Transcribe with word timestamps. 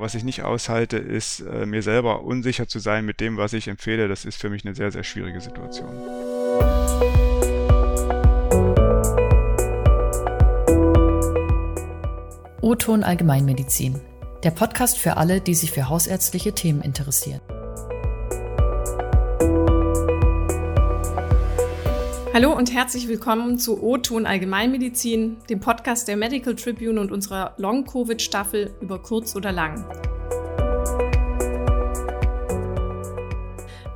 Was 0.00 0.14
ich 0.14 0.24
nicht 0.24 0.42
aushalte, 0.44 0.96
ist 0.96 1.40
äh, 1.40 1.66
mir 1.66 1.82
selber 1.82 2.22
unsicher 2.22 2.66
zu 2.66 2.78
sein 2.78 3.04
mit 3.04 3.20
dem, 3.20 3.36
was 3.36 3.52
ich 3.52 3.68
empfehle. 3.68 4.08
Das 4.08 4.24
ist 4.24 4.40
für 4.40 4.48
mich 4.48 4.64
eine 4.64 4.74
sehr, 4.74 4.90
sehr 4.90 5.04
schwierige 5.04 5.42
Situation. 5.42 5.90
O-Ton 12.62 13.04
Allgemeinmedizin. 13.04 14.00
Der 14.42 14.52
Podcast 14.52 14.96
für 14.96 15.18
alle, 15.18 15.42
die 15.42 15.54
sich 15.54 15.70
für 15.70 15.90
hausärztliche 15.90 16.54
Themen 16.54 16.80
interessieren. 16.80 17.42
Hallo 22.32 22.56
und 22.56 22.72
herzlich 22.72 23.08
willkommen 23.08 23.58
zu 23.58 23.82
O-Ton 23.82 24.24
Allgemeinmedizin, 24.24 25.38
dem 25.50 25.58
Podcast 25.58 26.06
der 26.06 26.16
Medical 26.16 26.54
Tribune 26.54 27.00
und 27.00 27.10
unserer 27.10 27.54
Long-Covid-Staffel 27.56 28.72
über 28.80 29.02
kurz 29.02 29.34
oder 29.34 29.50
lang. 29.50 29.84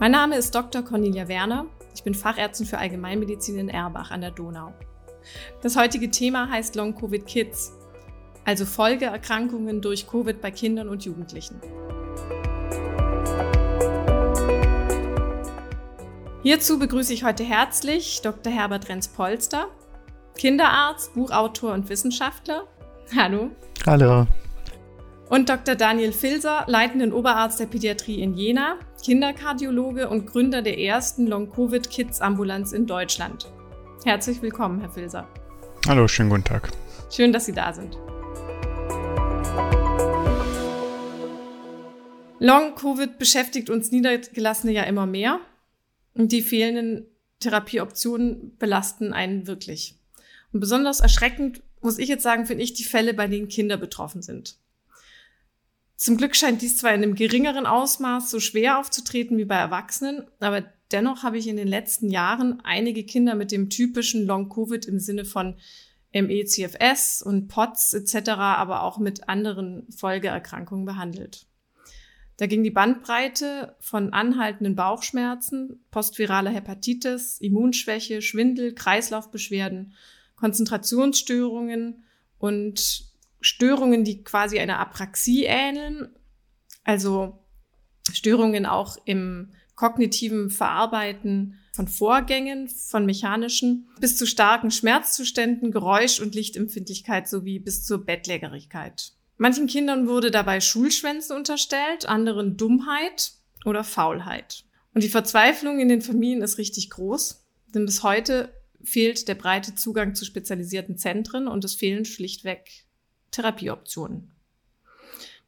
Mein 0.01 0.11
Name 0.11 0.37
ist 0.37 0.53
Dr. 0.53 0.83
Cornelia 0.83 1.29
Werner. 1.29 1.67
Ich 1.95 2.03
bin 2.03 2.13
Fachärztin 2.13 2.67
für 2.67 2.79
Allgemeinmedizin 2.79 3.57
in 3.57 3.69
Erbach 3.69 4.11
an 4.11 4.21
der 4.21 4.33
Donau. 4.33 4.75
Das 5.63 5.77
heutige 5.77 6.11
Thema 6.11 6.51
heißt 6.51 6.75
Long-Covid 6.75 7.25
Kids, 7.27 7.73
also 8.45 8.67
Folgeerkrankungen 8.67 9.81
durch 9.81 10.09
Covid 10.09 10.41
bei 10.41 10.51
Kindern 10.51 10.89
und 10.89 11.05
Jugendlichen. 11.05 11.61
Hierzu 16.45 16.79
begrüße 16.79 17.15
ich 17.15 17.25
heute 17.25 17.43
herzlich 17.43 18.21
Dr. 18.21 18.53
Herbert 18.53 18.91
Renz-Polster, 18.91 19.69
Kinderarzt, 20.37 21.15
Buchautor 21.15 21.73
und 21.73 21.89
Wissenschaftler. 21.89 22.67
Hallo. 23.17 23.51
Hallo. 23.87 24.27
Und 25.31 25.49
Dr. 25.49 25.75
Daniel 25.75 26.13
Filser, 26.13 26.65
leitenden 26.67 27.15
Oberarzt 27.15 27.61
der 27.61 27.65
Pädiatrie 27.65 28.21
in 28.21 28.35
Jena, 28.35 28.77
Kinderkardiologe 29.03 30.07
und 30.11 30.27
Gründer 30.27 30.61
der 30.61 30.79
ersten 30.79 31.27
Long-Covid-Kids-Ambulanz 31.27 32.73
in 32.73 32.87
Deutschland. 32.87 33.51
Herzlich 34.05 34.43
willkommen, 34.43 34.81
Herr 34.81 34.91
Filser. 34.91 35.27
Hallo, 35.89 36.07
schönen 36.07 36.29
guten 36.29 36.45
Tag. 36.45 36.69
Schön, 37.11 37.33
dass 37.33 37.47
Sie 37.47 37.55
da 37.55 37.73
sind. 37.73 37.97
Long-Covid 42.39 43.19
beschäftigt 43.19 43.71
uns 43.71 43.91
Niedergelassene 43.91 44.75
ja 44.75 44.83
immer 44.83 45.07
mehr. 45.07 45.41
Und 46.15 46.33
die 46.33 46.43
fehlenden 46.43 47.07
Therapieoptionen 47.41 48.57
belasten 48.57 49.13
einen 49.13 49.47
wirklich. 49.47 49.97
Und 50.53 50.61
besonders 50.61 51.01
erschreckend, 51.01 51.63
muss 51.81 51.99
ich 51.99 52.09
jetzt 52.09 52.23
sagen, 52.23 52.47
finde 52.47 52.65
ich 52.65 52.73
die 52.73 52.85
Fälle, 52.85 53.13
bei 53.13 53.27
denen 53.27 53.49
Kinder 53.49 53.77
betroffen 53.77 54.23
sind. 54.23 54.57
Zum 55.97 56.17
Glück 56.17 56.35
scheint 56.35 56.63
dies 56.63 56.79
zwar 56.79 56.95
in 56.95 57.03
einem 57.03 57.15
geringeren 57.15 57.67
Ausmaß 57.67 58.31
so 58.31 58.41
schwer 58.41 58.79
aufzutreten 58.79 59.39
wie 59.39 59.45
bei 59.45 59.57
Erwachsenen, 59.57 60.25
aber 60.41 60.65
dennoch 60.91 61.23
habe 61.23 61.39
ich 61.39 61.47
in 61.47 61.57
den 61.57 61.69
letzten 61.69 62.11
Jahren 62.11 62.61
einige 62.65 63.05
Kinder 63.05 63.35
mit 63.35 63.53
dem 63.53 63.71
typischen 63.71 64.27
Long-Covid 64.27 64.87
im 64.87 64.99
Sinne 64.99 65.25
von 65.25 65.57
ME-CFS 66.13 67.23
und 67.23 67.49
POTS 67.49 67.95
etc., 67.95 68.31
aber 68.31 68.83
auch 68.83 68.99
mit 68.99 69.29
anderen 69.29 69.87
Folgeerkrankungen 69.91 70.85
behandelt. 70.85 71.47
Da 72.37 72.47
ging 72.47 72.65
die 72.65 72.71
Bandbreite 72.71 73.77
von 73.79 74.13
anhaltenden 74.13 74.75
Bauchschmerzen, 74.75 75.85
postviraler 75.91 76.51
Hepatitis, 76.51 77.41
Immunschwäche, 77.41 78.23
Schwindel, 78.23 78.75
Kreislaufbeschwerden, 78.75 79.95
Konzentrationsstörungen 80.35 82.05
und 82.39 83.05
Störungen, 83.41 84.05
die 84.05 84.25
quasi 84.25 84.59
einer 84.59 84.81
Apraxie 84.81 85.45
ähneln, 85.45 86.09
also 86.83 87.45
Störungen 88.13 88.67
auch 88.67 88.97
im 89.05 89.53
kognitiven 89.77 90.51
Verarbeiten 90.51 91.59
von 91.73 91.89
Vorgängen, 91.89 92.69
von 92.69 93.07
mechanischen, 93.07 93.89
bis 94.01 94.17
zu 94.17 94.27
starken 94.27 94.71
Schmerzzuständen, 94.71 95.73
Geräusch- 95.73 96.21
und 96.21 96.35
Lichtempfindlichkeit 96.35 97.29
sowie 97.29 97.59
bis 97.59 97.85
zur 97.85 98.05
Bettlägerigkeit. 98.05 99.13
Manchen 99.37 99.67
Kindern 99.67 100.07
wurde 100.07 100.31
dabei 100.31 100.61
Schulschwänzen 100.61 101.37
unterstellt, 101.37 102.07
anderen 102.09 102.57
Dummheit 102.57 103.33
oder 103.65 103.83
Faulheit. 103.83 104.65
Und 104.95 105.03
die 105.03 105.09
Verzweiflung 105.09 105.81
in 105.81 105.89
den 105.89 106.03
Familien 106.03 106.43
ist 106.43 106.59
richtig 106.59 106.91
groß, 106.91 107.45
denn 107.75 107.85
bis 107.85 108.03
heute 108.03 108.55
fehlt 108.85 109.27
der 109.27 109.35
breite 109.35 109.75
Zugang 109.75 110.15
zu 110.15 110.25
spezialisierten 110.25 110.97
Zentren 110.97 111.49
und 111.49 111.65
es 111.65 111.75
fehlen 111.75 112.05
schlichtweg 112.05 112.87
Therapieoptionen. 113.33 114.31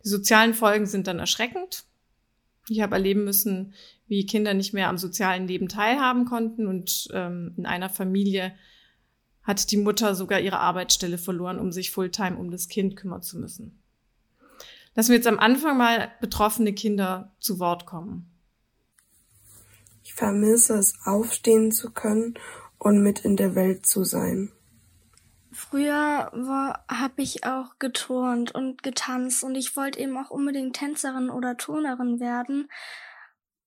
Die 0.04 0.08
sozialen 0.08 0.54
Folgen 0.54 0.86
sind 0.86 1.06
dann 1.06 1.18
erschreckend. 1.18 1.84
Ich 2.68 2.80
habe 2.80 2.96
erleben 2.96 3.24
müssen, 3.24 3.74
wie 4.08 4.26
Kinder 4.26 4.54
nicht 4.54 4.72
mehr 4.72 4.88
am 4.88 4.98
sozialen 4.98 5.46
Leben 5.46 5.68
teilhaben 5.68 6.24
konnten 6.24 6.66
und 6.66 7.08
ähm, 7.12 7.54
in 7.56 7.66
einer 7.66 7.90
Familie 7.90 8.52
hat 9.46 9.70
die 9.70 9.76
Mutter 9.76 10.14
sogar 10.14 10.40
ihre 10.40 10.58
Arbeitsstelle 10.58 11.18
verloren, 11.18 11.58
um 11.58 11.72
sich 11.72 11.92
Fulltime 11.92 12.36
um 12.36 12.50
das 12.50 12.68
Kind 12.68 12.96
kümmern 12.96 13.22
zu 13.22 13.38
müssen. 13.38 13.82
Lassen 14.94 15.10
wir 15.10 15.16
jetzt 15.16 15.28
am 15.28 15.38
Anfang 15.38 15.76
mal 15.76 16.10
betroffene 16.20 16.72
Kinder 16.72 17.34
zu 17.38 17.60
Wort 17.60 17.86
kommen. 17.86 18.30
Ich 20.02 20.14
vermisse 20.14 20.74
es, 20.78 20.94
aufstehen 21.04 21.70
zu 21.70 21.92
können 21.92 22.34
und 22.78 23.02
mit 23.02 23.20
in 23.20 23.36
der 23.36 23.54
Welt 23.54 23.86
zu 23.86 24.04
sein. 24.04 24.52
Früher 25.52 26.30
habe 26.88 27.22
ich 27.22 27.44
auch 27.44 27.78
geturnt 27.78 28.54
und 28.54 28.82
getanzt 28.82 29.42
und 29.42 29.54
ich 29.54 29.76
wollte 29.76 29.98
eben 29.98 30.16
auch 30.18 30.30
unbedingt 30.30 30.76
Tänzerin 30.76 31.30
oder 31.30 31.56
Turnerin 31.56 32.20
werden. 32.20 32.68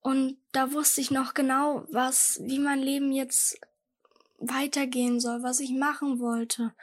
Und 0.01 0.37
da 0.51 0.71
wusste 0.71 1.01
ich 1.01 1.11
noch 1.11 1.33
genau, 1.33 1.85
was, 1.91 2.39
wie 2.43 2.59
mein 2.59 2.79
Leben 2.79 3.11
jetzt 3.11 3.59
weitergehen 4.39 5.19
soll, 5.19 5.43
was 5.43 5.59
ich 5.59 5.71
machen 5.71 6.19
wollte. 6.19 6.73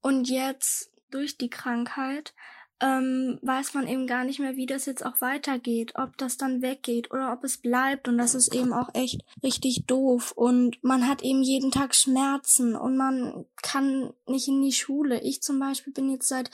Und 0.00 0.28
jetzt 0.28 0.90
durch 1.10 1.36
die 1.36 1.50
Krankheit 1.50 2.34
ähm, 2.80 3.38
weiß 3.42 3.74
man 3.74 3.86
eben 3.86 4.06
gar 4.06 4.24
nicht 4.24 4.40
mehr, 4.40 4.56
wie 4.56 4.66
das 4.66 4.86
jetzt 4.86 5.04
auch 5.04 5.20
weitergeht, 5.20 5.92
ob 5.96 6.16
das 6.16 6.38
dann 6.38 6.62
weggeht 6.62 7.10
oder 7.10 7.32
ob 7.32 7.44
es 7.44 7.58
bleibt. 7.58 8.08
Und 8.08 8.16
das 8.16 8.34
ist 8.34 8.54
eben 8.54 8.72
auch 8.72 8.88
echt 8.94 9.22
richtig 9.42 9.84
doof. 9.86 10.32
Und 10.32 10.82
man 10.82 11.06
hat 11.06 11.22
eben 11.22 11.42
jeden 11.42 11.70
Tag 11.70 11.94
Schmerzen 11.94 12.74
und 12.74 12.96
man 12.96 13.44
kann 13.62 14.14
nicht 14.26 14.48
in 14.48 14.62
die 14.62 14.72
Schule. 14.72 15.20
Ich 15.20 15.42
zum 15.42 15.58
Beispiel 15.58 15.92
bin 15.92 16.10
jetzt 16.10 16.28
seit 16.28 16.50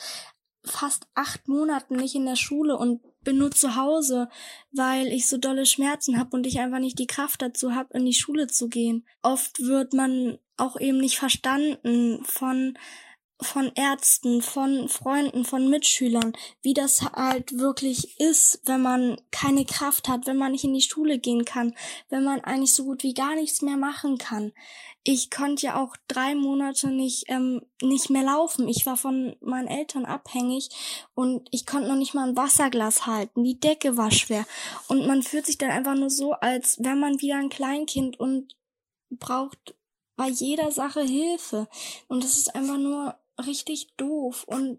fast 0.64 1.06
acht 1.14 1.46
Monaten 1.46 1.94
nicht 1.94 2.16
in 2.16 2.26
der 2.26 2.36
Schule 2.36 2.76
und 2.76 3.00
bin 3.26 3.38
nur 3.38 3.50
zu 3.50 3.76
Hause, 3.76 4.28
weil 4.72 5.08
ich 5.08 5.28
so 5.28 5.36
dolle 5.36 5.66
Schmerzen 5.66 6.18
habe 6.18 6.34
und 6.34 6.46
ich 6.46 6.60
einfach 6.60 6.78
nicht 6.78 6.98
die 6.98 7.08
Kraft 7.08 7.42
dazu 7.42 7.74
habe, 7.74 7.92
in 7.92 8.06
die 8.06 8.14
Schule 8.14 8.46
zu 8.46 8.68
gehen. 8.68 9.04
Oft 9.20 9.60
wird 9.60 9.92
man 9.92 10.38
auch 10.56 10.80
eben 10.80 10.98
nicht 10.98 11.18
verstanden 11.18 12.24
von 12.24 12.78
von 13.40 13.70
Ärzten, 13.74 14.42
von 14.42 14.88
Freunden, 14.88 15.44
von 15.44 15.68
Mitschülern, 15.68 16.32
wie 16.62 16.74
das 16.74 17.02
halt 17.02 17.58
wirklich 17.58 18.18
ist, 18.18 18.60
wenn 18.64 18.82
man 18.82 19.20
keine 19.30 19.64
Kraft 19.64 20.08
hat, 20.08 20.26
wenn 20.26 20.38
man 20.38 20.52
nicht 20.52 20.64
in 20.64 20.74
die 20.74 20.80
Schule 20.80 21.18
gehen 21.18 21.44
kann, 21.44 21.74
wenn 22.08 22.24
man 22.24 22.40
eigentlich 22.40 22.74
so 22.74 22.84
gut 22.84 23.02
wie 23.02 23.14
gar 23.14 23.34
nichts 23.34 23.62
mehr 23.62 23.76
machen 23.76 24.18
kann 24.18 24.52
ich 25.08 25.30
konnte 25.30 25.66
ja 25.66 25.80
auch 25.80 25.96
drei 26.08 26.34
Monate 26.34 26.88
nicht, 26.88 27.26
ähm, 27.28 27.62
nicht 27.80 28.10
mehr 28.10 28.24
laufen. 28.24 28.66
Ich 28.66 28.86
war 28.86 28.96
von 28.96 29.36
meinen 29.40 29.68
Eltern 29.68 30.04
abhängig 30.04 30.68
und 31.14 31.46
ich 31.52 31.64
konnte 31.64 31.88
noch 31.88 31.94
nicht 31.94 32.12
mal 32.12 32.28
ein 32.28 32.36
Wasserglas 32.36 33.06
halten. 33.06 33.44
Die 33.44 33.60
Decke 33.60 33.96
war 33.96 34.10
schwer. 34.10 34.44
Und 34.88 35.06
man 35.06 35.22
fühlt 35.22 35.46
sich 35.46 35.58
dann 35.58 35.70
einfach 35.70 35.94
nur 35.94 36.10
so, 36.10 36.32
als 36.32 36.82
wäre 36.82 36.96
man 36.96 37.20
wieder 37.20 37.36
ein 37.36 37.50
Kleinkind 37.50 38.18
und 38.18 38.56
braucht 39.08 39.76
bei 40.16 40.26
jeder 40.26 40.72
Sache 40.72 41.02
Hilfe. 41.02 41.68
Und 42.08 42.24
das 42.24 42.36
ist 42.36 42.56
einfach 42.56 42.78
nur 42.78 43.16
richtig 43.44 43.94
doof. 43.96 44.44
Und 44.44 44.78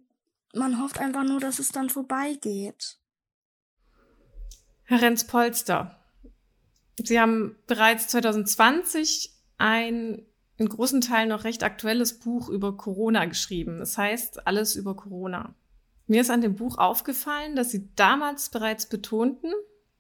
man 0.54 0.82
hofft 0.82 1.00
einfach 1.00 1.24
nur, 1.24 1.40
dass 1.40 1.60
es 1.60 1.70
dann 1.70 1.90
vorbeigeht. 1.90 2.98
Herr 4.84 5.02
Renz-Polster, 5.02 6.00
Sie 7.04 7.20
haben 7.20 7.58
bereits 7.68 8.08
2020 8.08 9.34
ein 9.58 10.26
in 10.58 10.70
großen 10.70 11.02
Teilen 11.02 11.30
noch 11.30 11.44
recht 11.44 11.64
aktuelles 11.64 12.20
Buch 12.20 12.50
über 12.50 12.76
Corona 12.76 13.26
geschrieben. 13.26 13.78
Das 13.80 13.98
heißt, 13.98 14.48
alles 14.48 14.76
über 14.76 14.96
Corona. 14.96 15.54
Mir 16.08 16.22
ist 16.22 16.32
an 16.32 16.42
dem 16.42 16.56
Buch 16.56 16.78
aufgefallen, 16.78 17.56
dass 17.56 17.70
Sie 17.70 17.90
damals 17.96 18.50
bereits 18.50 18.88
betonten, 18.88 19.52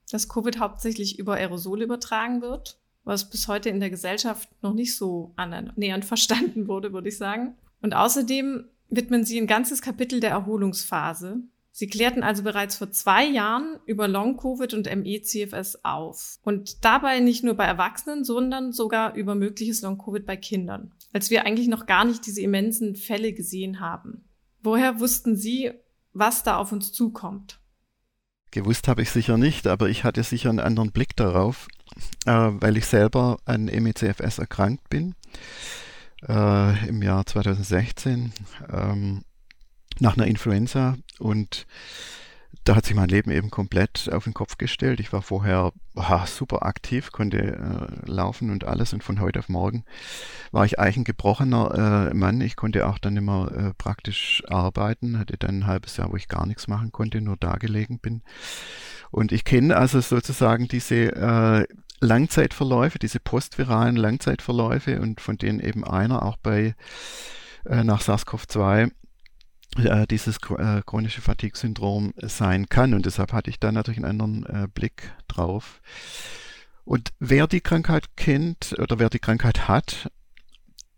dass 0.09 0.29
Covid 0.29 0.59
hauptsächlich 0.59 1.19
über 1.19 1.35
Aerosole 1.35 1.83
übertragen 1.83 2.41
wird, 2.41 2.79
was 3.03 3.29
bis 3.29 3.47
heute 3.47 3.69
in 3.69 3.79
der 3.79 3.89
Gesellschaft 3.89 4.49
noch 4.63 4.73
nicht 4.73 4.95
so 4.95 5.33
annähernd 5.35 6.05
verstanden 6.05 6.67
wurde, 6.67 6.93
würde 6.93 7.09
ich 7.09 7.17
sagen. 7.17 7.55
Und 7.81 7.95
außerdem 7.95 8.65
widmen 8.89 9.25
Sie 9.25 9.39
ein 9.39 9.47
ganzes 9.47 9.81
Kapitel 9.81 10.19
der 10.19 10.31
Erholungsphase, 10.31 11.43
Sie 11.77 11.85
klärten 11.85 12.23
also 12.23 12.41
bereits 12.41 12.75
vor 12.75 12.89
zwei 12.89 13.23
Jahren 13.23 13.77
über 13.85 14.07
Long-Covid 14.07 14.73
und 14.73 14.87
ME-CFS 14.87 15.81
auf. 15.83 16.39
Und 16.41 16.83
dabei 16.83 17.19
nicht 17.19 17.43
nur 17.43 17.53
bei 17.53 17.65
Erwachsenen, 17.65 18.23
sondern 18.23 18.71
sogar 18.71 19.13
über 19.13 19.35
mögliches 19.35 19.83
Long-Covid 19.83 20.25
bei 20.25 20.37
Kindern. 20.37 20.91
Als 21.13 21.29
wir 21.29 21.45
eigentlich 21.45 21.67
noch 21.67 21.85
gar 21.85 22.03
nicht 22.03 22.25
diese 22.25 22.41
immensen 22.41 22.95
Fälle 22.95 23.31
gesehen 23.31 23.79
haben. 23.79 24.27
Woher 24.63 24.99
wussten 24.99 25.35
Sie, 25.35 25.71
was 26.13 26.41
da 26.41 26.57
auf 26.57 26.71
uns 26.71 26.93
zukommt? 26.93 27.59
Gewusst 28.49 28.87
habe 28.87 29.03
ich 29.03 29.11
sicher 29.11 29.37
nicht, 29.37 29.67
aber 29.67 29.87
ich 29.87 30.03
hatte 30.03 30.23
sicher 30.23 30.49
einen 30.49 30.59
anderen 30.59 30.91
Blick 30.91 31.15
darauf, 31.15 31.67
äh, 32.25 32.31
weil 32.31 32.75
ich 32.77 32.87
selber 32.87 33.37
an 33.45 33.65
MECFS 33.65 34.39
erkrankt 34.39 34.89
bin 34.89 35.13
äh, 36.27 36.87
im 36.87 37.01
Jahr 37.01 37.25
2016 37.25 38.33
ähm, 38.71 39.23
nach 39.99 40.17
einer 40.17 40.27
Influenza 40.27 40.97
und 41.19 41.65
da 42.63 42.75
hat 42.75 42.85
sich 42.85 42.95
mein 42.95 43.07
Leben 43.07 43.31
eben 43.31 43.49
komplett 43.49 44.09
auf 44.11 44.25
den 44.25 44.33
Kopf 44.33 44.57
gestellt. 44.57 44.99
Ich 44.99 45.13
war 45.13 45.21
vorher 45.21 45.71
aha, 45.95 46.27
super 46.27 46.65
aktiv, 46.65 47.11
konnte 47.11 47.37
äh, 47.37 48.09
laufen 48.09 48.51
und 48.51 48.65
alles 48.65 48.91
und 48.91 49.03
von 49.03 49.21
heute 49.21 49.39
auf 49.39 49.47
morgen 49.47 49.85
war 50.51 50.65
ich 50.65 50.77
eigentlich 50.77 50.97
ein 50.97 51.03
gebrochener 51.05 52.09
äh, 52.11 52.13
Mann. 52.13 52.41
Ich 52.41 52.57
konnte 52.57 52.87
auch 52.87 52.97
dann 52.97 53.15
immer 53.15 53.51
äh, 53.51 53.73
praktisch 53.77 54.43
arbeiten, 54.47 55.17
hatte 55.17 55.37
dann 55.37 55.59
ein 55.59 55.67
halbes 55.67 55.95
Jahr, 55.95 56.11
wo 56.11 56.17
ich 56.17 56.27
gar 56.27 56.45
nichts 56.45 56.67
machen 56.67 56.91
konnte, 56.91 57.21
nur 57.21 57.37
da 57.37 57.55
gelegen 57.55 57.99
bin. 57.99 58.21
Und 59.11 59.31
ich 59.31 59.45
kenne 59.45 59.77
also 59.77 60.01
sozusagen 60.01 60.67
diese 60.67 61.15
äh, 61.15 61.67
Langzeitverläufe, 61.99 62.99
diese 62.99 63.19
postviralen 63.19 63.95
Langzeitverläufe 63.95 65.01
und 65.01 65.21
von 65.21 65.37
denen 65.37 65.59
eben 65.59 65.83
einer 65.83 66.23
auch 66.23 66.37
bei 66.37 66.75
äh, 67.65 67.83
nach 67.83 68.01
SARS-CoV-2 68.01 68.91
äh, 69.77 70.07
dieses 70.07 70.37
äh, 70.57 70.81
chronische 70.85 71.21
Fatigue-Syndrom 71.21 72.13
sein 72.17 72.69
kann. 72.69 72.93
Und 72.93 73.05
deshalb 73.05 73.33
hatte 73.33 73.49
ich 73.49 73.59
da 73.59 73.71
natürlich 73.71 74.03
einen 74.03 74.21
anderen 74.21 74.45
äh, 74.45 74.67
Blick 74.67 75.11
drauf. 75.27 75.81
Und 76.83 77.11
wer 77.19 77.47
die 77.47 77.61
Krankheit 77.61 78.15
kennt 78.15 78.75
oder 78.79 78.99
wer 78.99 79.09
die 79.09 79.19
Krankheit 79.19 79.67
hat, 79.67 80.09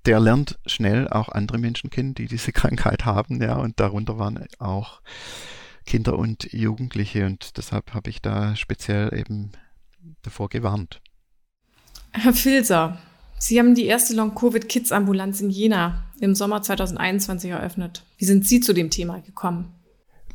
der 0.06 0.20
lernt 0.20 0.60
schnell 0.66 1.08
auch 1.08 1.30
andere 1.30 1.58
Menschen 1.58 1.90
kennen, 1.90 2.14
die 2.14 2.28
diese 2.28 2.52
Krankheit 2.54 3.06
haben, 3.06 3.42
ja, 3.42 3.56
und 3.56 3.80
darunter 3.80 4.18
waren 4.18 4.46
auch 4.60 5.02
Kinder 5.86 6.18
und 6.18 6.54
Jugendliche 6.54 7.26
und 7.26 7.58
deshalb 7.58 7.94
habe 7.94 8.12
ich 8.12 8.22
da 8.22 8.56
speziell 8.56 9.14
eben 9.18 9.52
davor 10.22 10.50
gewarnt. 10.50 11.02
Herr 12.12 12.34
Filser, 12.34 13.00
Sie 13.40 13.58
haben 13.58 13.74
die 13.74 13.86
erste 13.86 14.14
Long-Covid-Kids-Ambulanz 14.16 15.40
in 15.40 15.50
Jena 15.50 16.04
im 16.20 16.36
Sommer 16.36 16.62
2021 16.62 17.52
eröffnet. 17.52 18.04
Wie 18.18 18.26
sind 18.26 18.46
Sie 18.46 18.60
zu 18.60 18.74
dem 18.74 18.90
Thema 18.90 19.22
gekommen? 19.22 19.74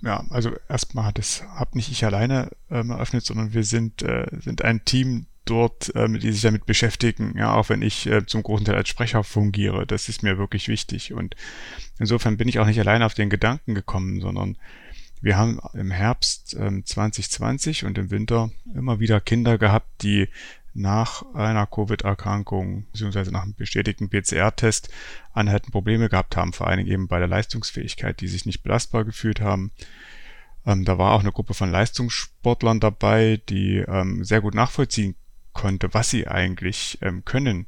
Ja, 0.01 0.25
also 0.31 0.53
erstmal 0.69 1.05
hat 1.05 1.19
es, 1.19 1.43
hab 1.43 1.75
nicht 1.75 1.91
ich 1.91 2.05
alleine 2.05 2.51
ähm, 2.71 2.91
eröffnet, 2.91 3.25
sondern 3.25 3.53
wir 3.53 3.65
sind, 3.65 4.03
äh, 4.03 4.27
sind 4.41 4.63
ein 4.63 4.85
Team 4.85 5.27
dort, 5.45 5.93
ähm, 5.95 6.19
die 6.19 6.33
sich 6.33 6.43
damit 6.43 6.65
beschäftigen, 6.67 7.35
ja, 7.37 7.55
auch 7.55 7.69
wenn 7.69 7.83
ich 7.83 8.07
äh, 8.07 8.25
zum 8.25 8.43
großen 8.43 8.65
Teil 8.65 8.77
als 8.77 8.89
Sprecher 8.89 9.23
fungiere. 9.23 9.87
Das 9.87 10.09
ist 10.09 10.23
mir 10.23 10.39
wirklich 10.39 10.69
wichtig. 10.69 11.13
Und 11.13 11.37
insofern 11.99 12.37
bin 12.37 12.49
ich 12.49 12.59
auch 12.59 12.67
nicht 12.67 12.81
alleine 12.81 13.05
auf 13.05 13.15
den 13.15 13.31
Gedanken 13.31 13.75
gekommen, 13.75 14.21
sondern 14.21 14.57
wir 15.25 15.39
haben 15.39 15.59
im 15.73 15.91
Herbst 15.91 16.55
ähm, 16.59 16.85
2020 16.85 17.87
und 17.87 17.97
im 17.97 18.11
Winter 18.11 18.51
immer 18.75 19.01
wieder 19.01 19.23
Kinder 19.23 19.57
gehabt, 19.57 20.03
die 20.03 20.29
nach 20.75 21.25
einer 21.35 21.67
Covid-Erkrankung 21.67 22.85
beziehungsweise 22.93 23.33
nach 23.33 23.45
einem 23.45 23.55
bestätigten 23.55 24.11
PCR-Test 24.11 24.91
anhaltend 25.33 25.73
Probleme 25.73 26.11
gehabt 26.11 26.37
haben, 26.37 26.53
vor 26.53 26.67
allen 26.67 26.79
Dingen 26.79 26.91
eben 26.91 27.09
bei 27.09 27.21
der 27.21 27.29
Leistungsfähigkeit, 27.29 28.21
die 28.21 28.29
sich 28.29 28.45
nicht 28.45 28.63
belastbar 28.63 29.07
gefühlt 29.07 29.41
haben. 29.41 29.73
Ähm, 30.67 30.85
da 30.85 30.99
war 30.99 31.13
auch 31.13 31.21
eine 31.21 31.33
Gruppe 31.33 31.55
von 31.55 31.71
Leistungssportlern 31.71 32.81
dabei, 32.81 33.41
die 33.49 33.79
ähm, 33.79 34.25
sehr 34.25 34.43
gut 34.43 34.55
nachvollziehen 34.55 35.15
konnte, 35.55 35.95
was 35.95 36.11
sie 36.11 36.29
eigentlich 36.29 36.99
ähm, 37.01 37.25
können 37.25 37.67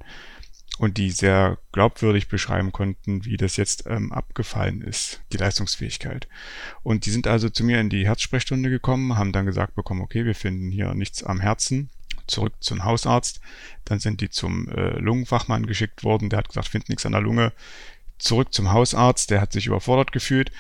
und 0.78 0.98
die 0.98 1.10
sehr 1.10 1.58
glaubwürdig 1.72 2.28
beschreiben 2.28 2.72
konnten, 2.72 3.24
wie 3.24 3.36
das 3.36 3.56
jetzt 3.56 3.84
ähm, 3.86 4.12
abgefallen 4.12 4.82
ist, 4.82 5.22
die 5.32 5.38
Leistungsfähigkeit. 5.38 6.28
Und 6.82 7.06
die 7.06 7.10
sind 7.10 7.26
also 7.26 7.48
zu 7.48 7.64
mir 7.64 7.80
in 7.80 7.88
die 7.88 8.06
Herzsprechstunde 8.06 8.68
gekommen, 8.68 9.16
haben 9.16 9.32
dann 9.32 9.46
gesagt 9.46 9.74
bekommen, 9.74 10.02
okay, 10.02 10.24
wir 10.24 10.34
finden 10.34 10.70
hier 10.70 10.94
nichts 10.94 11.22
am 11.22 11.40
Herzen, 11.40 11.90
zurück 12.26 12.54
zum 12.60 12.84
Hausarzt. 12.84 13.40
Dann 13.84 14.00
sind 14.00 14.20
die 14.20 14.30
zum 14.30 14.68
äh, 14.68 14.98
Lungenfachmann 14.98 15.66
geschickt 15.66 16.04
worden, 16.04 16.28
der 16.28 16.40
hat 16.40 16.48
gesagt, 16.48 16.68
findet 16.68 16.90
nichts 16.90 17.06
an 17.06 17.12
der 17.12 17.22
Lunge. 17.22 17.52
Zurück 18.18 18.52
zum 18.52 18.72
Hausarzt, 18.72 19.30
der 19.30 19.40
hat 19.40 19.52
sich 19.52 19.66
überfordert 19.66 20.12
gefühlt. 20.12 20.50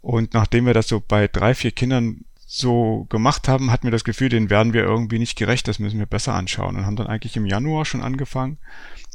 Und 0.00 0.34
nachdem 0.34 0.66
wir 0.66 0.74
das 0.74 0.88
so 0.88 1.00
bei 1.00 1.28
drei, 1.28 1.54
vier 1.54 1.70
Kindern 1.70 2.24
so 2.46 3.06
gemacht 3.08 3.48
haben, 3.48 3.70
hatten 3.70 3.84
wir 3.84 3.90
das 3.90 4.04
Gefühl, 4.04 4.28
den 4.28 4.50
werden 4.50 4.72
wir 4.74 4.82
irgendwie 4.82 5.18
nicht 5.18 5.36
gerecht, 5.36 5.66
das 5.66 5.78
müssen 5.78 5.98
wir 5.98 6.06
besser 6.06 6.34
anschauen. 6.34 6.76
Und 6.76 6.86
haben 6.86 6.96
dann 6.96 7.06
eigentlich 7.06 7.36
im 7.36 7.46
Januar 7.46 7.84
schon 7.84 8.02
angefangen, 8.02 8.58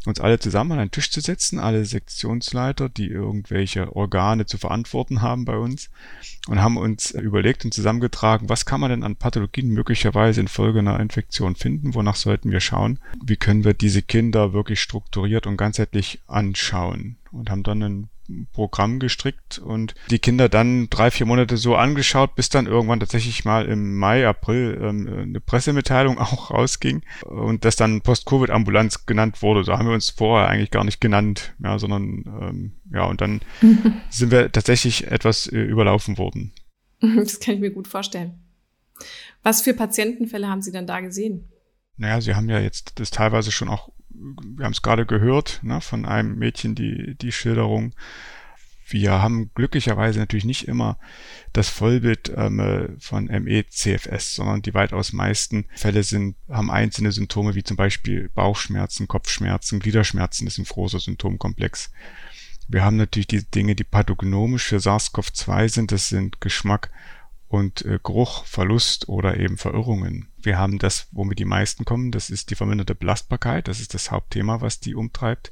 uns 0.06 0.19
alle 0.19 0.40
zusammen 0.40 0.72
an 0.74 0.80
einen 0.80 0.92
Tisch 0.92 1.12
zu 1.12 1.19
setzen, 1.19 1.60
alle 1.60 1.86
Sektionsleiter, 1.86 2.90
die 2.90 3.07
irgendwelche 3.07 3.96
Organe 3.96 4.46
zu 4.46 4.57
verantworten 4.57 5.22
haben 5.22 5.46
bei 5.46 5.57
uns 5.57 5.90
und 6.48 6.62
haben 6.62 6.78
uns 6.78 7.12
überlegt 7.12 7.66
und 7.66 7.74
zusammengetragen, 7.74 8.50
was 8.50 8.66
kann 8.66 8.80
man 8.80 8.92
denn 8.92 9.04
an 9.04 9.18
Pathologien 9.18 9.69
möglicherweise 9.69 10.42
infolge 10.42 10.80
einer 10.80 11.00
Infektion 11.00 11.56
finden, 11.56 11.94
wonach 11.94 12.16
sollten 12.16 12.51
wir 12.51 12.62
schauen, 12.62 13.00
wie 13.24 13.38
können 13.38 13.66
wir 13.66 13.74
diese 13.74 14.01
Kinder 14.01 14.54
wirklich 14.54 14.81
strukturiert 14.81 15.48
und 15.48 15.57
ganzheitlich 15.57 16.22
anschauen? 16.28 17.18
Und 17.31 17.50
haben 17.50 17.63
dann 17.63 17.84
ein 17.84 18.10
Programm 18.54 19.00
gestrickt 19.00 19.60
und 19.60 19.96
die 20.10 20.20
Kinder 20.20 20.50
dann 20.50 20.90
drei, 20.90 21.12
vier 21.12 21.26
Monate 21.26 21.58
so 21.58 21.76
angeschaut, 21.76 22.36
bis 22.36 22.50
dann 22.50 22.68
irgendwann 22.68 23.00
tatsächlich 23.00 23.46
mal 23.46 23.66
im 23.66 23.98
Mai, 23.98 24.28
April 24.28 24.80
ähm, 24.81 25.08
eine 25.08 25.40
Pressemitteilung 25.40 26.18
auch 26.20 26.52
rausging 26.52 27.02
und 27.24 27.66
das 27.66 27.76
dann 27.76 28.02
Post-Covid-Ambulanz 28.02 29.06
genannt 29.06 29.42
wurde. 29.42 29.64
So 29.64 29.74
haben 29.74 29.88
wir 29.88 29.94
uns 29.94 30.10
vorher 30.10 30.48
eigentlich 30.48 30.72
gar 30.72 30.84
nicht 30.84 31.02
genannt, 31.02 31.54
ja, 31.64 31.80
sondern 31.80 32.26
ähm, 32.42 32.72
ja, 32.94 33.06
und 33.06 33.22
dann 33.22 33.42
sind 34.10 34.31
wir 34.31 34.52
tatsächlich 34.52 35.08
etwas 35.08 35.48
äh, 35.48 35.60
überlaufen 35.60 36.18
worden. 36.18 36.54
Das 37.16 37.40
kann 37.40 37.56
ich 37.56 37.62
mir 37.62 37.72
gut 37.72 37.88
vorstellen. 37.88 38.40
Was 39.42 39.62
für 39.62 39.74
Patientenfälle 39.74 40.50
haben 40.50 40.62
Sie 40.62 40.74
dann 40.74 40.86
da 40.86 41.00
gesehen? 41.00 41.48
Naja, 41.96 42.20
Sie 42.20 42.36
haben 42.36 42.50
ja 42.50 42.60
jetzt 42.60 43.00
das 43.00 43.10
teilweise 43.10 43.52
schon 43.52 43.70
auch 43.70 43.90
wir 44.56 44.66
haben 44.66 44.74
es 44.74 44.81
gerade 44.81 45.06
gehört, 45.06 45.60
ne, 45.63 45.81
von 45.81 46.06
einem 46.06 46.38
Mädchen 46.38 46.75
die, 46.75 47.16
die 47.16 47.31
Schilderung. 47.31 47.94
Wir 48.88 49.21
haben 49.21 49.51
glücklicherweise 49.54 50.19
natürlich 50.19 50.45
nicht 50.45 50.68
immer 50.68 50.98
das 51.54 51.69
Vollbild 51.69 52.33
ähm, 52.36 52.98
von 53.00 53.25
ME-CFS, 53.25 54.36
sondern 54.36 54.63
die 54.63 54.74
weitaus 54.74 55.13
meisten 55.13 55.66
Fälle 55.75 56.01
sind, 56.04 56.36
haben 56.50 56.71
einzelne 56.71 57.12
Symptome 57.12 57.54
wie 57.54 57.63
zum 57.63 57.77
Beispiel 57.77 58.30
Bauchschmerzen, 58.33 59.07
Kopfschmerzen, 59.07 59.80
Gliederschmerzen, 59.80 60.45
das 60.45 60.56
ist 60.56 60.60
ein 60.60 60.74
großer 60.74 61.00
Symptomkomplex. 61.00 61.92
Wir 62.68 62.83
haben 62.83 62.97
natürlich 62.97 63.28
die 63.28 63.44
Dinge, 63.44 63.76
die 63.76 63.83
pathognomisch 63.83 64.66
für 64.66 64.78
SARS-CoV-2 64.78 65.69
sind, 65.69 65.92
das 65.92 66.09
sind 66.09 66.42
Geschmack 66.42 66.90
und 67.50 67.84
äh, 67.84 68.00
Geruch, 68.02 68.46
Verlust 68.46 69.10
oder 69.10 69.38
eben 69.38 69.58
Verirrungen. 69.58 70.28
Wir 70.38 70.58
haben 70.58 70.80
das, 70.80 71.08
womit 71.12 71.40
die 71.40 71.46
meisten 71.46 71.84
kommen, 71.84 72.12
das 72.12 72.30
ist 72.30 72.52
die 72.52 72.56
verminderte 72.56 72.96
Belastbarkeit. 72.96 73.68
Das 73.68 73.82
ist 73.82 73.94
das 73.94 74.12
Hauptthema, 74.12 74.62
was 74.62 74.80
die 74.80 74.96
umtreibt, 74.96 75.52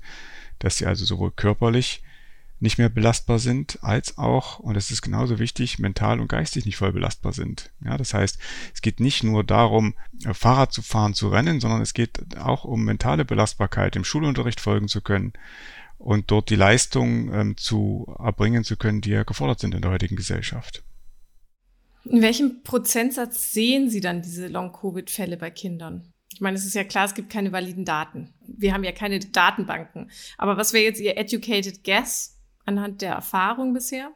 dass 0.59 0.77
sie 0.77 0.85
also 0.85 1.03
sowohl 1.03 1.31
körperlich 1.31 2.03
nicht 2.59 2.77
mehr 2.77 2.89
belastbar 2.89 3.39
sind, 3.39 3.79
als 3.83 4.17
auch, 4.17 4.59
und 4.59 4.75
das 4.75 4.89
ist 4.89 5.01
genauso 5.01 5.37
wichtig, 5.37 5.77
mental 5.77 6.19
und 6.19 6.27
geistig 6.27 6.65
nicht 6.65 6.77
voll 6.77 6.91
belastbar 6.91 7.33
sind. 7.33 7.71
Ja, 7.83 7.97
das 7.97 8.13
heißt, 8.13 8.39
es 8.73 8.81
geht 8.81 8.99
nicht 8.99 9.23
nur 9.23 9.43
darum, 9.43 9.93
Fahrrad 10.31 10.73
zu 10.73 10.81
fahren, 10.81 11.13
zu 11.13 11.29
rennen, 11.29 11.59
sondern 11.59 11.81
es 11.81 11.93
geht 11.93 12.37
auch 12.37 12.63
um 12.63 12.83
mentale 12.83 13.25
Belastbarkeit, 13.25 13.95
im 13.95 14.03
Schulunterricht 14.03 14.59
folgen 14.59 14.87
zu 14.87 15.01
können 15.01 15.33
und 15.99 16.31
dort 16.31 16.49
die 16.49 16.55
Leistungen 16.55 17.31
ähm, 17.33 17.57
zu 17.57 18.15
erbringen 18.19 18.63
zu 18.63 18.75
können, 18.75 19.01
die 19.01 19.11
ja 19.11 19.23
gefordert 19.23 19.59
sind 19.59 19.75
in 19.75 19.81
der 19.81 19.91
heutigen 19.91 20.15
Gesellschaft. 20.15 20.83
In 22.09 22.21
welchem 22.21 22.63
Prozentsatz 22.63 23.53
sehen 23.53 23.89
Sie 23.89 23.99
dann 23.99 24.21
diese 24.21 24.47
Long-Covid-Fälle 24.47 25.37
bei 25.37 25.51
Kindern? 25.51 26.13
Ich 26.33 26.41
meine, 26.41 26.57
es 26.57 26.65
ist 26.65 26.75
ja 26.75 26.83
klar, 26.83 27.05
es 27.05 27.15
gibt 27.15 27.29
keine 27.29 27.51
validen 27.51 27.85
Daten. 27.85 28.33
Wir 28.45 28.73
haben 28.73 28.83
ja 28.83 28.91
keine 28.91 29.19
Datenbanken. 29.19 30.11
Aber 30.37 30.57
was 30.57 30.73
wäre 30.73 30.83
jetzt 30.83 30.99
Ihr 30.99 31.17
educated 31.17 31.83
guess 31.83 32.37
anhand 32.65 33.01
der 33.01 33.13
Erfahrung 33.13 33.73
bisher? 33.73 34.11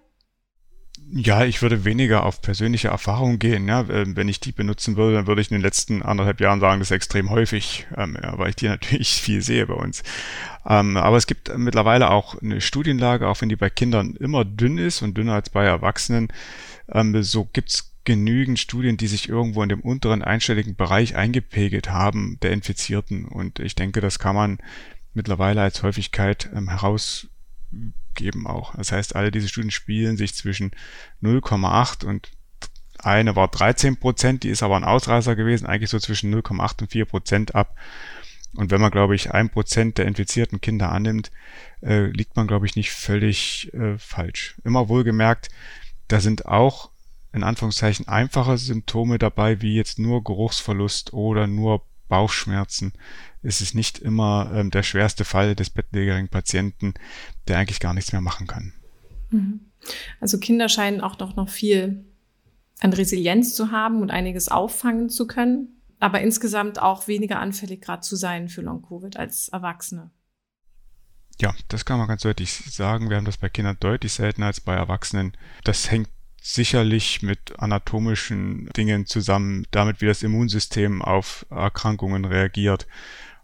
Ja, 1.14 1.44
ich 1.44 1.62
würde 1.62 1.84
weniger 1.84 2.26
auf 2.26 2.42
persönliche 2.42 2.88
Erfahrung 2.88 3.38
gehen. 3.38 3.68
Ja. 3.68 3.86
Ähm, 3.90 4.16
wenn 4.16 4.30
ich 4.30 4.40
die 4.40 4.54
benutzen 4.54 4.96
würde, 4.96 5.16
dann 5.16 5.28
würde 5.28 5.42
ich 5.42 5.52
in 5.52 5.58
den 5.58 5.64
letzten 5.64 6.02
anderthalb 6.02 6.40
Jahren 6.40 6.62
sagen, 6.62 6.80
das 6.80 6.90
ist 6.90 6.96
extrem 6.96 7.30
häufig, 7.30 7.86
ähm, 7.98 8.18
ja, 8.22 8.38
weil 8.38 8.50
ich 8.50 8.56
die 8.56 8.68
natürlich 8.70 9.22
viel 9.22 9.42
sehe 9.42 9.68
bei 9.68 9.74
uns. 9.74 10.04
Ähm, 10.66 10.96
aber 10.96 11.18
es 11.18 11.28
gibt 11.28 11.56
mittlerweile 11.58 12.10
auch 12.10 12.42
eine 12.42 12.62
Studienlage, 12.62 13.28
auch 13.28 13.42
wenn 13.42 13.50
die 13.50 13.58
bei 13.58 13.70
Kindern 13.70 14.16
immer 14.16 14.46
dünn 14.46 14.78
ist 14.78 15.02
und 15.02 15.18
dünner 15.18 15.34
als 15.34 15.50
bei 15.50 15.66
Erwachsenen, 15.66 16.30
ähm, 16.90 17.22
so 17.24 17.46
gibt's 17.52 17.92
genügend 18.04 18.60
Studien, 18.60 18.98
die 18.98 19.08
sich 19.08 19.30
irgendwo 19.30 19.62
in 19.64 19.70
dem 19.70 19.82
unteren 19.82 20.24
einstelligen 20.24 20.76
Bereich 20.76 21.16
eingepegelt 21.16 21.92
haben 21.92 22.38
der 22.42 22.52
Infizierten. 22.52 23.26
Und 23.26 23.60
ich 23.60 23.76
denke, 23.76 24.02
das 24.02 24.18
kann 24.18 24.36
man 24.36 24.58
mittlerweile 25.14 25.62
als 25.62 25.84
Häufigkeit 25.84 26.50
ähm, 26.56 26.70
herausgeben 28.22 28.48
auch. 28.48 28.76
Das 28.76 28.92
heißt, 28.92 29.16
alle 29.16 29.32
diese 29.32 29.48
Studien 29.48 29.72
spielen 29.72 30.18
sich 30.18 30.36
zwischen 30.36 30.72
0,8 31.22 32.06
und 32.06 32.30
eine 33.00 33.36
war 33.36 33.48
13 33.48 33.98
Prozent, 33.98 34.44
die 34.44 34.50
ist 34.50 34.62
aber 34.62 34.76
ein 34.76 34.84
Ausreißer 34.84 35.36
gewesen, 35.36 35.66
eigentlich 35.66 35.90
so 35.90 36.00
zwischen 36.00 36.34
0,8 36.34 36.82
und 36.82 36.92
4 36.92 37.06
Prozent 37.06 37.56
ab. 37.56 37.76
Und 38.54 38.70
wenn 38.70 38.82
man, 38.82 38.92
glaube 38.92 39.16
ich, 39.16 39.32
ein 39.32 39.50
Prozent 39.50 39.98
der 39.98 40.06
infizierten 40.06 40.62
Kinder 40.62 40.92
annimmt, 40.92 41.32
äh, 41.82 42.08
liegt 42.08 42.36
man, 42.36 42.48
glaube 42.48 42.66
ich, 42.66 42.76
nicht 42.76 42.92
völlig 42.92 43.74
äh, 43.74 43.98
falsch. 43.98 44.56
Immer 44.64 44.90
wohlgemerkt, 44.90 45.50
da 46.10 46.20
sind 46.20 46.46
auch 46.46 46.92
in 47.34 47.44
Anführungszeichen 47.44 48.10
einfache 48.10 48.58
Symptome 48.58 49.18
dabei, 49.18 49.62
wie 49.62 49.76
jetzt 49.76 49.98
nur 49.98 50.24
Geruchsverlust 50.24 51.14
oder 51.14 51.48
nur 51.48 51.82
Bauchschmerzen. 52.12 52.92
Es 53.42 53.62
ist 53.62 53.74
nicht 53.74 53.98
immer 54.00 54.52
ähm, 54.54 54.70
der 54.70 54.84
schwerste 54.84 55.24
Fall 55.24 55.56
des 55.56 55.70
bettlägerigen 55.70 56.28
Patienten, 56.28 56.94
der 57.48 57.58
eigentlich 57.58 57.80
gar 57.80 57.94
nichts 57.94 58.12
mehr 58.12 58.20
machen 58.20 58.48
kann. 58.48 58.74
Mhm. 59.30 59.62
Also 60.20 60.38
Kinder 60.38 60.68
scheinen 60.68 61.00
auch 61.00 61.16
doch 61.16 61.38
noch 61.38 61.48
viel 61.48 62.04
an 62.82 62.92
Resilienz 62.92 63.56
zu 63.56 63.72
haben 63.72 64.02
und 64.02 64.12
einiges 64.12 64.50
auffangen 64.50 65.10
zu 65.10 65.26
können, 65.26 65.82
aber 66.02 66.20
insgesamt 66.20 66.82
auch 66.82 67.08
weniger 67.08 67.40
anfällig 67.40 67.82
gerade 67.82 68.02
zu 68.02 68.18
sein 68.18 68.50
für 68.50 68.62
Long-Covid 68.62 69.16
als 69.16 69.48
Erwachsene. 69.48 70.12
Ja, 71.40 71.56
das 71.70 71.86
kann 71.86 71.98
man 71.98 72.10
ganz 72.10 72.24
deutlich 72.24 72.52
sagen. 72.52 73.10
Wir 73.10 73.16
haben 73.16 73.26
das 73.26 73.38
bei 73.38 73.48
Kindern 73.48 73.78
deutlich 73.80 74.12
seltener 74.12 74.48
als 74.48 74.60
bei 74.60 74.76
Erwachsenen. 74.76 75.32
Das 75.64 75.90
hängt 75.90 76.10
sicherlich 76.42 77.22
mit 77.22 77.60
anatomischen 77.60 78.68
Dingen 78.76 79.06
zusammen, 79.06 79.68
damit 79.70 80.02
wie 80.02 80.08
das 80.08 80.24
Immunsystem 80.24 81.02
auf 81.04 81.46
Erkrankungen 81.52 82.26
reagiert. 82.26 82.88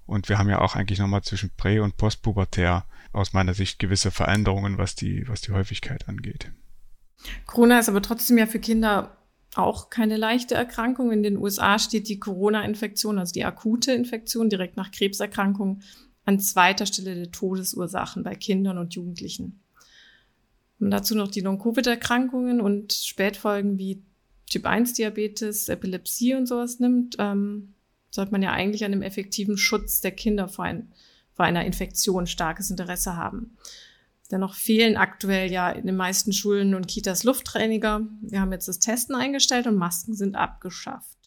Und 0.08 0.30
wir 0.30 0.40
haben 0.40 0.50
ja 0.50 0.60
auch 0.60 0.76
eigentlich 0.76 1.00
nochmal 1.00 1.22
zwischen 1.22 1.52
Prä- 1.56 1.80
und 1.80 1.98
Postpubertär 1.98 2.86
aus 3.14 3.34
meiner 3.34 3.54
Sicht 3.54 3.78
gewisse 3.78 4.10
Veränderungen, 4.10 4.80
was 4.80 4.96
die, 4.96 5.28
was 5.28 5.42
die 5.42 5.52
Häufigkeit 5.52 6.08
angeht. 6.10 6.52
Corona 7.46 7.80
ist 7.80 7.90
aber 7.90 8.02
trotzdem 8.02 8.38
ja 8.40 8.48
für 8.48 8.60
Kinder 8.60 9.18
auch 9.56 9.90
keine 9.90 10.18
leichte 10.18 10.56
Erkrankung. 10.56 11.12
In 11.12 11.24
den 11.24 11.38
USA 11.38 11.78
steht 11.78 12.10
die 12.10 12.20
Corona-Infektion, 12.20 13.20
also 13.20 13.34
die 13.34 13.46
akute 13.46 13.92
Infektion 13.92 14.50
direkt 14.50 14.76
nach 14.76 14.92
Krebserkrankungen, 14.92 15.84
an 16.26 16.40
zweiter 16.40 16.86
Stelle 16.86 17.16
der 17.16 17.32
Todesursachen 17.32 18.24
bei 18.24 18.36
Kindern 18.36 18.78
und 18.78 18.96
Jugendlichen. 18.96 19.62
Und 20.80 20.92
dazu 20.92 21.16
noch 21.16 21.30
die 21.30 21.42
Long-Covid-Erkrankungen 21.42 22.62
und 22.62 22.94
Spätfolgen 22.94 23.78
wie 23.78 24.04
Typ-1-Diabetes, 24.50 25.70
Epilepsie 25.70 26.36
und 26.36 26.46
sowas 26.46 26.80
nimmt, 26.80 27.16
ähm, 27.20 27.74
sollte 28.10 28.32
man 28.32 28.42
ja 28.42 28.52
eigentlich 28.52 28.86
an 28.86 28.92
dem 28.92 29.02
effektiven 29.02 29.58
Schutz 29.58 30.02
der 30.02 30.12
Kinder 30.12 30.48
vor, 30.48 30.66
ein, 30.66 30.92
vor 31.34 31.46
einer 31.46 31.66
Infektion 31.66 32.28
starkes 32.28 32.70
Interesse 32.70 33.16
haben. 33.16 33.58
Dennoch 34.32 34.56
fehlen 34.56 34.98
aktuell 34.98 35.52
ja 35.52 35.70
in 35.70 35.86
den 35.86 35.96
meisten 35.96 36.34
Schulen 36.34 36.76
und 36.76 36.88
Kitas 36.88 37.24
Luftreiniger. 37.24 38.02
Wir 38.22 38.42
haben 38.42 38.52
jetzt 38.52 38.68
das 38.68 38.80
Testen 38.80 39.16
eingestellt 39.16 39.68
und 39.68 39.76
Masken 39.76 40.16
sind 40.16 40.36
abgeschafft. 40.36 41.18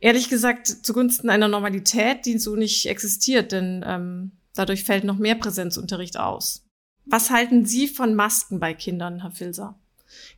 Ehrlich 0.00 0.28
gesagt, 0.28 0.66
zugunsten 0.66 1.30
einer 1.30 1.48
Normalität, 1.48 2.26
die 2.26 2.38
so 2.38 2.56
nicht 2.56 2.86
existiert, 2.86 3.52
denn 3.52 3.84
ähm, 3.86 4.32
dadurch 4.54 4.84
fällt 4.84 5.04
noch 5.04 5.18
mehr 5.18 5.36
Präsenzunterricht 5.36 6.18
aus. 6.18 6.63
Was 7.06 7.30
halten 7.30 7.66
Sie 7.66 7.86
von 7.88 8.14
Masken 8.14 8.60
bei 8.60 8.74
Kindern, 8.74 9.20
Herr 9.20 9.30
Filser? 9.30 9.78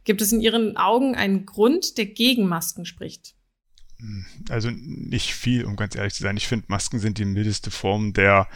Gibt 0.04 0.20
es 0.20 0.32
in 0.32 0.40
Ihren 0.40 0.76
Augen 0.76 1.14
einen 1.14 1.46
Grund, 1.46 1.98
der 1.98 2.06
gegen 2.06 2.48
Masken 2.48 2.86
spricht? 2.86 3.34
Also 4.48 4.70
nicht 4.70 5.32
viel, 5.32 5.64
um 5.64 5.76
ganz 5.76 5.94
ehrlich 5.94 6.14
zu 6.14 6.22
sein. 6.22 6.36
Ich 6.36 6.48
finde, 6.48 6.66
Masken 6.68 6.98
sind 6.98 7.18
die 7.18 7.24
mildeste 7.24 7.70
Form 7.70 8.12
der 8.12 8.48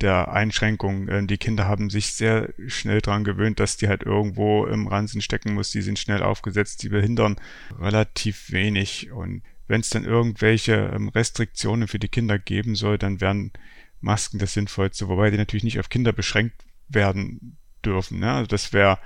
der 0.00 0.32
Einschränkung. 0.32 1.08
Äh, 1.08 1.26
die 1.26 1.38
Kinder 1.38 1.66
haben 1.66 1.90
sich 1.90 2.12
sehr 2.12 2.52
schnell 2.68 3.00
daran 3.00 3.24
gewöhnt, 3.24 3.60
dass 3.60 3.76
die 3.76 3.88
halt 3.88 4.04
irgendwo 4.04 4.64
im 4.66 4.86
Ransen 4.86 5.20
stecken 5.20 5.54
muss. 5.54 5.70
Die 5.70 5.82
sind 5.82 5.98
schnell 5.98 6.22
aufgesetzt, 6.22 6.82
die 6.82 6.88
behindern 6.88 7.36
relativ 7.78 8.52
wenig. 8.52 9.10
Und 9.10 9.42
wenn 9.66 9.80
es 9.80 9.90
dann 9.90 10.04
irgendwelche 10.04 10.92
ähm, 10.94 11.08
Restriktionen 11.08 11.88
für 11.88 11.98
die 11.98 12.08
Kinder 12.08 12.38
geben 12.38 12.76
soll, 12.76 12.98
dann 12.98 13.20
wären 13.20 13.52
Masken 14.00 14.38
das 14.38 14.54
Sinnvollste, 14.54 15.08
wobei 15.08 15.30
die 15.30 15.36
natürlich 15.36 15.64
nicht 15.64 15.80
auf 15.80 15.88
Kinder 15.88 16.12
beschränkt 16.12 16.64
werden 16.88 17.56
dürfen. 17.84 18.20
Ne? 18.20 18.32
Also 18.32 18.46
das 18.46 18.72
wäre 18.72 18.98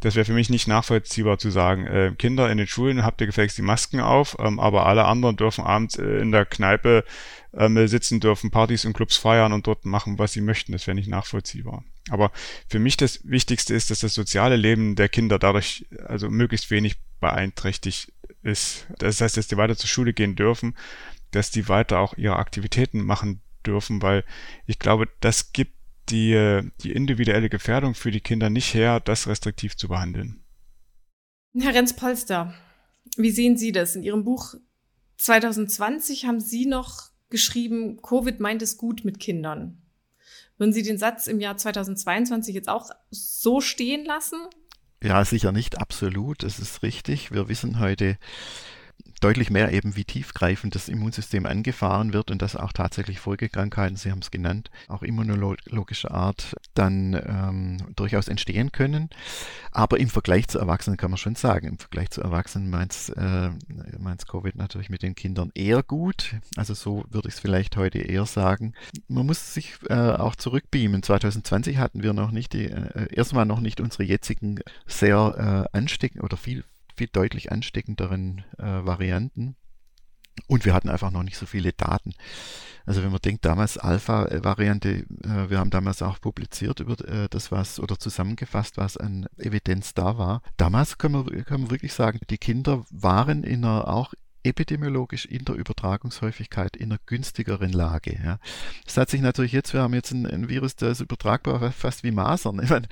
das 0.00 0.14
wäre 0.14 0.26
für 0.26 0.34
mich 0.34 0.50
nicht 0.50 0.68
nachvollziehbar 0.68 1.38
zu 1.38 1.50
sagen, 1.50 1.86
äh, 1.86 2.12
Kinder 2.18 2.50
in 2.50 2.58
den 2.58 2.66
Schulen 2.66 3.02
habt 3.02 3.20
ihr 3.20 3.26
gefälligst 3.26 3.56
die 3.56 3.62
Masken 3.62 4.00
auf, 4.00 4.36
ähm, 4.38 4.60
aber 4.60 4.86
alle 4.86 5.06
anderen 5.06 5.36
dürfen 5.36 5.64
abends 5.64 5.96
äh, 5.98 6.18
in 6.18 6.32
der 6.32 6.44
Kneipe 6.44 7.04
ähm, 7.54 7.88
sitzen, 7.88 8.20
dürfen 8.20 8.50
Partys 8.50 8.84
und 8.84 8.92
Clubs 8.92 9.16
feiern 9.16 9.52
und 9.52 9.66
dort 9.66 9.86
machen, 9.86 10.18
was 10.18 10.34
sie 10.34 10.42
möchten. 10.42 10.72
Das 10.72 10.86
wäre 10.86 10.94
nicht 10.94 11.08
nachvollziehbar. 11.08 11.82
Aber 12.10 12.30
für 12.68 12.78
mich 12.78 12.96
das 12.96 13.20
Wichtigste 13.24 13.74
ist, 13.74 13.90
dass 13.90 14.00
das 14.00 14.14
soziale 14.14 14.56
Leben 14.56 14.96
der 14.96 15.08
Kinder 15.08 15.38
dadurch 15.38 15.86
also 16.04 16.28
möglichst 16.28 16.70
wenig 16.70 16.96
beeinträchtigt 17.20 18.12
ist. 18.42 18.86
Das 18.98 19.20
heißt, 19.20 19.36
dass 19.36 19.48
die 19.48 19.56
weiter 19.56 19.76
zur 19.76 19.88
Schule 19.88 20.12
gehen 20.12 20.36
dürfen, 20.36 20.76
dass 21.30 21.50
die 21.50 21.68
weiter 21.68 21.98
auch 21.98 22.16
ihre 22.16 22.36
Aktivitäten 22.36 23.02
machen 23.02 23.40
dürfen, 23.64 24.02
weil 24.02 24.24
ich 24.66 24.78
glaube, 24.78 25.08
das 25.20 25.52
gibt 25.52 25.75
die, 26.10 26.60
die 26.82 26.92
individuelle 26.92 27.48
Gefährdung 27.48 27.94
für 27.94 28.10
die 28.10 28.20
Kinder 28.20 28.50
nicht 28.50 28.74
her, 28.74 29.00
das 29.00 29.26
restriktiv 29.26 29.76
zu 29.76 29.88
behandeln. 29.88 30.42
Herr 31.58 31.74
Renz-Polster, 31.74 32.54
wie 33.16 33.30
sehen 33.30 33.56
Sie 33.56 33.72
das? 33.72 33.96
In 33.96 34.02
Ihrem 34.02 34.24
Buch 34.24 34.54
2020 35.18 36.26
haben 36.26 36.40
Sie 36.40 36.66
noch 36.66 37.10
geschrieben, 37.30 38.00
Covid 38.02 38.40
meint 38.40 38.62
es 38.62 38.76
gut 38.76 39.04
mit 39.04 39.18
Kindern. 39.18 39.82
Würden 40.58 40.72
Sie 40.72 40.82
den 40.82 40.98
Satz 40.98 41.26
im 41.26 41.40
Jahr 41.40 41.56
2022 41.56 42.54
jetzt 42.54 42.68
auch 42.68 42.90
so 43.10 43.60
stehen 43.60 44.04
lassen? 44.04 44.38
Ja, 45.02 45.24
sicher 45.24 45.52
nicht 45.52 45.78
absolut. 45.78 46.42
Das 46.42 46.58
ist 46.58 46.82
richtig. 46.82 47.30
Wir 47.32 47.48
wissen 47.48 47.78
heute 47.78 48.18
deutlich 49.26 49.50
mehr 49.50 49.72
eben, 49.72 49.96
wie 49.96 50.04
tiefgreifend 50.04 50.76
das 50.76 50.88
Immunsystem 50.88 51.46
angefahren 51.46 52.12
wird 52.12 52.30
und 52.30 52.42
dass 52.42 52.54
auch 52.54 52.72
tatsächlich 52.72 53.18
Folgekrankheiten, 53.18 53.96
Sie 53.96 54.12
haben 54.12 54.20
es 54.20 54.30
genannt, 54.30 54.70
auch 54.86 55.02
immunologischer 55.02 56.12
Art 56.12 56.54
dann 56.74 57.14
ähm, 57.14 57.78
durchaus 57.96 58.28
entstehen 58.28 58.70
können. 58.70 59.10
Aber 59.72 59.98
im 59.98 60.10
Vergleich 60.10 60.46
zu 60.46 60.60
Erwachsenen 60.60 60.96
kann 60.96 61.10
man 61.10 61.18
schon 61.18 61.34
sagen, 61.34 61.66
im 61.66 61.78
Vergleich 61.78 62.10
zu 62.10 62.22
Erwachsenen 62.22 62.70
meint 62.70 62.94
äh, 63.16 63.50
Covid 64.28 64.54
natürlich 64.54 64.90
mit 64.90 65.02
den 65.02 65.16
Kindern 65.16 65.50
eher 65.56 65.82
gut. 65.82 66.36
Also 66.54 66.74
so 66.74 67.04
würde 67.10 67.26
ich 67.26 67.34
es 67.34 67.40
vielleicht 67.40 67.76
heute 67.76 67.98
eher 67.98 68.26
sagen. 68.26 68.74
Man 69.08 69.26
muss 69.26 69.54
sich 69.54 69.74
äh, 69.88 69.94
auch 69.94 70.36
zurückbeamen. 70.36 71.02
2020 71.02 71.78
hatten 71.78 72.04
wir 72.04 72.12
noch 72.12 72.30
nicht 72.30 72.52
die, 72.52 72.66
äh, 72.66 73.12
erstmal 73.12 73.44
noch 73.44 73.58
nicht 73.58 73.80
unsere 73.80 74.04
jetzigen 74.04 74.60
sehr 74.86 75.66
äh, 75.72 75.76
ansteckenden 75.76 76.24
oder 76.24 76.36
viel 76.36 76.62
viel 76.96 77.08
deutlich 77.08 77.52
ansteckenderen 77.52 78.44
äh, 78.58 78.62
Varianten. 78.62 79.56
Und 80.48 80.64
wir 80.64 80.74
hatten 80.74 80.90
einfach 80.90 81.10
noch 81.10 81.22
nicht 81.22 81.38
so 81.38 81.46
viele 81.46 81.72
Daten. 81.72 82.12
Also 82.84 83.02
wenn 83.02 83.10
man 83.10 83.20
denkt, 83.20 83.44
damals 83.44 83.78
Alpha-Variante, 83.78 85.06
äh, 85.24 85.50
wir 85.50 85.58
haben 85.58 85.70
damals 85.70 86.02
auch 86.02 86.20
publiziert 86.20 86.80
über 86.80 86.92
äh, 87.08 87.28
das, 87.30 87.50
was 87.50 87.80
oder 87.80 87.98
zusammengefasst, 87.98 88.76
was 88.76 88.96
an 88.96 89.26
Evidenz 89.38 89.94
da 89.94 90.18
war. 90.18 90.42
Damals 90.56 90.98
können 90.98 91.26
wir, 91.26 91.44
können 91.44 91.64
wir 91.64 91.70
wirklich 91.70 91.94
sagen, 91.94 92.20
die 92.30 92.38
Kinder 92.38 92.84
waren 92.90 93.44
in 93.44 93.64
einer 93.64 93.88
auch 93.88 94.14
epidemiologisch 94.46 95.26
in 95.26 95.44
der 95.44 95.56
Übertragungshäufigkeit 95.56 96.76
in 96.76 96.92
einer 96.92 97.00
günstigeren 97.06 97.72
Lage. 97.72 98.18
Ja. 98.22 98.38
Das 98.84 98.96
hat 98.96 99.10
sich 99.10 99.20
natürlich 99.20 99.52
jetzt, 99.52 99.74
wir 99.74 99.82
haben 99.82 99.94
jetzt 99.94 100.12
ein, 100.12 100.26
ein 100.26 100.48
Virus, 100.48 100.76
das 100.76 100.92
ist 100.92 101.00
übertragbar 101.00 101.72
fast 101.72 102.04
wie 102.04 102.12
Masern. 102.12 102.56
Meine, 102.68 102.88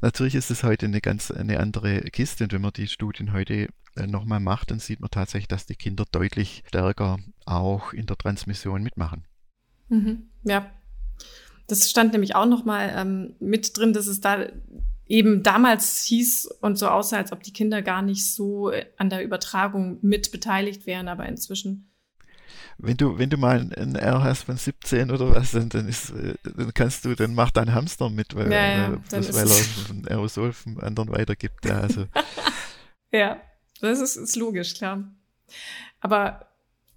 natürlich 0.00 0.34
ist 0.34 0.50
es 0.50 0.62
heute 0.62 0.86
eine 0.86 1.00
ganz 1.00 1.30
eine 1.30 1.60
andere 1.60 2.00
Kiste 2.10 2.44
und 2.44 2.52
wenn 2.52 2.62
man 2.62 2.72
die 2.72 2.88
Studien 2.88 3.32
heute 3.32 3.68
äh, 3.96 4.06
nochmal 4.06 4.40
macht, 4.40 4.70
dann 4.70 4.78
sieht 4.78 5.00
man 5.00 5.10
tatsächlich, 5.10 5.48
dass 5.48 5.66
die 5.66 5.76
Kinder 5.76 6.04
deutlich 6.10 6.64
stärker 6.66 7.18
auch 7.44 7.92
in 7.92 8.06
der 8.06 8.16
Transmission 8.16 8.82
mitmachen. 8.82 9.24
Mhm, 9.88 10.30
ja, 10.44 10.70
das 11.66 11.90
stand 11.90 12.12
nämlich 12.12 12.34
auch 12.34 12.46
nochmal 12.46 12.92
ähm, 12.94 13.34
mit 13.40 13.76
drin, 13.76 13.92
dass 13.92 14.06
es 14.06 14.20
da 14.20 14.46
eben 15.06 15.42
damals 15.42 16.04
hieß 16.04 16.46
und 16.60 16.78
so 16.78 16.88
aussah, 16.88 17.18
als 17.18 17.32
ob 17.32 17.42
die 17.42 17.52
Kinder 17.52 17.82
gar 17.82 18.02
nicht 18.02 18.32
so 18.32 18.72
an 18.96 19.10
der 19.10 19.24
Übertragung 19.24 19.98
mit 20.02 20.32
beteiligt 20.32 20.86
wären, 20.86 21.08
aber 21.08 21.26
inzwischen. 21.26 21.90
Wenn 22.78 22.96
du, 22.96 23.18
wenn 23.18 23.30
du 23.30 23.36
mal 23.36 23.70
ein 23.76 23.94
R 23.94 24.22
hast 24.22 24.44
von 24.44 24.56
17 24.56 25.10
oder 25.10 25.34
was, 25.34 25.52
dann, 25.52 25.68
dann, 25.68 25.88
ist, 25.88 26.10
äh, 26.10 26.34
dann 26.42 26.74
kannst 26.74 27.04
du, 27.04 27.14
dann 27.14 27.34
macht 27.34 27.56
dein 27.56 27.72
Hamster 27.72 28.10
mit, 28.10 28.34
weil, 28.34 28.50
ja, 28.50 28.66
ja, 28.66 28.98
weil, 29.10 29.34
weil 29.34 29.48
er 29.48 29.90
ein 29.90 30.08
Aerosol 30.08 30.52
vom 30.52 30.80
anderen 30.80 31.10
weitergibt. 31.10 31.64
Ja, 31.64 31.80
also. 31.80 32.06
ja 33.12 33.40
das 33.80 34.00
ist, 34.00 34.16
ist 34.16 34.36
logisch, 34.36 34.74
klar. 34.74 35.04
Aber 36.00 36.46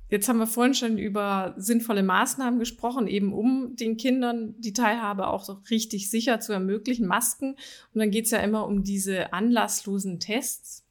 Jetzt 0.09 0.29
haben 0.29 0.39
wir 0.39 0.47
vorhin 0.47 0.73
schon 0.73 0.97
über 0.97 1.53
sinnvolle 1.57 2.03
Maßnahmen 2.03 2.59
gesprochen, 2.59 3.07
eben 3.07 3.33
um 3.33 3.75
den 3.75 3.97
Kindern 3.97 4.55
die 4.57 4.73
Teilhabe 4.73 5.27
auch 5.27 5.43
so 5.43 5.61
richtig 5.69 6.09
sicher 6.09 6.39
zu 6.39 6.53
ermöglichen, 6.53 7.07
Masken. 7.07 7.55
Und 7.93 7.99
dann 7.99 8.11
geht's 8.11 8.31
ja 8.31 8.39
immer 8.39 8.65
um 8.65 8.83
diese 8.83 9.33
anlasslosen 9.33 10.19
Tests. 10.19 10.85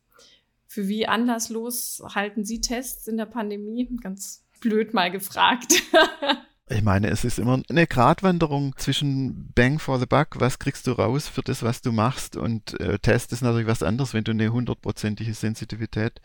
Für 0.67 0.89
wie 0.89 1.07
anlasslos 1.09 2.03
halten 2.15 2.45
Sie 2.45 2.61
Tests 2.61 3.09
in 3.09 3.17
der 3.17 3.27
Pandemie? 3.27 3.89
Ganz 4.03 4.45
blöd 4.61 4.93
mal 4.93 5.11
gefragt. 5.11 5.83
Ich 6.69 6.83
meine, 6.83 7.11
es 7.11 7.25
ist 7.25 7.39
immer 7.39 7.63
eine 7.69 7.87
Gratwanderung 7.87 8.75
zwischen 8.77 9.53
Bang 9.55 9.79
for 9.79 10.01
the 10.01 10.07
Buck, 10.07 10.41
was 10.41 10.59
kriegst 10.59 10.89
du 10.89 10.91
raus 10.91 11.29
für 11.29 11.43
das, 11.43 11.63
was 11.63 11.81
du 11.81 11.93
machst, 11.93 12.37
und 12.37 12.81
äh, 12.81 12.99
Test 12.99 13.33
ist 13.33 13.43
natürlich 13.43 13.69
was 13.69 13.85
anderes, 13.85 14.15
wenn 14.15 14.25
du 14.25 14.33
eine 14.33 14.53
hundertprozentige 14.53 15.33
Sensitivität 15.33 16.21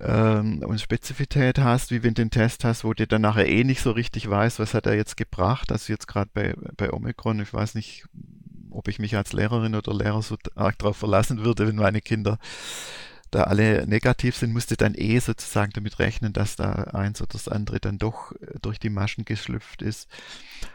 ähm, 0.00 0.62
und 0.66 0.80
Spezifität 0.80 1.58
hast, 1.58 1.90
wie 1.90 2.02
wenn 2.02 2.14
du 2.14 2.22
den 2.22 2.30
Test 2.30 2.64
hast, 2.64 2.84
wo 2.84 2.92
du 2.94 3.06
dann 3.06 3.22
nachher 3.22 3.48
eh 3.48 3.64
nicht 3.64 3.80
so 3.80 3.92
richtig 3.92 4.28
weißt, 4.28 4.58
was 4.58 4.74
hat 4.74 4.86
er 4.86 4.94
jetzt 4.94 5.16
gebracht. 5.16 5.70
Also 5.72 5.92
jetzt 5.92 6.08
gerade 6.08 6.30
bei, 6.32 6.54
bei 6.76 6.92
Omikron, 6.92 7.40
ich 7.40 7.52
weiß 7.52 7.74
nicht, 7.74 8.04
ob 8.70 8.88
ich 8.88 8.98
mich 8.98 9.16
als 9.16 9.32
Lehrerin 9.32 9.74
oder 9.74 9.94
Lehrer 9.94 10.22
so 10.22 10.36
arg 10.54 10.78
darauf 10.78 10.96
verlassen 10.96 11.44
würde, 11.44 11.68
wenn 11.68 11.76
meine 11.76 12.00
Kinder 12.00 12.38
da 13.30 13.44
alle 13.44 13.86
negativ 13.86 14.36
sind, 14.36 14.52
musste 14.52 14.76
dann 14.76 14.94
eh 14.94 15.18
sozusagen 15.18 15.72
damit 15.72 15.98
rechnen, 15.98 16.32
dass 16.32 16.54
da 16.54 16.72
eins 16.72 17.20
oder 17.20 17.32
das 17.32 17.48
andere 17.48 17.80
dann 17.80 17.98
doch 17.98 18.32
äh, 18.32 18.58
durch 18.62 18.78
die 18.78 18.90
Maschen 18.90 19.24
geschlüpft 19.24 19.82
ist. 19.82 20.08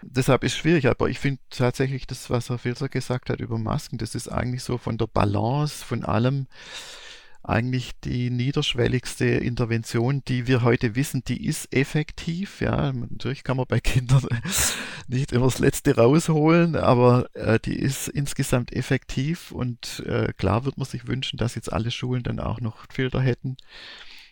Deshalb 0.01 0.43
ist 0.43 0.53
es 0.53 0.57
schwierig, 0.57 0.87
aber 0.87 1.09
ich 1.09 1.19
finde 1.19 1.41
tatsächlich 1.49 2.05
das, 2.05 2.29
was 2.29 2.49
Herr 2.49 2.57
Filzer 2.57 2.89
gesagt 2.89 3.29
hat 3.29 3.39
über 3.39 3.57
Masken, 3.57 3.97
das 3.97 4.13
ist 4.13 4.27
eigentlich 4.27 4.63
so 4.63 4.77
von 4.77 4.97
der 4.97 5.07
Balance 5.07 5.85
von 5.85 6.03
allem 6.03 6.47
eigentlich 7.43 7.99
die 8.01 8.29
niederschwelligste 8.29 9.25
Intervention, 9.25 10.21
die 10.27 10.45
wir 10.47 10.61
heute 10.61 10.95
wissen, 10.95 11.23
die 11.23 11.45
ist 11.45 11.73
effektiv. 11.73 12.61
Ja, 12.61 12.91
natürlich 12.91 13.43
kann 13.43 13.57
man 13.57 13.65
bei 13.67 13.79
Kindern 13.81 14.25
nicht 15.07 15.31
immer 15.31 15.45
das 15.45 15.59
Letzte 15.59 15.95
rausholen, 15.95 16.75
aber 16.75 17.33
äh, 17.33 17.59
die 17.59 17.77
ist 17.77 18.07
insgesamt 18.07 18.73
effektiv 18.73 19.51
und 19.51 20.03
äh, 20.05 20.33
klar 20.33 20.65
wird 20.65 20.77
man 20.77 20.85
sich 20.85 21.07
wünschen, 21.07 21.37
dass 21.37 21.55
jetzt 21.55 21.71
alle 21.71 21.91
Schulen 21.91 22.23
dann 22.23 22.39
auch 22.39 22.59
noch 22.59 22.85
Filter 22.91 23.21
hätten. 23.21 23.57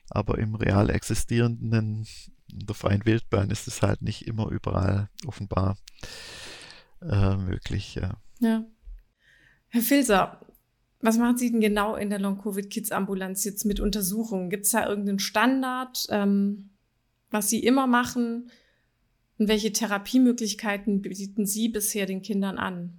Aber 0.09 0.37
im 0.37 0.55
real 0.55 0.89
existierenden, 0.89 2.05
in 2.51 2.65
der 2.65 2.75
freien 2.75 3.05
Wildbahn 3.05 3.49
ist 3.49 3.67
es 3.67 3.81
halt 3.81 4.01
nicht 4.01 4.27
immer 4.27 4.49
überall 4.49 5.09
offenbar 5.25 5.77
äh, 7.01 7.35
möglich. 7.35 7.95
Ja. 7.95 8.15
ja. 8.39 8.63
Herr 9.69 9.81
Filser, 9.81 10.39
was 10.99 11.17
machen 11.17 11.37
Sie 11.37 11.51
denn 11.51 11.61
genau 11.61 11.95
in 11.95 12.09
der 12.09 12.19
Long-Covid-Kids-Ambulanz 12.19 13.43
jetzt 13.43 13.65
mit 13.65 13.79
Untersuchungen? 13.79 14.49
Gibt 14.49 14.65
es 14.65 14.71
da 14.71 14.87
irgendeinen 14.87 15.19
Standard, 15.19 16.07
ähm, 16.09 16.71
was 17.29 17.49
Sie 17.49 17.63
immer 17.63 17.87
machen? 17.87 18.49
Und 19.37 19.47
welche 19.47 19.71
Therapiemöglichkeiten 19.71 21.01
bieten 21.01 21.45
Sie 21.45 21.69
bisher 21.69 22.07
den 22.07 22.23
Kindern 22.23 22.57
an? 22.57 22.97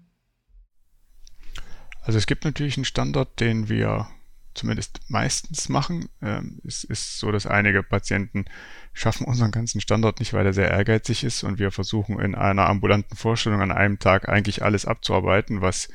Also 2.02 2.18
es 2.18 2.26
gibt 2.26 2.44
natürlich 2.44 2.76
einen 2.76 2.84
Standard, 2.84 3.40
den 3.40 3.68
wir 3.68 4.08
zumindest 4.54 5.00
meistens 5.08 5.68
machen. 5.68 6.08
Ähm, 6.22 6.60
es 6.66 6.84
ist 6.84 7.18
so, 7.18 7.32
dass 7.32 7.46
einige 7.46 7.82
Patienten 7.82 8.44
schaffen 8.92 9.26
unseren 9.26 9.50
ganzen 9.50 9.80
Standard 9.80 10.18
nicht, 10.18 10.32
weil 10.32 10.46
er 10.46 10.52
sehr 10.52 10.70
ehrgeizig 10.70 11.24
ist 11.24 11.42
und 11.42 11.58
wir 11.58 11.70
versuchen 11.70 12.18
in 12.20 12.34
einer 12.34 12.66
ambulanten 12.66 13.16
Vorstellung 13.16 13.60
an 13.60 13.72
einem 13.72 13.98
Tag 13.98 14.28
eigentlich 14.28 14.62
alles 14.62 14.84
abzuarbeiten, 14.84 15.60
was 15.60 15.88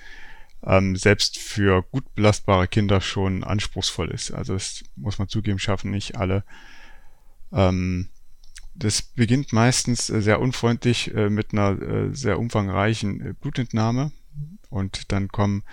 ähm, 0.65 0.96
selbst 0.96 1.38
für 1.38 1.84
gut 1.84 2.15
belastbare 2.15 2.67
Kinder 2.67 3.01
schon 3.01 3.43
anspruchsvoll 3.43 4.12
ist. 4.12 4.32
Also 4.32 4.53
das 4.53 4.84
muss 4.96 5.20
man 5.20 5.27
zugeben, 5.27 5.60
schaffen 5.60 5.91
nicht 5.91 6.17
alle. 6.17 6.43
Ähm, 7.51 8.10
das 8.75 9.01
beginnt 9.01 9.53
meistens 9.53 10.10
äh, 10.10 10.22
sehr 10.22 10.39
unfreundlich 10.39 11.13
äh, 11.13 11.29
mit 11.29 11.53
einer 11.53 11.82
äh, 11.82 12.15
sehr 12.15 12.39
umfangreichen 12.39 13.22
äh, 13.22 13.34
Blutentnahme 13.34 14.12
und 14.70 15.12
dann 15.12 15.27
kommen 15.27 15.63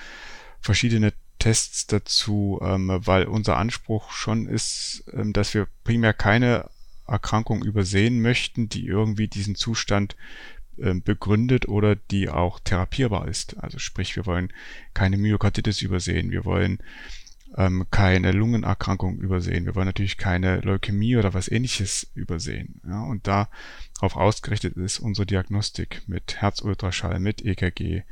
verschiedene 0.61 1.12
Tests 1.38 1.87
dazu, 1.87 2.61
ähm, 2.62 2.90
weil 2.92 3.25
unser 3.25 3.56
Anspruch 3.56 4.12
schon 4.12 4.47
ist, 4.47 5.04
ähm, 5.12 5.32
dass 5.32 5.54
wir 5.54 5.66
primär 5.85 6.12
keine 6.12 6.68
Erkrankung 7.06 7.64
übersehen 7.64 8.20
möchten, 8.20 8.68
die 8.68 8.87
irgendwie 8.87 9.26
diesen 9.26 9.54
Zustand 9.54 10.16
begründet 10.77 11.69
oder 11.69 11.95
die 11.95 12.29
auch 12.31 12.59
therapierbar 12.61 13.29
ist. 13.29 13.59
Also 13.59 13.79
sprich, 13.79 14.17
wir 14.17 14.25
wollen 14.25 14.53
keine 14.95 15.19
Myokarditis 15.19 15.83
übersehen, 15.83 16.31
wir 16.31 16.45
wollen 16.45 16.79
ähm, 17.57 17.87
keine 17.91 18.33
Lungenerkrankung 18.33 19.19
übersehen, 19.19 19.67
wir 19.67 19.75
wollen 19.75 19.87
natürlich 19.87 20.17
keine 20.17 20.61
Leukämie 20.61 21.17
oder 21.17 21.35
was 21.35 21.49
ähnliches 21.49 22.11
übersehen. 22.15 22.81
Ja, 22.87 23.03
und 23.03 23.27
darauf 23.27 24.17
ausgerichtet 24.17 24.77
ist 24.77 25.00
unsere 25.00 25.27
Diagnostik 25.27 26.03
mit 26.07 26.37
Herzultraschall, 26.41 27.21
mit 27.21 27.45
EKG, 27.45 28.03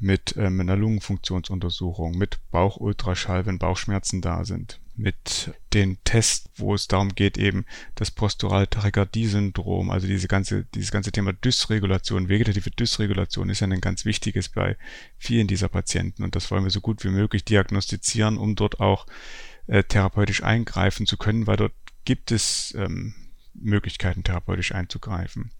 mit 0.00 0.34
ähm, 0.36 0.60
einer 0.60 0.76
Lungenfunktionsuntersuchung, 0.76 2.16
mit 2.16 2.38
Bauchultraschall, 2.50 3.46
wenn 3.46 3.58
Bauchschmerzen 3.58 4.20
da 4.20 4.44
sind, 4.44 4.80
mit 4.94 5.52
den 5.72 5.98
Tests, 6.04 6.50
wo 6.56 6.74
es 6.74 6.86
darum 6.86 7.14
geht, 7.14 7.38
eben 7.38 7.64
das 7.94 8.10
posturale 8.10 8.68
Tachykardie-Syndrom, 8.68 9.90
also 9.90 10.06
diese 10.06 10.28
ganze, 10.28 10.64
dieses 10.74 10.90
ganze 10.90 11.12
Thema 11.12 11.32
Dysregulation, 11.32 12.28
vegetative 12.28 12.70
Dysregulation 12.70 13.48
ist 13.48 13.60
ja 13.60 13.66
ein 13.66 13.80
ganz 13.80 14.04
wichtiges 14.04 14.50
bei 14.50 14.76
vielen 15.16 15.46
dieser 15.46 15.68
Patienten 15.68 16.22
und 16.22 16.36
das 16.36 16.50
wollen 16.50 16.64
wir 16.64 16.70
so 16.70 16.80
gut 16.80 17.04
wie 17.04 17.08
möglich 17.10 17.44
diagnostizieren, 17.44 18.36
um 18.36 18.54
dort 18.54 18.80
auch 18.80 19.06
äh, 19.66 19.82
therapeutisch 19.82 20.42
eingreifen 20.42 21.06
zu 21.06 21.16
können, 21.16 21.46
weil 21.46 21.56
dort 21.56 21.74
gibt 22.04 22.30
es 22.30 22.74
ähm, 22.76 23.14
Möglichkeiten, 23.54 24.24
therapeutisch 24.24 24.72
einzugreifen. 24.72 25.52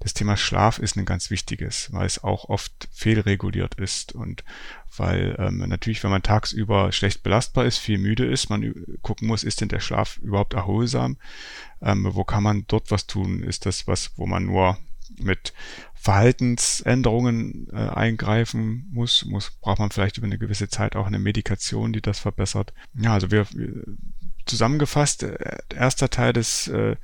Das 0.00 0.14
Thema 0.14 0.36
Schlaf 0.36 0.78
ist 0.78 0.96
ein 0.96 1.04
ganz 1.04 1.30
wichtiges, 1.30 1.92
weil 1.92 2.06
es 2.06 2.22
auch 2.22 2.48
oft 2.48 2.88
fehlreguliert 2.92 3.74
ist 3.74 4.14
und 4.14 4.44
weil 4.96 5.36
ähm, 5.38 5.58
natürlich, 5.58 6.02
wenn 6.04 6.10
man 6.10 6.22
tagsüber 6.22 6.92
schlecht 6.92 7.22
belastbar 7.22 7.64
ist, 7.64 7.78
viel 7.78 7.98
müde 7.98 8.24
ist, 8.24 8.48
man 8.48 8.74
gucken 9.02 9.28
muss, 9.28 9.44
ist 9.44 9.60
denn 9.60 9.68
der 9.68 9.80
Schlaf 9.80 10.18
überhaupt 10.18 10.54
erholsam? 10.54 11.16
Ähm, 11.82 12.08
wo 12.10 12.24
kann 12.24 12.42
man 12.42 12.64
dort 12.68 12.90
was 12.90 13.06
tun? 13.06 13.42
Ist 13.42 13.66
das 13.66 13.86
was, 13.86 14.12
wo 14.16 14.26
man 14.26 14.44
nur 14.44 14.78
mit 15.16 15.52
Verhaltensänderungen 15.94 17.68
äh, 17.72 17.76
eingreifen 17.76 18.86
muss, 18.92 19.24
muss, 19.24 19.50
braucht 19.60 19.78
man 19.80 19.90
vielleicht 19.90 20.16
über 20.18 20.26
eine 20.26 20.38
gewisse 20.38 20.68
Zeit 20.68 20.96
auch 20.96 21.06
eine 21.06 21.18
Medikation, 21.18 21.92
die 21.92 22.00
das 22.00 22.20
verbessert. 22.20 22.72
Ja, 22.94 23.14
also 23.14 23.30
wir, 23.30 23.46
zusammengefasst, 24.46 25.22
äh, 25.24 25.58
erster 25.74 26.08
Teil 26.10 26.32
des 26.32 26.68
äh, 26.68 26.96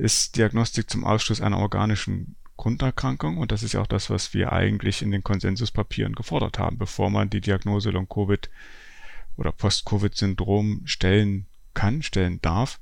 ist 0.00 0.36
Diagnostik 0.36 0.90
zum 0.90 1.04
Ausschluss 1.04 1.40
einer 1.40 1.58
organischen 1.58 2.36
Grunderkrankung 2.56 3.38
und 3.38 3.52
das 3.52 3.62
ist 3.62 3.72
ja 3.72 3.80
auch 3.80 3.86
das, 3.86 4.10
was 4.10 4.34
wir 4.34 4.52
eigentlich 4.52 5.00
in 5.00 5.10
den 5.10 5.24
Konsensuspapieren 5.24 6.14
gefordert 6.14 6.58
haben, 6.58 6.76
bevor 6.76 7.08
man 7.08 7.30
die 7.30 7.40
Diagnose 7.40 7.90
Long-Covid 7.90 8.50
oder 9.36 9.52
Post-Covid-Syndrom 9.52 10.82
stellen 10.84 11.46
kann, 11.72 12.02
stellen 12.02 12.40
darf, 12.42 12.78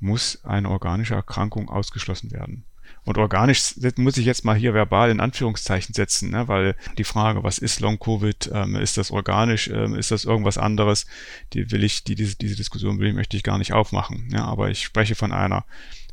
muss 0.00 0.44
eine 0.44 0.68
organische 0.68 1.14
Erkrankung 1.14 1.68
ausgeschlossen 1.68 2.32
werden. 2.32 2.64
Und 3.04 3.18
organisch 3.18 3.74
muss 3.96 4.16
ich 4.16 4.24
jetzt 4.24 4.44
mal 4.44 4.56
hier 4.56 4.74
verbal 4.74 5.10
in 5.10 5.20
Anführungszeichen 5.20 5.94
setzen, 5.94 6.30
ne? 6.30 6.48
weil 6.48 6.74
die 6.96 7.04
Frage, 7.04 7.42
was 7.42 7.58
ist 7.58 7.80
Long-Covid, 7.80 8.50
ähm, 8.52 8.76
ist 8.76 8.96
das 8.96 9.10
organisch, 9.10 9.68
ähm, 9.68 9.94
ist 9.94 10.10
das 10.10 10.24
irgendwas 10.24 10.56
anderes, 10.58 11.06
die 11.52 11.70
will 11.70 11.84
ich, 11.84 12.04
die, 12.04 12.14
diese, 12.14 12.36
diese 12.36 12.56
Diskussion 12.56 12.98
will 12.98 13.12
möchte 13.12 13.36
ich 13.36 13.42
gar 13.42 13.58
nicht 13.58 13.74
aufmachen. 13.74 14.30
Ja? 14.32 14.46
Aber 14.46 14.70
ich 14.70 14.82
spreche 14.82 15.14
von 15.14 15.32
einer 15.32 15.64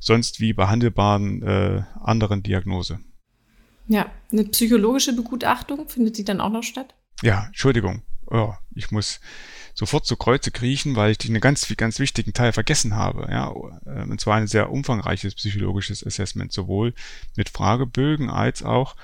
sonst 0.01 0.41
wie 0.41 0.51
behandelbaren 0.51 1.41
äh, 1.43 1.83
anderen 2.01 2.43
Diagnose. 2.43 2.99
Ja, 3.87 4.11
eine 4.31 4.43
psychologische 4.45 5.15
Begutachtung 5.15 5.87
findet 5.87 6.17
die 6.17 6.25
dann 6.25 6.41
auch 6.41 6.51
noch 6.51 6.63
statt? 6.63 6.95
Ja, 7.21 7.45
Entschuldigung. 7.47 8.01
Oh, 8.25 8.53
ich 8.73 8.91
muss 8.91 9.19
sofort 9.73 10.05
zu 10.05 10.15
Kreuze 10.15 10.51
kriechen, 10.51 10.95
weil 10.95 11.11
ich 11.11 11.29
einen 11.29 11.41
ganz, 11.41 11.67
ganz 11.77 11.99
wichtigen 11.99 12.33
Teil 12.33 12.53
vergessen 12.53 12.95
habe. 12.95 13.27
Ja, 13.29 13.47
und 13.47 14.19
zwar 14.19 14.37
ein 14.37 14.47
sehr 14.47 14.71
umfangreiches 14.71 15.35
psychologisches 15.35 16.05
Assessment, 16.05 16.51
sowohl 16.51 16.93
mit 17.35 17.49
Fragebögen 17.49 18.29
als 18.29 18.63
auch 18.63 18.95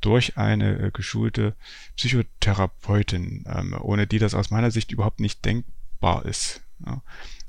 durch 0.00 0.36
eine 0.36 0.78
äh, 0.78 0.90
geschulte 0.90 1.56
Psychotherapeutin, 1.96 3.44
ähm, 3.46 3.76
ohne 3.80 4.06
die 4.06 4.18
das 4.18 4.34
aus 4.34 4.50
meiner 4.50 4.70
Sicht 4.70 4.92
überhaupt 4.92 5.20
nicht 5.20 5.44
denkbar 5.44 6.26
ist. 6.26 6.62
Ja. 6.84 7.02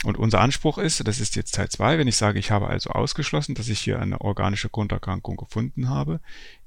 Und 0.04 0.18
unser 0.18 0.40
Anspruch 0.40 0.78
ist, 0.78 1.06
das 1.08 1.20
ist 1.20 1.36
jetzt 1.36 1.56
Teil 1.56 1.70
2, 1.70 1.98
wenn 1.98 2.08
ich 2.08 2.16
sage, 2.16 2.40
ich 2.40 2.52
habe 2.52 2.68
also 2.68 2.92
ausgeschlossen, 2.92 3.56
dass 3.56 3.68
ich 3.68 3.80
hier 3.80 4.00
eine 4.00 4.22
organische 4.22 4.70
Grunderkrankung 4.70 5.36
gefunden 5.36 5.90
habe, 5.90 6.22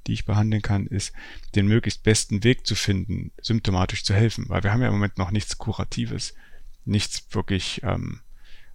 die 0.07 0.13
ich 0.13 0.27
behandeln 0.27 0.63
kann, 0.63 0.87
ist, 0.87 1.13
den 1.55 1.67
möglichst 1.67 2.03
besten 2.03 2.45
Weg 2.45 2.67
zu 2.67 2.75
finden, 2.75 3.33
symptomatisch 3.41 4.05
zu 4.05 4.15
helfen. 4.15 4.49
Weil 4.49 4.63
wir 4.63 4.73
haben 4.73 4.83
ja 4.83 4.89
im 4.89 4.95
Moment 4.95 5.17
noch 5.17 5.31
nichts 5.31 5.59
Kuratives, 5.59 6.35
nichts 6.85 7.27
wirklich 7.31 7.81
ähm, 7.83 8.21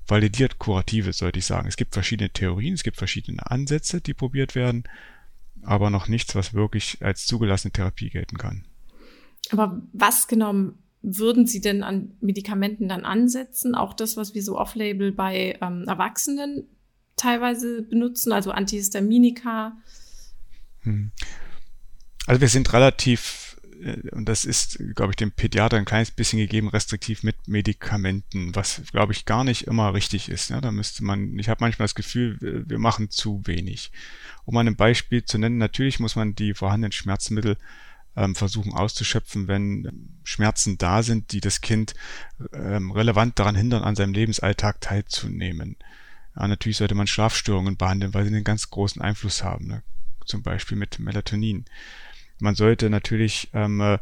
validiert 0.07 0.57
Kuratives, 0.59 1.17
sollte 1.17 1.39
ich 1.39 1.45
sagen. 1.45 1.67
Es 1.67 1.77
gibt 1.77 1.93
verschiedene 1.93 2.29
Theorien, 2.29 2.73
es 2.73 2.83
gibt 2.83 2.97
verschiedene 2.97 3.49
Ansätze, 3.49 4.01
die 4.01 4.13
probiert 4.13 4.55
werden, 4.55 4.83
aber 5.63 5.89
noch 5.89 6.07
nichts, 6.07 6.35
was 6.35 6.53
wirklich 6.53 6.97
als 7.01 7.25
zugelassene 7.25 7.71
Therapie 7.71 8.09
gelten 8.09 8.37
kann. 8.37 8.65
Aber 9.51 9.81
was 9.93 10.27
genau 10.27 10.71
würden 11.05 11.45
Sie 11.45 11.61
denn 11.61 11.83
an 11.83 12.13
Medikamenten 12.19 12.89
dann 12.89 13.05
ansetzen? 13.05 13.75
Auch 13.75 13.93
das, 13.93 14.17
was 14.17 14.33
wir 14.33 14.41
so 14.41 14.57
off-label 14.57 15.11
bei 15.11 15.57
ähm, 15.61 15.85
Erwachsenen 15.87 16.67
teilweise 17.15 17.83
benutzen, 17.83 18.33
also 18.33 18.51
Antihistaminika? 18.51 19.77
Hm. 20.81 21.11
Also 22.25 22.41
wir 22.41 22.49
sind 22.49 22.73
relativ, 22.73 23.57
äh, 23.83 24.09
und 24.09 24.27
das 24.27 24.45
ist, 24.45 24.79
glaube 24.95 25.11
ich, 25.11 25.15
dem 25.15 25.31
Pädiater 25.31 25.77
ein 25.77 25.85
kleines 25.85 26.09
bisschen 26.09 26.39
gegeben, 26.39 26.69
restriktiv 26.69 27.21
mit 27.21 27.47
Medikamenten, 27.47 28.55
was, 28.55 28.81
glaube 28.91 29.13
ich, 29.13 29.25
gar 29.25 29.43
nicht 29.43 29.67
immer 29.67 29.93
richtig 29.93 30.29
ist. 30.29 30.49
Ja, 30.49 30.59
da 30.59 30.71
müsste 30.71 31.03
man, 31.03 31.37
ich 31.37 31.49
habe 31.49 31.63
manchmal 31.63 31.85
das 31.85 31.95
Gefühl, 31.95 32.65
wir 32.67 32.79
machen 32.79 33.11
zu 33.11 33.45
wenig. 33.45 33.91
Um 34.43 34.57
ein 34.57 34.75
Beispiel 34.75 35.23
zu 35.23 35.37
nennen, 35.37 35.59
natürlich 35.59 35.99
muss 35.99 36.15
man 36.15 36.33
die 36.33 36.55
vorhandenen 36.55 36.91
Schmerzmittel 36.91 37.57
versuchen 38.33 38.73
auszuschöpfen, 38.73 39.47
wenn 39.47 40.17
Schmerzen 40.23 40.77
da 40.77 41.03
sind, 41.03 41.31
die 41.31 41.41
das 41.41 41.61
Kind 41.61 41.93
ähm, 42.53 42.91
relevant 42.91 43.37
daran 43.39 43.55
hindern, 43.55 43.83
an 43.83 43.95
seinem 43.95 44.13
Lebensalltag 44.13 44.81
teilzunehmen. 44.81 45.75
Ja, 46.35 46.47
natürlich 46.47 46.77
sollte 46.77 46.95
man 46.95 47.07
Schlafstörungen 47.07 47.77
behandeln, 47.77 48.13
weil 48.13 48.23
sie 48.23 48.33
einen 48.33 48.43
ganz 48.43 48.69
großen 48.69 49.01
Einfluss 49.01 49.43
haben, 49.43 49.67
ne? 49.67 49.83
zum 50.25 50.43
Beispiel 50.43 50.77
mit 50.77 50.99
Melatonin. 50.99 51.65
Man 52.39 52.55
sollte 52.55 52.89
natürlich, 52.89 53.49
ähm, 53.53 53.79
äh, 53.81 53.99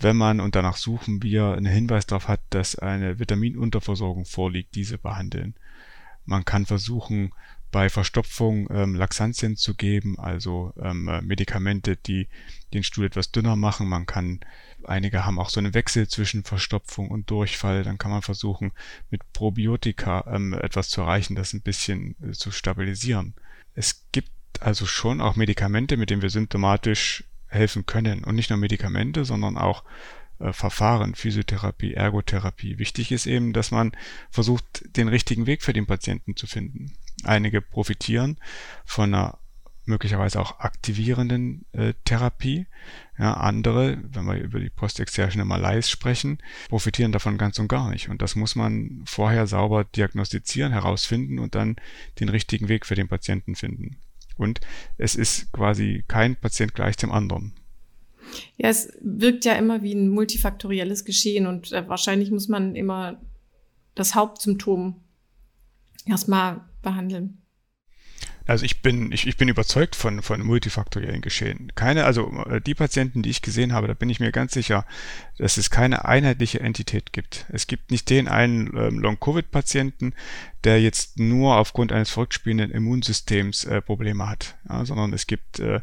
wenn 0.00 0.16
man, 0.16 0.40
und 0.40 0.56
danach 0.56 0.76
suchen 0.76 1.22
wir, 1.22 1.52
einen 1.52 1.72
Hinweis 1.72 2.06
darauf 2.06 2.28
hat, 2.28 2.40
dass 2.50 2.76
eine 2.76 3.18
Vitaminunterversorgung 3.18 4.24
vorliegt, 4.24 4.74
diese 4.74 4.98
behandeln. 4.98 5.54
Man 6.24 6.44
kann 6.44 6.66
versuchen, 6.66 7.32
bei 7.72 7.88
Verstopfung 7.88 8.68
ähm, 8.70 8.94
Laxantien 8.94 9.56
zu 9.56 9.74
geben, 9.74 10.18
also 10.18 10.72
ähm, 10.80 11.08
äh, 11.08 11.22
Medikamente, 11.22 11.96
die 11.96 12.28
den 12.72 12.84
Stuhl 12.84 13.06
etwas 13.06 13.32
dünner 13.32 13.56
machen. 13.56 13.88
Man 13.88 14.06
kann, 14.06 14.40
einige 14.84 15.24
haben 15.24 15.38
auch 15.38 15.48
so 15.48 15.58
einen 15.58 15.74
Wechsel 15.74 16.06
zwischen 16.06 16.44
Verstopfung 16.44 17.10
und 17.10 17.30
Durchfall. 17.30 17.82
Dann 17.82 17.98
kann 17.98 18.10
man 18.10 18.22
versuchen, 18.22 18.72
mit 19.10 19.32
Probiotika 19.32 20.24
ähm, 20.32 20.52
etwas 20.52 20.90
zu 20.90 21.00
erreichen, 21.00 21.34
das 21.34 21.54
ein 21.54 21.62
bisschen 21.62 22.14
äh, 22.22 22.32
zu 22.32 22.52
stabilisieren. 22.52 23.34
Es 23.74 24.04
gibt 24.12 24.30
also 24.60 24.86
schon 24.86 25.20
auch 25.20 25.34
Medikamente, 25.34 25.96
mit 25.96 26.10
denen 26.10 26.22
wir 26.22 26.30
symptomatisch 26.30 27.24
helfen 27.48 27.86
können. 27.86 28.22
Und 28.22 28.34
nicht 28.34 28.50
nur 28.50 28.58
Medikamente, 28.58 29.24
sondern 29.24 29.56
auch 29.56 29.82
äh, 30.38 30.52
Verfahren, 30.52 31.14
Physiotherapie, 31.14 31.94
Ergotherapie. 31.94 32.78
Wichtig 32.78 33.12
ist 33.12 33.26
eben, 33.26 33.52
dass 33.52 33.70
man 33.70 33.92
versucht, 34.30 34.84
den 34.96 35.08
richtigen 35.08 35.46
Weg 35.46 35.62
für 35.62 35.72
den 35.72 35.86
Patienten 35.86 36.36
zu 36.36 36.46
finden. 36.46 36.92
Einige 37.24 37.60
profitieren 37.60 38.38
von 38.84 39.14
einer 39.14 39.38
möglicherweise 39.84 40.40
auch 40.40 40.60
aktivierenden 40.60 41.64
äh, 41.72 41.94
Therapie. 42.04 42.66
Ja, 43.18 43.34
andere, 43.34 43.98
wenn 44.12 44.24
wir 44.26 44.36
über 44.36 44.60
die 44.60 44.70
postexergene 44.70 45.44
Malaise 45.44 45.90
sprechen, 45.90 46.38
profitieren 46.68 47.12
davon 47.12 47.38
ganz 47.38 47.58
und 47.58 47.68
gar 47.68 47.90
nicht. 47.90 48.08
Und 48.08 48.22
das 48.22 48.36
muss 48.36 48.54
man 48.54 49.02
vorher 49.06 49.46
sauber 49.46 49.84
diagnostizieren, 49.84 50.72
herausfinden 50.72 51.38
und 51.38 51.54
dann 51.54 51.76
den 52.20 52.28
richtigen 52.28 52.68
Weg 52.68 52.86
für 52.86 52.94
den 52.94 53.08
Patienten 53.08 53.54
finden. 53.54 53.96
Und 54.36 54.60
es 54.98 55.14
ist 55.14 55.52
quasi 55.52 56.04
kein 56.08 56.36
Patient 56.36 56.74
gleich 56.74 56.96
dem 56.96 57.12
anderen. 57.12 57.52
Ja, 58.56 58.68
es 58.68 58.92
wirkt 59.00 59.44
ja 59.44 59.54
immer 59.54 59.82
wie 59.82 59.94
ein 59.94 60.08
multifaktorielles 60.08 61.04
Geschehen 61.04 61.46
und 61.46 61.72
äh, 61.72 61.86
wahrscheinlich 61.88 62.30
muss 62.30 62.48
man 62.48 62.74
immer 62.74 63.20
das 63.94 64.14
Hauptsymptom 64.14 65.02
erstmal 66.06 66.62
behandeln. 66.82 67.41
Also 68.46 68.64
ich 68.64 68.82
bin, 68.82 69.12
ich, 69.12 69.26
ich 69.26 69.36
bin 69.36 69.48
überzeugt 69.48 69.96
von, 69.96 70.22
von 70.22 70.42
multifaktoriellen 70.42 71.20
Geschehen. 71.20 71.72
Keine, 71.74 72.04
also 72.04 72.44
äh, 72.48 72.60
die 72.60 72.74
Patienten, 72.74 73.22
die 73.22 73.30
ich 73.30 73.42
gesehen 73.42 73.72
habe, 73.72 73.86
da 73.86 73.94
bin 73.94 74.10
ich 74.10 74.20
mir 74.20 74.32
ganz 74.32 74.52
sicher, 74.52 74.84
dass 75.38 75.56
es 75.56 75.70
keine 75.70 76.04
einheitliche 76.04 76.60
Entität 76.60 77.12
gibt. 77.12 77.46
Es 77.50 77.66
gibt 77.66 77.90
nicht 77.90 78.10
den 78.10 78.28
einen 78.28 78.68
ähm, 78.76 78.98
Long-Covid-Patienten, 78.98 80.14
der 80.64 80.80
jetzt 80.80 81.18
nur 81.18 81.56
aufgrund 81.56 81.92
eines 81.92 82.10
verrücktspielenden 82.10 82.70
Immunsystems 82.70 83.64
äh, 83.64 83.82
Probleme 83.82 84.28
hat, 84.28 84.56
ja, 84.68 84.84
sondern 84.84 85.12
es 85.12 85.26
gibt 85.26 85.58
äh, 85.58 85.80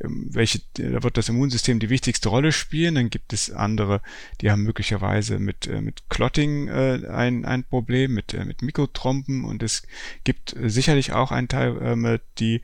ähm, 0.00 0.28
welche, 0.30 0.60
da 0.74 1.02
wird 1.02 1.16
das 1.16 1.28
Immunsystem 1.28 1.80
die 1.80 1.90
wichtigste 1.90 2.28
Rolle 2.28 2.52
spielen, 2.52 2.94
dann 2.94 3.10
gibt 3.10 3.32
es 3.32 3.50
andere, 3.50 4.00
die 4.40 4.50
haben 4.50 4.62
möglicherweise 4.62 5.38
mit, 5.38 5.66
äh, 5.66 5.80
mit 5.80 6.08
Clotting 6.08 6.68
äh, 6.68 7.08
ein, 7.08 7.44
ein 7.44 7.64
Problem, 7.64 8.14
mit, 8.14 8.32
äh, 8.32 8.44
mit 8.44 8.62
Mikrotrompen 8.62 9.44
und 9.44 9.62
es 9.62 9.82
gibt 10.22 10.54
sicherlich 10.60 11.12
auch 11.12 11.32
einen 11.32 11.48
Teil, 11.48 11.76
äh, 11.92 12.18
die 12.38 12.62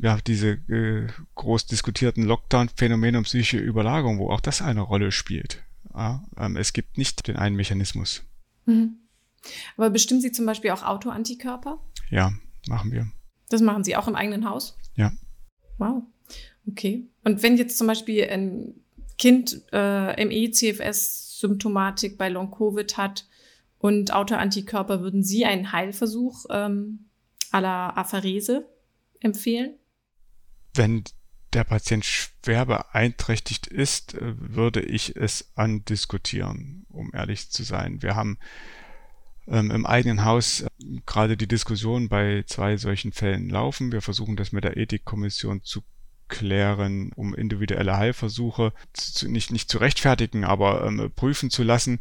ja, 0.00 0.18
diese 0.26 0.52
äh, 0.68 1.06
groß 1.34 1.66
diskutierten 1.66 2.24
Lockdown-Phänomene 2.24 3.18
und 3.18 3.24
psychische 3.24 3.58
Überlagerung, 3.58 4.18
wo 4.18 4.30
auch 4.30 4.40
das 4.40 4.62
eine 4.62 4.80
Rolle 4.80 5.12
spielt. 5.12 5.62
Ja, 5.94 6.24
ähm, 6.38 6.56
es 6.56 6.72
gibt 6.72 6.96
nicht 6.96 7.28
den 7.28 7.36
einen 7.36 7.56
Mechanismus. 7.56 8.22
Mhm. 8.64 8.96
Aber 9.76 9.90
bestimmen 9.90 10.20
Sie 10.20 10.32
zum 10.32 10.46
Beispiel 10.46 10.70
auch 10.70 10.82
Autoantikörper? 10.82 11.78
Ja, 12.10 12.32
machen 12.68 12.92
wir. 12.92 13.06
Das 13.48 13.60
machen 13.60 13.84
Sie 13.84 13.96
auch 13.96 14.08
im 14.08 14.14
eigenen 14.14 14.48
Haus? 14.48 14.78
Ja. 14.94 15.12
Wow. 15.78 16.04
Okay. 16.66 17.08
Und 17.24 17.42
wenn 17.42 17.56
jetzt 17.56 17.76
zum 17.76 17.86
Beispiel 17.88 18.24
ein 18.24 18.74
Kind 19.18 19.62
äh, 19.72 20.24
ME-CFS-Symptomatik 20.24 22.16
bei 22.18 22.28
Long-Covid 22.28 22.96
hat 22.96 23.26
und 23.78 24.14
Autoantikörper, 24.14 25.00
würden 25.00 25.22
Sie 25.24 25.44
einen 25.44 25.72
Heilversuch 25.72 26.46
ähm, 26.50 27.10
à 27.52 27.96
Apharese 27.96 28.66
empfehlen? 29.20 29.78
Wenn 30.74 31.04
der 31.52 31.64
Patient 31.64 32.04
schwer 32.04 32.66
beeinträchtigt 32.66 33.66
ist, 33.66 34.14
äh, 34.14 34.34
würde 34.36 34.80
ich 34.80 35.16
es 35.16 35.52
andiskutieren, 35.54 36.86
um 36.88 37.10
ehrlich 37.12 37.50
zu 37.50 37.62
sein. 37.62 38.02
Wir 38.02 38.16
haben 38.16 38.38
ähm, 39.46 39.70
im 39.70 39.86
eigenen 39.86 40.24
Haus 40.24 40.62
äh, 40.62 40.68
gerade 41.04 41.36
die 41.36 41.48
Diskussion 41.48 42.08
bei 42.08 42.44
zwei 42.46 42.76
solchen 42.76 43.12
Fällen 43.12 43.48
laufen. 43.48 43.92
Wir 43.92 44.02
versuchen 44.02 44.36
das 44.36 44.52
mit 44.52 44.64
der 44.64 44.76
Ethikkommission 44.76 45.62
zu 45.62 45.82
klären, 46.32 47.12
um 47.14 47.34
individuelle 47.34 47.96
Heilversuche 47.98 48.72
zu, 48.94 49.30
nicht, 49.30 49.50
nicht 49.50 49.68
zu 49.68 49.78
rechtfertigen, 49.78 50.44
aber 50.44 50.84
ähm, 50.86 51.12
prüfen 51.14 51.50
zu 51.50 51.62
lassen 51.62 51.98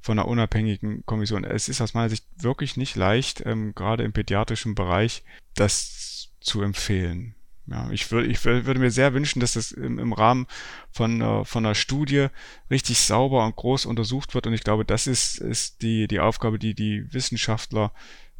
von 0.00 0.18
einer 0.18 0.28
unabhängigen 0.28 1.04
Kommission. 1.06 1.44
Es 1.44 1.68
ist 1.68 1.80
aus 1.80 1.94
meiner 1.94 2.10
Sicht 2.10 2.26
wirklich 2.36 2.76
nicht 2.76 2.94
leicht, 2.94 3.42
ähm, 3.46 3.74
gerade 3.74 4.04
im 4.04 4.12
pädiatrischen 4.12 4.74
Bereich, 4.74 5.24
das 5.54 6.28
zu 6.40 6.60
empfehlen. 6.62 7.34
Ja, 7.66 7.90
ich 7.90 8.10
würde, 8.10 8.26
ich 8.26 8.44
würde 8.44 8.80
mir 8.80 8.90
sehr 8.90 9.14
wünschen, 9.14 9.40
dass 9.40 9.54
das 9.54 9.72
im, 9.72 9.98
im 9.98 10.12
Rahmen 10.12 10.46
von, 10.90 11.20
äh, 11.22 11.44
von 11.44 11.64
einer 11.64 11.74
Studie 11.74 12.26
richtig 12.70 12.98
sauber 12.98 13.46
und 13.46 13.56
groß 13.56 13.86
untersucht 13.86 14.34
wird. 14.34 14.46
Und 14.46 14.52
ich 14.52 14.64
glaube, 14.64 14.84
das 14.84 15.06
ist, 15.06 15.38
ist 15.38 15.80
die, 15.80 16.06
die 16.06 16.20
Aufgabe, 16.20 16.58
die 16.58 16.74
die 16.74 17.12
Wissenschaftler 17.14 17.92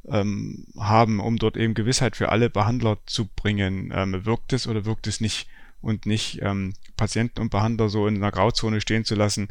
ähm, 0.09 0.67
haben, 0.79 1.21
um 1.21 1.37
dort 1.37 1.57
eben 1.57 1.75
Gewissheit 1.75 2.17
für 2.17 2.31
alle 2.31 2.51
Behandler 2.51 2.99
zu 3.07 3.27
bringen. 3.27 3.93
Ähm, 3.95 4.25
wirkt 4.25 4.53
es 4.53 4.67
oder 4.67 4.85
wirkt 4.85 5.07
es 5.07 5.21
nicht? 5.21 5.49
Und 5.83 6.05
nicht 6.05 6.41
ähm, 6.43 6.75
Patienten 6.99 7.41
und 7.41 7.49
Behandler 7.49 7.89
so 7.89 8.07
in 8.07 8.17
einer 8.17 8.31
Grauzone 8.31 8.83
stehen 8.83 9.07
zu 9.07 9.15
lassen, 9.15 9.49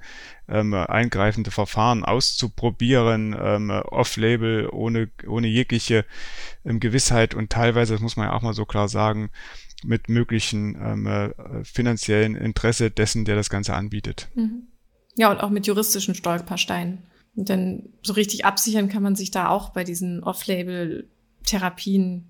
ähm, 0.47 0.75
eingreifende 0.75 1.49
Verfahren 1.49 2.05
auszuprobieren, 2.05 3.35
ähm, 3.39 3.71
off-label, 3.71 4.69
ohne, 4.71 5.09
ohne 5.25 5.47
jegliche 5.47 6.05
ähm, 6.65 6.79
Gewissheit 6.79 7.33
und 7.33 7.49
teilweise, 7.49 7.93
das 7.93 8.01
muss 8.01 8.15
man 8.15 8.27
ja 8.27 8.33
auch 8.33 8.43
mal 8.43 8.53
so 8.53 8.65
klar 8.65 8.89
sagen, 8.89 9.31
mit 9.83 10.07
möglichen 10.07 10.75
ähm, 10.75 11.07
äh, 11.07 11.31
finanziellen 11.63 12.35
Interesse 12.35 12.91
dessen, 12.91 13.25
der 13.25 13.35
das 13.35 13.49
Ganze 13.49 13.73
anbietet. 13.73 14.29
Mhm. 14.35 14.67
Ja, 15.15 15.31
und 15.31 15.41
auch 15.41 15.49
mit 15.49 15.67
juristischen 15.67 16.15
Stolpersteinen. 16.15 16.99
Denn 17.35 17.93
so 18.01 18.13
richtig 18.13 18.45
absichern 18.45 18.89
kann 18.89 19.03
man 19.03 19.15
sich 19.15 19.31
da 19.31 19.49
auch 19.49 19.69
bei 19.69 19.83
diesen 19.83 20.23
Off-Label-Therapien 20.23 22.25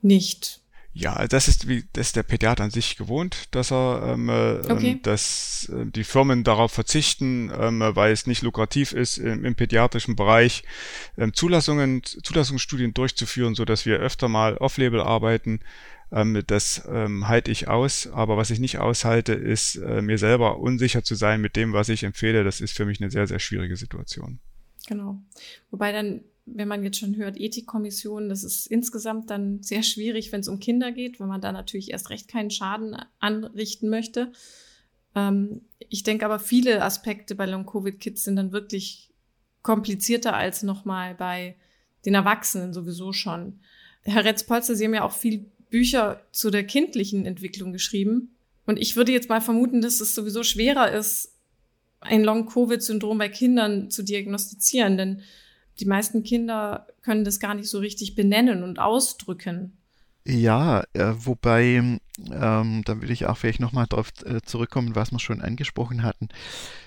nicht. 0.00 0.60
Ja, 0.94 1.28
das 1.28 1.46
ist 1.46 1.68
wie 1.68 1.84
das 1.92 2.08
ist 2.08 2.16
der 2.16 2.24
Pädiater 2.24 2.64
an 2.64 2.70
sich 2.70 2.96
gewohnt, 2.96 3.48
dass 3.52 3.70
er 3.70 4.14
ähm, 4.14 4.28
äh, 4.28 4.58
okay. 4.68 4.90
Ähm, 4.90 5.02
dass 5.02 5.70
äh, 5.72 5.86
die 5.86 6.02
Firmen 6.02 6.42
darauf 6.42 6.72
verzichten, 6.72 7.52
ähm, 7.56 7.80
weil 7.80 8.10
es 8.10 8.26
nicht 8.26 8.42
lukrativ 8.42 8.92
ist, 8.92 9.18
im, 9.18 9.44
im 9.44 9.54
pädiatrischen 9.54 10.16
Bereich 10.16 10.64
ähm, 11.16 11.34
Zulassungen, 11.34 12.02
Zulassungsstudien 12.02 12.94
durchzuführen, 12.94 13.54
so 13.54 13.64
dass 13.64 13.86
wir 13.86 13.98
öfter 13.98 14.28
mal 14.28 14.56
Off-Label 14.56 15.00
arbeiten. 15.00 15.60
Ähm, 16.10 16.42
das 16.46 16.82
ähm, 16.88 17.28
halte 17.28 17.50
ich 17.50 17.68
aus, 17.68 18.06
aber 18.06 18.36
was 18.36 18.50
ich 18.50 18.60
nicht 18.60 18.78
aushalte, 18.78 19.34
ist 19.34 19.76
äh, 19.76 20.00
mir 20.00 20.18
selber 20.18 20.58
unsicher 20.58 21.02
zu 21.02 21.14
sein 21.14 21.40
mit 21.40 21.56
dem, 21.56 21.72
was 21.72 21.88
ich 21.88 22.04
empfehle. 22.04 22.44
Das 22.44 22.60
ist 22.60 22.76
für 22.76 22.86
mich 22.86 23.00
eine 23.00 23.10
sehr, 23.10 23.26
sehr 23.26 23.38
schwierige 23.38 23.76
Situation. 23.76 24.40
Genau. 24.86 25.20
Wobei 25.70 25.92
dann, 25.92 26.22
wenn 26.46 26.68
man 26.68 26.82
jetzt 26.82 26.98
schon 26.98 27.16
hört, 27.16 27.38
Ethikkommission, 27.38 28.30
das 28.30 28.42
ist 28.42 28.66
insgesamt 28.66 29.28
dann 29.28 29.62
sehr 29.62 29.82
schwierig, 29.82 30.32
wenn 30.32 30.40
es 30.40 30.48
um 30.48 30.60
Kinder 30.60 30.92
geht, 30.92 31.20
weil 31.20 31.26
man 31.26 31.42
da 31.42 31.52
natürlich 31.52 31.90
erst 31.90 32.08
recht 32.08 32.28
keinen 32.28 32.50
Schaden 32.50 32.96
anrichten 33.18 33.90
möchte. 33.90 34.32
Ähm, 35.14 35.60
ich 35.90 36.04
denke 36.04 36.24
aber, 36.24 36.38
viele 36.38 36.82
Aspekte 36.82 37.34
bei 37.34 37.44
Long-Covid-Kids 37.44 38.24
sind 38.24 38.36
dann 38.36 38.52
wirklich 38.52 39.10
komplizierter 39.62 40.34
als 40.34 40.62
nochmal 40.62 41.14
bei 41.14 41.56
den 42.06 42.14
Erwachsenen 42.14 42.72
sowieso 42.72 43.12
schon. 43.12 43.60
Herr 44.02 44.24
Retz-Polster, 44.24 44.74
Sie 44.74 44.86
haben 44.86 44.94
ja 44.94 45.04
auch 45.04 45.12
viel 45.12 45.50
Bücher 45.70 46.20
zu 46.32 46.50
der 46.50 46.64
kindlichen 46.64 47.26
Entwicklung 47.26 47.72
geschrieben. 47.72 48.36
Und 48.66 48.78
ich 48.78 48.96
würde 48.96 49.12
jetzt 49.12 49.28
mal 49.28 49.40
vermuten, 49.40 49.80
dass 49.80 50.00
es 50.00 50.14
sowieso 50.14 50.42
schwerer 50.42 50.92
ist, 50.92 51.32
ein 52.00 52.22
Long-Covid-Syndrom 52.22 53.18
bei 53.18 53.28
Kindern 53.28 53.90
zu 53.90 54.02
diagnostizieren, 54.02 54.96
denn 54.96 55.22
die 55.80 55.86
meisten 55.86 56.22
Kinder 56.22 56.86
können 57.02 57.24
das 57.24 57.40
gar 57.40 57.54
nicht 57.54 57.68
so 57.68 57.78
richtig 57.78 58.14
benennen 58.14 58.62
und 58.62 58.78
ausdrücken. 58.78 59.72
Ja, 60.30 60.84
äh, 60.92 61.14
wobei, 61.16 61.98
ähm, 62.30 62.82
da 62.84 63.00
will 63.00 63.10
ich 63.10 63.24
auch 63.24 63.38
vielleicht 63.38 63.60
nochmal 63.60 63.86
darauf 63.88 64.10
äh, 64.26 64.42
zurückkommen, 64.42 64.94
was 64.94 65.10
wir 65.10 65.18
schon 65.18 65.40
angesprochen 65.40 66.02
hatten. 66.02 66.28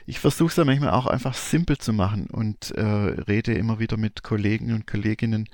Ich 0.06 0.20
versuche 0.20 0.50
es 0.50 0.58
ja 0.58 0.66
manchmal 0.66 0.92
auch 0.92 1.08
einfach 1.08 1.34
simpel 1.34 1.80
zu 1.80 1.92
machen 1.92 2.28
und 2.28 2.70
äh, 2.72 2.84
rede 2.84 3.54
immer 3.54 3.80
wieder 3.80 3.98
mit 3.98 4.22
Kollegen 4.22 4.74
und 4.74 4.86
Kolleginnen 4.86 5.50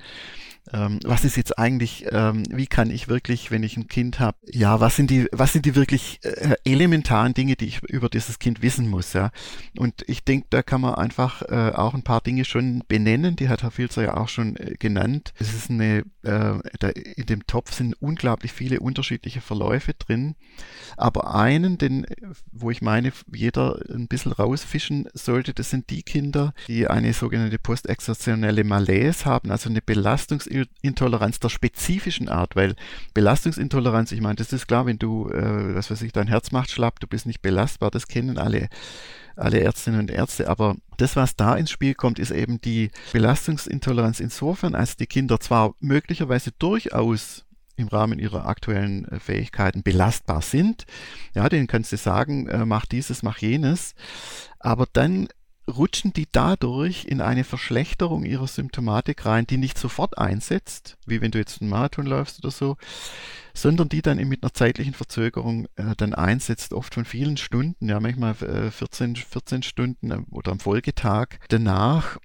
ähm, 0.72 1.00
was 1.04 1.24
ist 1.24 1.36
jetzt 1.36 1.58
eigentlich, 1.58 2.06
ähm, 2.10 2.44
wie 2.50 2.66
kann 2.66 2.90
ich 2.90 3.08
wirklich, 3.08 3.50
wenn 3.50 3.62
ich 3.62 3.76
ein 3.76 3.88
Kind 3.88 4.20
habe, 4.20 4.36
ja, 4.50 4.80
was 4.80 4.96
sind 4.96 5.10
die, 5.10 5.26
was 5.32 5.52
sind 5.52 5.66
die 5.66 5.74
wirklich 5.74 6.20
äh, 6.22 6.56
elementaren 6.64 7.34
Dinge, 7.34 7.56
die 7.56 7.66
ich 7.66 7.82
über 7.84 8.08
dieses 8.08 8.38
Kind 8.38 8.62
wissen 8.62 8.88
muss, 8.88 9.12
ja. 9.12 9.30
Und 9.76 10.04
ich 10.06 10.24
denke, 10.24 10.46
da 10.50 10.62
kann 10.62 10.80
man 10.80 10.94
einfach 10.94 11.42
äh, 11.42 11.72
auch 11.74 11.94
ein 11.94 12.02
paar 12.02 12.20
Dinge 12.20 12.44
schon 12.44 12.82
benennen, 12.88 13.36
die 13.36 13.48
hat 13.48 13.62
Herr 13.62 13.70
Filzer 13.70 14.02
ja 14.02 14.16
auch 14.16 14.28
schon 14.28 14.56
äh, 14.56 14.74
genannt. 14.78 15.32
Es 15.38 15.54
ist 15.54 15.70
eine, 15.70 16.04
äh, 16.22 16.54
da, 16.78 16.88
in 16.88 17.26
dem 17.26 17.46
Topf 17.46 17.72
sind 17.72 17.94
unglaublich 18.00 18.52
viele 18.52 18.80
unterschiedliche 18.80 19.40
Verläufe 19.40 19.94
drin. 19.94 20.34
Aber 20.96 21.34
einen, 21.34 21.78
den, 21.78 22.06
wo 22.50 22.70
ich 22.70 22.82
meine, 22.82 23.12
jeder 23.32 23.78
ein 23.88 24.08
bisschen 24.08 24.32
rausfischen 24.32 25.08
sollte, 25.14 25.54
das 25.54 25.70
sind 25.70 25.90
die 25.90 26.02
Kinder, 26.02 26.52
die 26.66 26.88
eine 26.88 27.12
sogenannte 27.12 27.58
postexertionelle 27.58 28.64
Malaise 28.64 29.24
haben, 29.24 29.50
also 29.50 29.68
eine 29.68 29.80
Belastungsintoleranz 30.64 31.40
der 31.40 31.48
spezifischen 31.48 32.28
Art, 32.28 32.56
weil 32.56 32.74
Belastungsintoleranz, 33.14 34.12
ich 34.12 34.20
meine, 34.20 34.36
das 34.36 34.52
ist 34.52 34.66
klar, 34.66 34.86
wenn 34.86 34.98
du, 34.98 35.28
äh, 35.30 35.74
was 35.74 35.90
weiß 35.90 36.02
ich, 36.02 36.12
dein 36.12 36.28
Herz 36.28 36.50
macht 36.50 36.70
schlapp, 36.70 37.00
du 37.00 37.06
bist 37.06 37.26
nicht 37.26 37.42
belastbar, 37.42 37.90
das 37.90 38.08
kennen 38.08 38.38
alle 38.38 38.68
alle 39.36 39.60
Ärztinnen 39.60 40.00
und 40.00 40.10
Ärzte. 40.10 40.48
Aber 40.48 40.76
das, 40.96 41.14
was 41.14 41.36
da 41.36 41.54
ins 41.54 41.70
Spiel 41.70 41.94
kommt, 41.94 42.18
ist 42.18 42.32
eben 42.32 42.60
die 42.60 42.90
Belastungsintoleranz 43.12 44.18
insofern, 44.18 44.74
als 44.74 44.96
die 44.96 45.06
Kinder 45.06 45.38
zwar 45.38 45.74
möglicherweise 45.80 46.50
durchaus 46.58 47.44
im 47.76 47.88
Rahmen 47.88 48.18
ihrer 48.18 48.46
aktuellen 48.46 49.06
äh, 49.06 49.20
Fähigkeiten 49.20 49.82
belastbar 49.82 50.42
sind. 50.42 50.84
Ja, 51.34 51.48
denen 51.48 51.68
kannst 51.68 51.92
du 51.92 51.96
sagen, 51.96 52.48
äh, 52.48 52.66
mach 52.66 52.86
dieses, 52.86 53.22
mach 53.22 53.38
jenes. 53.38 53.94
Aber 54.58 54.86
dann 54.92 55.28
rutschen 55.68 56.12
die 56.12 56.26
dadurch 56.30 57.04
in 57.04 57.20
eine 57.20 57.44
Verschlechterung 57.44 58.24
ihrer 58.24 58.46
Symptomatik 58.46 59.26
rein, 59.26 59.46
die 59.46 59.58
nicht 59.58 59.78
sofort 59.78 60.18
einsetzt, 60.18 60.96
wie 61.06 61.20
wenn 61.20 61.30
du 61.30 61.38
jetzt 61.38 61.60
einen 61.60 61.70
Marathon 61.70 62.06
läufst 62.06 62.38
oder 62.38 62.50
so, 62.50 62.76
sondern 63.54 63.88
die 63.88 64.02
dann 64.02 64.16
mit 64.28 64.42
einer 64.42 64.54
zeitlichen 64.54 64.94
Verzögerung 64.94 65.66
äh, 65.76 65.94
dann 65.96 66.14
einsetzt, 66.14 66.72
oft 66.72 66.94
von 66.94 67.04
vielen 67.04 67.36
Stunden, 67.36 67.88
ja 67.88 68.00
manchmal 68.00 68.32
äh, 68.42 68.70
14, 68.70 69.16
14 69.16 69.62
Stunden 69.62 70.10
äh, 70.10 70.20
oder 70.30 70.52
am 70.52 70.60
Folgetag 70.60 71.38
danach 71.48 72.18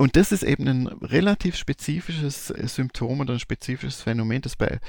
und 0.00 0.16
das 0.16 0.32
ist 0.32 0.44
eben 0.44 0.66
ein 0.66 0.86
relativ 0.86 1.56
spezifisches 1.56 2.48
äh, 2.48 2.66
Symptom 2.66 3.20
oder 3.20 3.34
ein 3.34 3.38
spezifisches 3.38 4.00
Phänomen, 4.00 4.40
das 4.40 4.56
bei, 4.56 4.80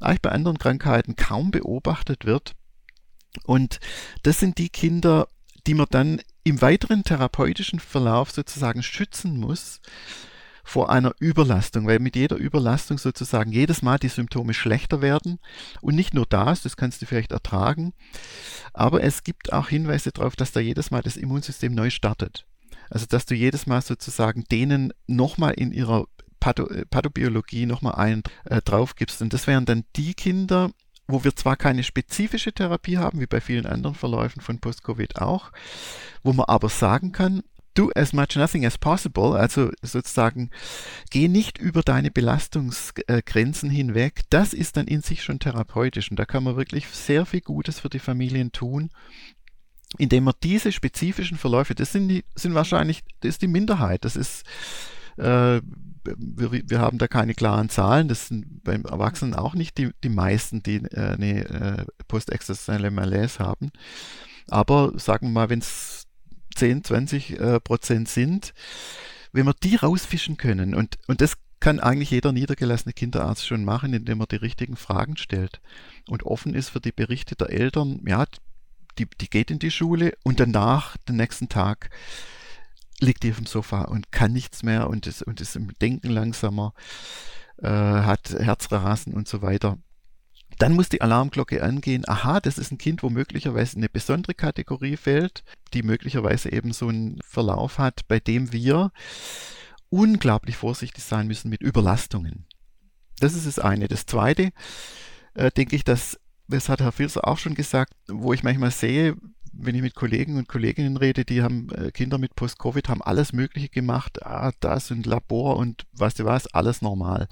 eigentlich 0.00 0.22
bei 0.22 0.32
anderen 0.32 0.58
Krankheiten 0.58 1.14
kaum 1.14 1.52
beobachtet 1.52 2.24
wird. 2.24 2.54
Und 3.44 3.78
das 4.24 4.40
sind 4.40 4.58
die 4.58 4.68
Kinder, 4.68 5.28
die 5.68 5.74
man 5.74 5.86
dann 5.90 6.20
im 6.46 6.62
weiteren 6.62 7.02
therapeutischen 7.02 7.80
Verlauf 7.80 8.30
sozusagen 8.30 8.80
schützen 8.84 9.36
muss 9.36 9.80
vor 10.62 10.90
einer 10.90 11.12
Überlastung, 11.18 11.88
weil 11.88 11.98
mit 11.98 12.14
jeder 12.14 12.36
Überlastung 12.36 12.98
sozusagen 12.98 13.50
jedes 13.50 13.82
Mal 13.82 13.98
die 13.98 14.08
Symptome 14.08 14.54
schlechter 14.54 15.02
werden. 15.02 15.40
Und 15.80 15.96
nicht 15.96 16.14
nur 16.14 16.24
das, 16.24 16.62
das 16.62 16.76
kannst 16.76 17.02
du 17.02 17.06
vielleicht 17.06 17.32
ertragen, 17.32 17.94
aber 18.72 19.02
es 19.02 19.24
gibt 19.24 19.52
auch 19.52 19.68
Hinweise 19.68 20.12
darauf, 20.12 20.36
dass 20.36 20.52
da 20.52 20.60
jedes 20.60 20.92
Mal 20.92 21.02
das 21.02 21.16
Immunsystem 21.16 21.74
neu 21.74 21.90
startet. 21.90 22.46
Also 22.90 23.06
dass 23.06 23.26
du 23.26 23.34
jedes 23.34 23.66
Mal 23.66 23.82
sozusagen 23.82 24.44
denen 24.44 24.92
nochmal 25.08 25.54
in 25.54 25.72
ihrer 25.72 26.06
Patho 26.38 26.68
äh, 26.68 26.86
Pathobiologie 26.86 27.66
nochmal 27.66 27.96
einen 27.96 28.22
äh, 28.44 28.62
drauf 28.62 28.94
gibst. 28.94 29.20
Und 29.20 29.32
das 29.32 29.48
wären 29.48 29.64
dann 29.64 29.82
die 29.96 30.14
Kinder, 30.14 30.70
wo 31.08 31.24
wir 31.24 31.34
zwar 31.36 31.56
keine 31.56 31.82
spezifische 31.82 32.52
Therapie 32.52 32.98
haben, 32.98 33.20
wie 33.20 33.26
bei 33.26 33.40
vielen 33.40 33.66
anderen 33.66 33.94
Verläufen 33.94 34.40
von 34.40 34.58
Post-Covid 34.58 35.16
auch, 35.16 35.52
wo 36.22 36.32
man 36.32 36.46
aber 36.46 36.68
sagen 36.68 37.12
kann, 37.12 37.42
do 37.74 37.90
as 37.94 38.12
much 38.12 38.36
nothing 38.36 38.64
as 38.64 38.78
possible, 38.78 39.36
also 39.36 39.70
sozusagen 39.82 40.50
geh 41.10 41.28
nicht 41.28 41.58
über 41.58 41.82
deine 41.82 42.10
Belastungsgrenzen 42.10 43.70
hinweg, 43.70 44.22
das 44.30 44.54
ist 44.54 44.76
dann 44.76 44.86
in 44.86 45.02
sich 45.02 45.22
schon 45.22 45.38
therapeutisch 45.38 46.10
und 46.10 46.18
da 46.18 46.24
kann 46.24 46.42
man 46.42 46.56
wirklich 46.56 46.86
sehr 46.88 47.26
viel 47.26 47.42
Gutes 47.42 47.80
für 47.80 47.90
die 47.90 47.98
Familien 47.98 48.52
tun 48.52 48.90
indem 49.98 50.24
man 50.24 50.34
diese 50.42 50.72
spezifischen 50.72 51.38
Verläufe, 51.38 51.74
das 51.74 51.92
sind, 51.92 52.08
die, 52.08 52.24
sind 52.34 52.54
wahrscheinlich, 52.54 53.02
das 53.20 53.30
ist 53.30 53.42
die 53.42 53.48
Minderheit, 53.48 54.04
das 54.04 54.16
ist, 54.16 54.44
äh, 55.16 55.60
wir, 56.16 56.52
wir 56.52 56.78
haben 56.78 56.98
da 56.98 57.08
keine 57.08 57.34
klaren 57.34 57.68
Zahlen, 57.68 58.08
das 58.08 58.28
sind 58.28 58.62
beim 58.62 58.84
Erwachsenen 58.84 59.34
auch 59.34 59.54
nicht 59.54 59.78
die, 59.78 59.90
die 60.04 60.08
meisten, 60.08 60.62
die 60.62 60.76
äh, 60.76 61.14
eine 61.14 61.44
äh, 61.48 61.84
postexistentielle 62.08 62.90
Malaise 62.90 63.38
haben. 63.40 63.70
Aber 64.48 64.92
sagen 64.98 65.28
wir 65.28 65.32
mal, 65.32 65.50
wenn 65.50 65.58
es 65.58 66.06
10, 66.54 66.84
20 66.84 67.40
äh, 67.40 67.60
Prozent 67.60 68.08
sind, 68.08 68.54
wenn 69.32 69.46
wir 69.46 69.54
die 69.54 69.76
rausfischen 69.76 70.36
können, 70.36 70.74
und, 70.74 70.98
und 71.08 71.20
das 71.20 71.34
kann 71.60 71.80
eigentlich 71.80 72.10
jeder 72.10 72.32
niedergelassene 72.32 72.92
Kinderarzt 72.92 73.46
schon 73.46 73.64
machen, 73.64 73.92
indem 73.92 74.20
er 74.20 74.26
die 74.26 74.36
richtigen 74.36 74.76
Fragen 74.76 75.16
stellt 75.16 75.60
und 76.08 76.24
offen 76.24 76.54
ist 76.54 76.68
für 76.68 76.80
die 76.80 76.92
Berichte 76.92 77.34
der 77.34 77.50
Eltern. 77.50 78.02
Ja, 78.06 78.24
die, 78.98 79.06
die 79.20 79.28
geht 79.28 79.50
in 79.50 79.58
die 79.58 79.70
Schule 79.70 80.12
und 80.22 80.38
danach, 80.38 80.96
den 81.08 81.16
nächsten 81.16 81.48
Tag, 81.48 81.90
liegt 83.00 83.24
auf 83.26 83.36
dem 83.36 83.46
Sofa 83.46 83.82
und 83.82 84.10
kann 84.12 84.32
nichts 84.32 84.62
mehr 84.62 84.88
und 84.88 85.06
ist, 85.06 85.22
und 85.22 85.40
ist 85.40 85.56
im 85.56 85.72
Denken 85.78 86.10
langsamer, 86.10 86.72
äh, 87.58 87.68
hat 87.68 88.30
Herzrasen 88.30 89.14
und 89.14 89.28
so 89.28 89.42
weiter. 89.42 89.78
Dann 90.58 90.72
muss 90.72 90.88
die 90.88 91.02
Alarmglocke 91.02 91.62
angehen. 91.62 92.08
Aha, 92.08 92.40
das 92.40 92.56
ist 92.56 92.72
ein 92.72 92.78
Kind, 92.78 93.02
wo 93.02 93.10
möglicherweise 93.10 93.76
eine 93.76 93.90
besondere 93.90 94.34
Kategorie 94.34 94.96
fällt, 94.96 95.44
die 95.74 95.82
möglicherweise 95.82 96.50
eben 96.50 96.72
so 96.72 96.88
einen 96.88 97.20
Verlauf 97.22 97.78
hat, 97.78 98.08
bei 98.08 98.20
dem 98.20 98.52
wir 98.52 98.90
unglaublich 99.90 100.56
vorsichtig 100.56 101.04
sein 101.04 101.26
müssen 101.26 101.50
mit 101.50 101.60
Überlastungen. 101.60 102.46
Das 103.20 103.34
ist 103.34 103.46
das 103.46 103.58
eine. 103.58 103.88
Das 103.88 104.06
zweite, 104.06 104.52
äh, 105.34 105.50
denke 105.50 105.76
ich, 105.76 105.84
dass 105.84 106.18
das 106.48 106.68
hat 106.68 106.80
Herr 106.80 106.92
Filzer 106.92 107.26
auch 107.26 107.38
schon 107.38 107.54
gesagt, 107.54 107.92
wo 108.08 108.32
ich 108.32 108.42
manchmal 108.42 108.70
sehe, 108.70 109.16
wenn 109.58 109.74
ich 109.74 109.82
mit 109.82 109.94
Kollegen 109.94 110.36
und 110.36 110.48
Kolleginnen 110.48 110.96
rede, 110.96 111.24
die 111.24 111.42
haben 111.42 111.68
äh, 111.70 111.90
Kinder 111.90 112.18
mit 112.18 112.36
Post-Covid, 112.36 112.88
haben 112.88 113.02
alles 113.02 113.32
Mögliche 113.32 113.68
gemacht, 113.68 114.24
ah, 114.24 114.52
das 114.60 114.90
und 114.90 115.06
Labor 115.06 115.56
und 115.56 115.84
was 115.92 116.14
du 116.14 116.24
was, 116.24 116.46
alles 116.48 116.82
normal. 116.82 117.28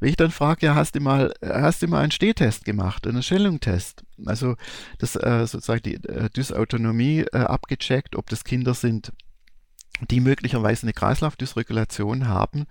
Wenn 0.00 0.08
ich 0.08 0.16
dann 0.16 0.30
frage, 0.30 0.66
ja, 0.66 0.74
hast 0.74 0.94
du 0.94 1.00
mal, 1.00 1.32
hast 1.42 1.82
du 1.82 1.88
mal 1.88 2.00
einen 2.00 2.10
Stehtest 2.10 2.64
gemacht, 2.64 3.06
einen 3.06 3.22
Stellungtest? 3.22 4.02
Also 4.24 4.56
das 4.98 5.14
äh, 5.14 5.46
sozusagen 5.46 5.82
die 5.82 5.96
äh, 5.96 6.30
Dysautonomie 6.30 7.26
äh, 7.32 7.38
abgecheckt, 7.38 8.16
ob 8.16 8.28
das 8.30 8.44
Kinder 8.44 8.72
sind, 8.72 9.12
die 10.10 10.20
möglicherweise 10.20 10.84
eine 10.84 10.94
Kreislaufdysregulation 10.94 12.28
haben, 12.28 12.66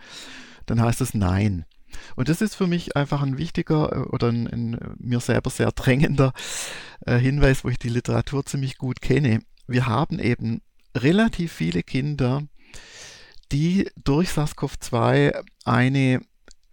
dann 0.65 0.81
heißt 0.81 1.01
es 1.01 1.13
nein. 1.13 1.65
Und 2.15 2.29
das 2.29 2.41
ist 2.41 2.55
für 2.55 2.67
mich 2.67 2.95
einfach 2.95 3.21
ein 3.21 3.37
wichtiger 3.37 3.91
äh, 3.93 3.99
oder 4.09 4.29
ein, 4.29 4.47
ein 4.47 4.95
mir 4.97 5.19
selber 5.19 5.49
sehr 5.49 5.71
drängender 5.71 6.33
äh, 7.05 7.17
Hinweis, 7.17 7.63
wo 7.63 7.69
ich 7.69 7.79
die 7.79 7.89
Literatur 7.89 8.45
ziemlich 8.45 8.77
gut 8.77 9.01
kenne. 9.01 9.41
Wir 9.67 9.85
haben 9.85 10.19
eben 10.19 10.61
relativ 10.95 11.53
viele 11.53 11.83
Kinder, 11.83 12.43
die 13.51 13.89
durch 14.03 14.29
SARS-CoV-2 14.29 15.43
eine 15.65 16.21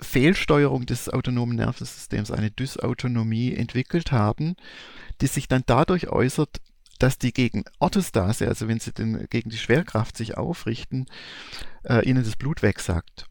Fehlsteuerung 0.01 0.87
des 0.87 1.09
autonomen 1.09 1.57
Nervensystems, 1.57 2.31
eine 2.31 2.51
Dysautonomie 2.51 3.55
entwickelt 3.55 4.13
haben, 4.13 4.57
die 5.21 5.27
sich 5.27 5.49
dann 5.49 5.63
dadurch 5.67 6.09
äußert, 6.09 6.61
dass 6.99 7.19
die 7.19 7.33
gegen 7.33 7.65
Orthostase, 7.79 8.49
also 8.49 8.69
wenn 8.69 8.81
sie 8.81 8.93
den, 8.93 9.27
gegen 9.29 9.51
die 9.51 9.59
Schwerkraft 9.59 10.17
sich 10.17 10.37
aufrichten, 10.37 11.07
äh, 11.85 12.07
ihnen 12.09 12.25
das 12.25 12.37
Blut 12.37 12.63
wegsackt. 12.63 13.27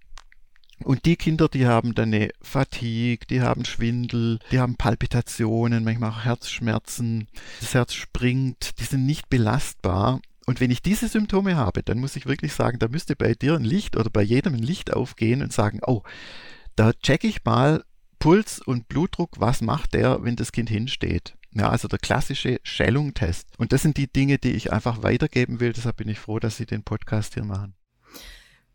Und 0.86 1.06
die 1.06 1.16
Kinder, 1.16 1.50
die 1.50 1.66
haben 1.66 1.96
dann 1.96 2.14
eine 2.14 2.30
Fatigue, 2.44 3.26
die 3.28 3.42
haben 3.42 3.66
Schwindel, 3.66 4.38
die 4.52 4.60
haben 4.60 4.76
Palpitationen, 4.76 5.84
manchmal 5.84 6.12
auch 6.12 6.26
Herzschmerzen, 6.26 7.28
das 7.60 7.74
Herz 7.74 7.96
springt, 7.96 8.80
die 8.80 8.84
sind 8.84 9.04
nicht 9.04 9.28
belastbar. 9.28 10.22
Und 10.46 10.62
wenn 10.62 10.70
ich 10.70 10.84
diese 10.84 11.08
Symptome 11.08 11.56
habe, 11.56 11.82
dann 11.82 11.98
muss 11.98 12.16
ich 12.16 12.28
wirklich 12.28 12.54
sagen, 12.54 12.78
da 12.78 12.88
müsste 12.88 13.16
bei 13.16 13.34
dir 13.34 13.56
ein 13.56 13.64
Licht 13.64 13.98
oder 13.98 14.12
bei 14.12 14.22
jedem 14.22 14.54
ein 14.54 14.62
Licht 14.62 14.94
aufgehen 14.94 15.42
und 15.42 15.52
sagen, 15.52 15.80
oh, 15.88 16.04
da 16.76 16.94
checke 16.94 17.26
ich 17.26 17.44
mal 17.44 17.84
Puls 18.20 18.60
und 18.60 18.88
Blutdruck, 18.88 19.40
was 19.40 19.62
macht 19.62 19.96
der, 19.96 20.24
wenn 20.24 20.36
das 20.36 20.52
Kind 20.52 20.70
hinsteht. 20.70 21.36
Ja, 21.52 21.70
also 21.70 21.88
der 21.88 21.98
klassische 21.98 22.60
Schellung-Test. 22.62 23.48
Und 23.58 23.72
das 23.72 23.82
sind 23.82 23.98
die 23.98 24.12
Dinge, 24.12 24.38
die 24.38 24.52
ich 24.52 24.72
einfach 24.72 25.02
weitergeben 25.02 25.60
will. 25.60 25.74
Deshalb 25.74 25.98
bin 25.98 26.10
ich 26.10 26.20
froh, 26.20 26.38
dass 26.38 26.58
Sie 26.58 26.68
den 26.68 26.84
Podcast 26.84 27.34
hier 27.34 27.46
machen. 27.46 27.74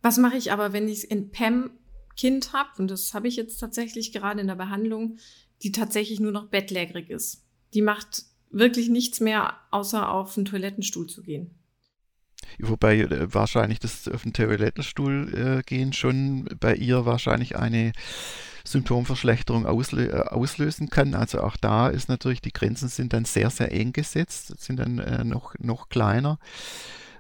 Was 0.03 0.19
mache 0.19 0.37
ich 0.37 0.51
aber, 0.51 0.73
wenn 0.73 0.89
ich 0.89 0.99
es 0.99 1.05
in 1.05 1.31
PEM 1.31 1.71
Kind 2.21 2.53
habe, 2.53 2.69
und 2.77 2.91
das 2.91 3.15
habe 3.15 3.29
ich 3.29 3.37
jetzt 3.37 3.57
tatsächlich 3.59 4.13
gerade 4.13 4.43
in 4.43 4.47
der 4.47 4.55
Behandlung, 4.55 5.17
die 5.63 5.73
tatsächlich 5.73 6.21
nur 6.21 6.33
noch 6.33 6.49
bettlägerig 6.49 7.09
ist. 7.09 7.47
Die 7.73 7.81
macht 7.81 8.25
wirklich 8.51 8.91
nichts 8.91 9.21
mehr, 9.21 9.55
außer 9.71 10.11
auf 10.11 10.35
den 10.35 10.45
Toilettenstuhl 10.45 11.07
zu 11.07 11.23
gehen. 11.23 11.55
Wobei 12.59 12.99
äh, 12.99 13.33
wahrscheinlich 13.33 13.79
das 13.79 14.07
auf 14.07 14.25
den 14.25 14.35
Toilettenstuhl 14.35 15.61
äh, 15.61 15.63
gehen 15.63 15.95
schon 15.95 16.45
bei 16.61 16.75
ihr 16.75 17.07
wahrscheinlich 17.07 17.57
eine 17.57 17.93
Symptomverschlechterung 18.65 19.65
auslö 19.65 20.11
äh, 20.11 20.21
auslösen 20.29 20.91
kann. 20.91 21.15
Also 21.15 21.41
auch 21.41 21.57
da 21.57 21.89
ist 21.89 22.11
natürlich, 22.11 22.43
die 22.43 22.53
Grenzen 22.53 22.89
sind 22.91 23.15
dann 23.15 23.25
sehr, 23.25 23.49
sehr 23.49 23.73
eng 23.73 23.95
gesetzt, 23.95 24.61
sind 24.61 24.77
dann 24.77 24.99
äh, 24.99 25.25
noch, 25.25 25.55
noch 25.59 25.89
kleiner. 25.89 26.39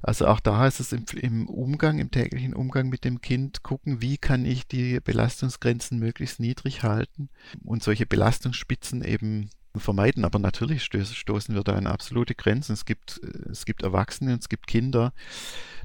Also 0.03 0.27
auch 0.27 0.41
da 0.41 0.67
ist 0.67 0.81
es 0.81 0.93
im, 0.93 1.05
im, 1.21 1.49
Umgang, 1.49 1.99
im 1.99 2.11
täglichen 2.11 2.55
Umgang 2.55 2.89
mit 2.89 3.05
dem 3.05 3.21
Kind 3.21 3.63
gucken, 3.63 4.01
wie 4.01 4.19
kann 4.19 4.45
ich 4.45 4.67
die 4.67 5.01
Belastungsgrenzen 5.01 5.99
möglichst 5.99 6.41
niedrig 6.41 6.83
halten 6.83 7.29
und 7.65 7.83
solche 7.83 8.07
Belastungsspitzen 8.07 9.05
eben 9.05 9.51
vermeiden. 9.77 10.25
Aber 10.25 10.39
natürlich 10.39 10.83
stoßen 10.83 11.55
wir 11.55 11.63
da 11.63 11.75
an 11.75 11.87
absolute 11.87 12.35
Grenzen. 12.35 12.73
Es 12.73 12.85
gibt, 12.85 13.21
es 13.51 13.65
gibt 13.65 13.83
Erwachsene 13.83 14.33
und 14.33 14.41
es 14.41 14.49
gibt 14.49 14.67
Kinder. 14.67 15.13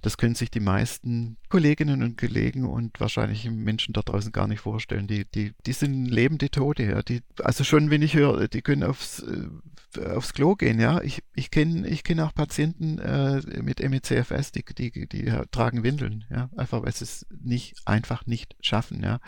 Das 0.01 0.17
können 0.17 0.35
sich 0.35 0.51
die 0.51 0.59
meisten 0.59 1.37
Kolleginnen 1.49 2.03
und 2.03 2.17
Kollegen 2.17 2.65
und 2.65 2.99
wahrscheinlich 2.99 3.49
Menschen 3.49 3.93
da 3.93 4.01
draußen 4.01 4.31
gar 4.31 4.47
nicht 4.47 4.61
vorstellen. 4.61 5.07
Die, 5.07 5.25
die, 5.25 5.53
die 5.65 5.73
sind 5.73 6.05
lebende 6.05 6.49
Tote, 6.49 6.83
ja. 6.83 7.01
Die, 7.01 7.21
also 7.43 7.63
schon, 7.63 7.89
wenn 7.89 8.01
ich 8.01 8.15
höre, 8.15 8.47
die 8.47 8.61
können 8.61 8.83
aufs, 8.83 9.19
äh, 9.19 9.47
aufs 9.97 10.33
Klo 10.33 10.55
gehen, 10.55 10.79
ja. 10.79 11.01
Ich, 11.01 11.23
ich 11.35 11.51
kenne 11.51 11.87
ich 11.87 12.03
kenn 12.03 12.19
auch 12.19 12.33
Patienten 12.33 12.99
äh, 12.99 13.41
mit 13.61 13.79
MECFS, 13.79 14.51
die, 14.51 14.63
die, 14.63 15.07
die, 15.07 15.31
tragen 15.51 15.83
Windeln, 15.83 16.25
ja. 16.29 16.49
Einfach 16.55 16.83
weil 16.83 16.93
sie 16.93 17.03
es 17.03 17.25
nicht, 17.41 17.75
einfach 17.85 18.25
nicht 18.25 18.55
schaffen, 18.61 19.03
ja. 19.03 19.19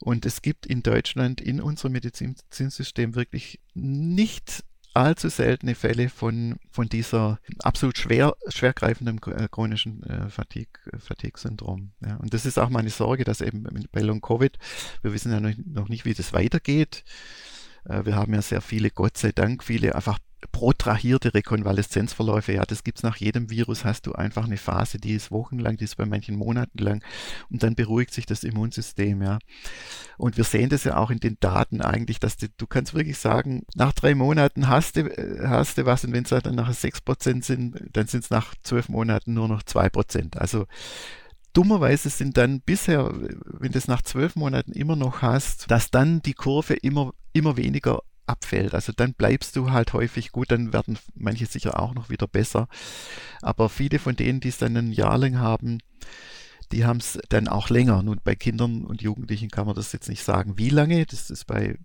Und 0.00 0.26
es 0.26 0.42
gibt 0.42 0.66
in 0.66 0.82
Deutschland 0.82 1.40
in 1.40 1.60
unserem 1.60 1.92
Medizinsystem 1.92 3.14
wirklich 3.14 3.60
nicht 3.74 4.64
allzu 4.94 5.28
seltene 5.28 5.74
Fälle 5.74 6.08
von, 6.08 6.56
von 6.70 6.88
dieser 6.88 7.38
absolut 7.60 7.98
schwer, 7.98 8.34
schwergreifenden 8.48 9.18
äh, 9.32 9.48
chronischen 9.50 10.02
äh, 10.02 10.28
Fatigue-Syndrom. 10.28 11.92
ja. 12.04 12.16
Und 12.16 12.34
das 12.34 12.46
ist 12.46 12.58
auch 12.58 12.68
meine 12.68 12.90
Sorge, 12.90 13.24
dass 13.24 13.40
eben 13.40 13.64
bei 13.90 14.00
Long-Covid, 14.00 14.58
wir 15.02 15.12
wissen 15.12 15.32
ja 15.32 15.40
noch 15.40 15.88
nicht, 15.88 16.04
wie 16.04 16.14
das 16.14 16.32
weitergeht. 16.32 17.04
Äh, 17.84 18.04
wir 18.04 18.16
haben 18.16 18.34
ja 18.34 18.42
sehr 18.42 18.60
viele, 18.60 18.90
Gott 18.90 19.16
sei 19.16 19.32
Dank, 19.32 19.64
viele 19.64 19.94
einfach 19.94 20.18
protrahierte 20.50 21.34
Rekonvaleszenzverläufe, 21.34 22.52
ja, 22.52 22.64
das 22.64 22.82
gibt's 22.82 23.02
nach 23.02 23.16
jedem 23.16 23.48
Virus, 23.50 23.84
hast 23.84 24.06
du 24.06 24.12
einfach 24.12 24.44
eine 24.44 24.56
Phase, 24.56 24.98
die 24.98 25.14
ist 25.14 25.30
wochenlang, 25.30 25.76
die 25.76 25.84
ist 25.84 25.96
bei 25.96 26.04
manchen 26.04 26.36
Monaten 26.36 26.78
lang 26.78 27.04
und 27.48 27.62
dann 27.62 27.76
beruhigt 27.76 28.12
sich 28.12 28.26
das 28.26 28.42
Immunsystem, 28.42 29.22
ja. 29.22 29.38
Und 30.18 30.36
wir 30.36 30.44
sehen 30.44 30.68
das 30.68 30.84
ja 30.84 30.96
auch 30.96 31.10
in 31.10 31.20
den 31.20 31.36
Daten 31.38 31.80
eigentlich, 31.80 32.18
dass 32.18 32.36
du, 32.36 32.48
du 32.56 32.66
kannst 32.66 32.94
wirklich 32.94 33.18
sagen, 33.18 33.64
nach 33.74 33.92
drei 33.92 34.14
Monaten 34.14 34.68
hast 34.68 34.96
du, 34.96 35.04
hast 35.46 35.78
du 35.78 35.86
was 35.86 36.04
und 36.04 36.12
wenn 36.12 36.24
es 36.24 36.32
halt 36.32 36.46
dann 36.46 36.56
nachher 36.56 36.74
sechs 36.74 37.00
Prozent 37.00 37.44
sind, 37.44 37.80
dann 37.92 38.06
sind 38.08 38.24
es 38.24 38.30
nach 38.30 38.54
zwölf 38.62 38.88
Monaten 38.88 39.34
nur 39.34 39.48
noch 39.48 39.62
zwei 39.62 39.88
Prozent. 39.88 40.38
Also 40.38 40.66
dummerweise 41.52 42.10
sind 42.10 42.36
dann 42.36 42.60
bisher, 42.60 43.10
wenn 43.12 43.72
du 43.72 43.78
es 43.78 43.88
nach 43.88 44.02
zwölf 44.02 44.36
Monaten 44.36 44.72
immer 44.72 44.96
noch 44.96 45.22
hast, 45.22 45.70
dass 45.70 45.90
dann 45.90 46.22
die 46.22 46.34
Kurve 46.34 46.74
immer, 46.74 47.12
immer 47.32 47.56
weniger 47.56 48.02
abfällt. 48.26 48.74
Also 48.74 48.92
dann 48.94 49.14
bleibst 49.14 49.56
du 49.56 49.70
halt 49.70 49.92
häufig 49.92 50.32
gut, 50.32 50.50
dann 50.50 50.72
werden 50.72 50.98
manche 51.14 51.46
sicher 51.46 51.80
auch 51.80 51.94
noch 51.94 52.08
wieder 52.08 52.26
besser. 52.26 52.68
Aber 53.40 53.68
viele 53.68 53.98
von 53.98 54.16
denen, 54.16 54.40
die 54.40 54.48
es 54.48 54.58
dann 54.58 54.76
ein 54.76 54.92
Jahr 54.92 55.18
lang 55.18 55.38
haben, 55.38 55.78
die 56.72 56.84
haben 56.84 56.98
es 56.98 57.18
dann 57.28 57.48
auch 57.48 57.68
länger. 57.68 58.02
Nun, 58.02 58.20
bei 58.24 58.34
Kindern 58.34 58.84
und 58.84 59.02
Jugendlichen 59.02 59.50
kann 59.50 59.66
man 59.66 59.74
das 59.74 59.92
jetzt 59.92 60.08
nicht 60.08 60.24
sagen, 60.24 60.56
wie 60.56 60.70
lange. 60.70 61.04
Das 61.04 61.30
ist 61.30 61.46
bei 61.46 61.76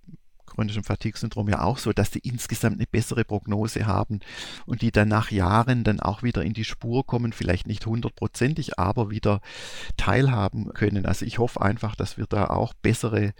chronischem 0.47 0.83
Fatigue-Syndrom 0.83 1.49
ja 1.49 1.61
auch 1.61 1.77
so, 1.77 1.93
dass 1.93 2.09
die 2.09 2.19
insgesamt 2.19 2.77
eine 2.77 2.87
bessere 2.87 3.23
Prognose 3.23 3.85
haben 3.85 4.19
und 4.65 4.81
die 4.81 4.91
dann 4.91 5.07
nach 5.07 5.29
Jahren 5.29 5.83
dann 5.83 5.99
auch 5.99 6.23
wieder 6.23 6.43
in 6.43 6.53
die 6.53 6.63
Spur 6.63 7.05
kommen, 7.05 7.33
vielleicht 7.33 7.67
nicht 7.67 7.85
hundertprozentig, 7.85 8.79
aber 8.79 9.11
wieder 9.11 9.41
teilhaben 9.97 10.73
können. 10.73 11.05
Also 11.05 11.25
ich 11.25 11.37
hoffe 11.37 11.61
einfach, 11.61 11.95
dass 11.95 12.17
wir 12.17 12.25
da 12.25 12.47
auch 12.47 12.73
bessere, 12.73 13.33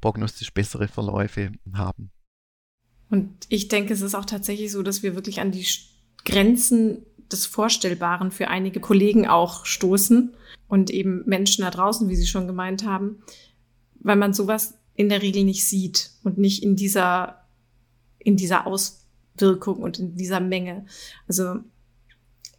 prognostisch 0.00 0.52
bessere 0.52 0.88
Verläufe 0.88 1.52
haben. 1.72 2.10
Und 3.08 3.30
ich 3.48 3.68
denke, 3.68 3.92
es 3.92 4.00
ist 4.00 4.14
auch 4.14 4.24
tatsächlich 4.24 4.72
so, 4.72 4.82
dass 4.82 5.02
wir 5.02 5.14
wirklich 5.14 5.40
an 5.40 5.52
die 5.52 5.66
Grenzen 6.24 7.04
des 7.30 7.46
Vorstellbaren 7.46 8.30
für 8.30 8.48
einige 8.48 8.80
Kollegen 8.80 9.26
auch 9.26 9.64
stoßen 9.66 10.34
und 10.68 10.90
eben 10.90 11.22
Menschen 11.26 11.62
da 11.62 11.70
draußen, 11.70 12.08
wie 12.08 12.16
Sie 12.16 12.26
schon 12.26 12.46
gemeint 12.46 12.84
haben, 12.84 13.22
weil 14.00 14.16
man 14.16 14.32
sowas 14.34 14.78
in 14.94 15.08
der 15.08 15.22
Regel 15.22 15.44
nicht 15.44 15.66
sieht 15.66 16.10
und 16.22 16.38
nicht 16.38 16.62
in 16.62 16.76
dieser, 16.76 17.44
in 18.18 18.36
dieser 18.36 18.66
Auswirkung 18.66 19.78
und 19.78 19.98
in 19.98 20.16
dieser 20.16 20.40
Menge. 20.40 20.86
Also 21.26 21.56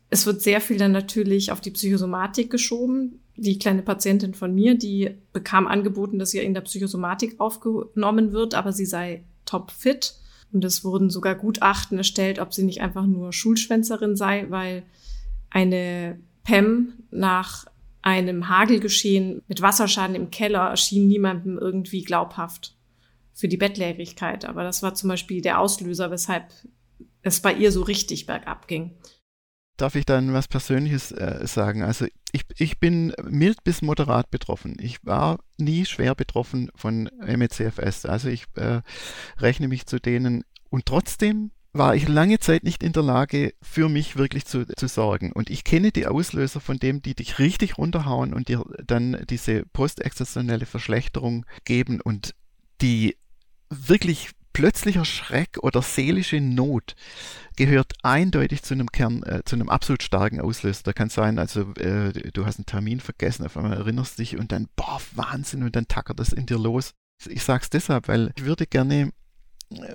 es 0.09 0.25
wird 0.25 0.41
sehr 0.41 0.61
viel 0.61 0.77
dann 0.77 0.91
natürlich 0.91 1.51
auf 1.51 1.61
die 1.61 1.71
Psychosomatik 1.71 2.49
geschoben. 2.49 3.19
Die 3.35 3.57
kleine 3.57 3.81
Patientin 3.81 4.33
von 4.33 4.53
mir, 4.53 4.77
die 4.77 5.11
bekam 5.31 5.67
angeboten, 5.67 6.19
dass 6.19 6.33
ihr 6.33 6.43
in 6.43 6.53
der 6.53 6.61
Psychosomatik 6.61 7.39
aufgenommen 7.39 8.31
wird, 8.31 8.53
aber 8.53 8.71
sie 8.71 8.85
sei 8.85 9.23
topfit 9.45 10.15
und 10.51 10.63
es 10.63 10.83
wurden 10.83 11.09
sogar 11.09 11.33
Gutachten 11.33 11.97
erstellt, 11.97 12.39
ob 12.39 12.53
sie 12.53 12.63
nicht 12.63 12.81
einfach 12.81 13.07
nur 13.07 13.33
Schulschwänzerin 13.33 14.15
sei, 14.15 14.45
weil 14.49 14.83
eine 15.49 16.19
PEM 16.43 16.93
nach 17.09 17.65
einem 18.03 18.49
Hagelgeschehen 18.49 19.41
mit 19.47 19.61
Wasserschaden 19.61 20.15
im 20.15 20.29
Keller 20.29 20.69
erschien 20.69 21.07
niemandem 21.07 21.57
irgendwie 21.57 22.03
glaubhaft 22.03 22.77
für 23.33 23.47
die 23.47 23.57
Bettlägerigkeit. 23.57 24.45
Aber 24.45 24.63
das 24.63 24.83
war 24.83 24.93
zum 24.93 25.09
Beispiel 25.09 25.41
der 25.41 25.59
Auslöser, 25.59 26.11
weshalb 26.11 26.51
es 27.21 27.41
bei 27.41 27.53
ihr 27.53 27.71
so 27.71 27.81
richtig 27.81 28.25
bergab 28.25 28.67
ging. 28.67 28.91
Darf 29.77 29.95
ich 29.95 30.05
dann 30.05 30.33
was 30.33 30.47
Persönliches 30.47 31.11
äh, 31.11 31.47
sagen? 31.47 31.81
Also 31.81 32.05
ich, 32.31 32.43
ich 32.57 32.79
bin 32.79 33.13
mild 33.23 33.63
bis 33.63 33.81
moderat 33.81 34.29
betroffen. 34.29 34.75
Ich 34.79 35.03
war 35.03 35.39
nie 35.57 35.85
schwer 35.85 36.13
betroffen 36.13 36.69
von 36.75 37.09
MECFS. 37.25 38.05
Also 38.05 38.29
ich 38.29 38.45
äh, 38.55 38.81
rechne 39.39 39.67
mich 39.67 39.87
zu 39.87 39.99
denen 39.99 40.43
und 40.69 40.85
trotzdem 40.85 41.51
war 41.73 41.95
ich 41.95 42.07
lange 42.07 42.39
Zeit 42.39 42.63
nicht 42.63 42.83
in 42.83 42.93
der 42.93 43.03
Lage, 43.03 43.53
für 43.61 43.89
mich 43.89 44.15
wirklich 44.15 44.45
zu, 44.45 44.65
zu 44.65 44.87
sorgen. 44.87 45.31
Und 45.31 45.49
ich 45.49 45.63
kenne 45.63 45.91
die 45.91 46.05
Auslöser 46.05 46.59
von 46.59 46.77
dem, 46.77 47.01
die 47.01 47.15
dich 47.15 47.39
richtig 47.39 47.79
runterhauen 47.79 48.33
und 48.33 48.47
dir 48.47 48.63
dann 48.85 49.25
diese 49.29 49.63
postexzessionelle 49.73 50.67
Verschlechterung 50.67 51.45
geben 51.65 51.99
und 51.99 52.35
die 52.81 53.17
wirklich 53.69 54.29
plötzlicher 54.53 55.03
Schreck 55.03 55.57
oder 55.61 55.81
seelische 55.81 56.39
Not 56.39 56.95
gehört 57.55 57.93
eindeutig 58.03 58.61
zu 58.61 58.75
einem 58.75 58.91
Kern, 58.91 59.23
äh, 59.23 59.41
zu 59.43 59.55
einem 59.55 59.69
absolut 59.69 60.03
starken 60.03 60.39
Auslöser. 60.39 60.81
Da 60.83 60.93
kann 60.93 61.09
sein, 61.09 61.39
also 61.39 61.73
äh, 61.73 62.13
du 62.31 62.45
hast 62.45 62.59
einen 62.59 62.67
Termin 62.67 62.99
vergessen, 62.99 63.45
auf 63.45 63.57
einmal 63.57 63.73
erinnerst 63.73 64.19
dich 64.19 64.37
und 64.37 64.51
dann, 64.51 64.67
boah, 64.75 65.01
Wahnsinn, 65.15 65.63
und 65.63 65.75
dann 65.75 65.87
tackert 65.87 66.19
das 66.19 66.33
in 66.33 66.45
dir 66.45 66.59
los. 66.59 66.93
Ich 67.27 67.43
sage 67.43 67.63
es 67.63 67.69
deshalb, 67.71 68.07
weil 68.07 68.31
ich 68.35 68.45
würde 68.45 68.67
gerne 68.67 69.11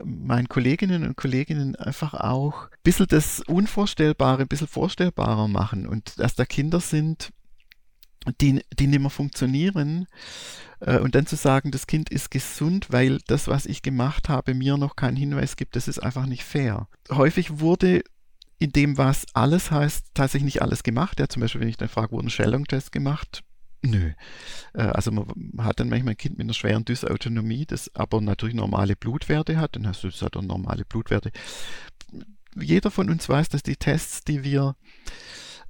meinen 0.04 0.48
Kolleginnen 0.48 1.06
und 1.06 1.16
Kollegen 1.16 1.76
einfach 1.76 2.14
auch 2.14 2.64
ein 2.64 2.78
bisschen 2.82 3.06
das 3.08 3.40
Unvorstellbare, 3.40 4.42
ein 4.42 4.48
bisschen 4.48 4.68
vorstellbarer 4.68 5.48
machen 5.48 5.86
und 5.86 6.18
dass 6.18 6.34
da 6.34 6.44
Kinder 6.44 6.80
sind, 6.80 7.30
die, 8.40 8.62
die 8.78 8.86
nicht 8.86 9.00
mehr 9.00 9.10
funktionieren 9.10 10.06
äh, 10.80 10.98
und 10.98 11.14
dann 11.14 11.26
zu 11.26 11.36
sagen, 11.36 11.70
das 11.70 11.86
Kind 11.86 12.10
ist 12.10 12.30
gesund, 12.30 12.88
weil 12.90 13.18
das, 13.26 13.48
was 13.48 13.66
ich 13.66 13.82
gemacht 13.82 14.28
habe, 14.28 14.54
mir 14.54 14.76
noch 14.76 14.96
keinen 14.96 15.16
Hinweis 15.16 15.56
gibt, 15.56 15.76
das 15.76 15.88
ist 15.88 15.98
einfach 15.98 16.26
nicht 16.26 16.44
fair. 16.44 16.88
Häufig 17.10 17.60
wurde 17.60 18.02
in 18.58 18.72
dem, 18.72 18.98
was 18.98 19.26
alles 19.34 19.70
heißt, 19.70 20.06
tatsächlich 20.14 20.54
nicht 20.54 20.62
alles 20.62 20.82
gemacht. 20.82 21.20
Ja, 21.20 21.28
zum 21.28 21.40
Beispiel, 21.40 21.60
wenn 21.60 21.68
ich 21.68 21.76
dann 21.76 21.88
frage, 21.88 22.12
wurde 22.12 22.26
ein 22.26 22.30
Schellung-Test 22.30 22.90
gemacht? 22.92 23.42
Nö. 23.82 24.10
Äh, 24.74 24.82
also 24.82 25.10
man 25.12 25.26
hat 25.60 25.80
dann 25.80 25.88
manchmal 25.88 26.14
ein 26.14 26.18
Kind 26.18 26.38
mit 26.38 26.44
einer 26.44 26.54
schweren 26.54 26.84
Dysautonomie, 26.84 27.66
das 27.66 27.94
aber 27.94 28.20
natürlich 28.20 28.54
normale 28.54 28.96
Blutwerte 28.96 29.58
hat, 29.58 29.76
dann 29.76 29.86
hast 29.86 30.02
du 30.02 30.10
dann 30.10 30.46
normale 30.46 30.84
Blutwerte. 30.84 31.30
Jeder 32.56 32.90
von 32.90 33.08
uns 33.10 33.28
weiß, 33.28 33.48
dass 33.50 33.62
die 33.62 33.76
Tests, 33.76 34.24
die 34.24 34.42
wir 34.42 34.74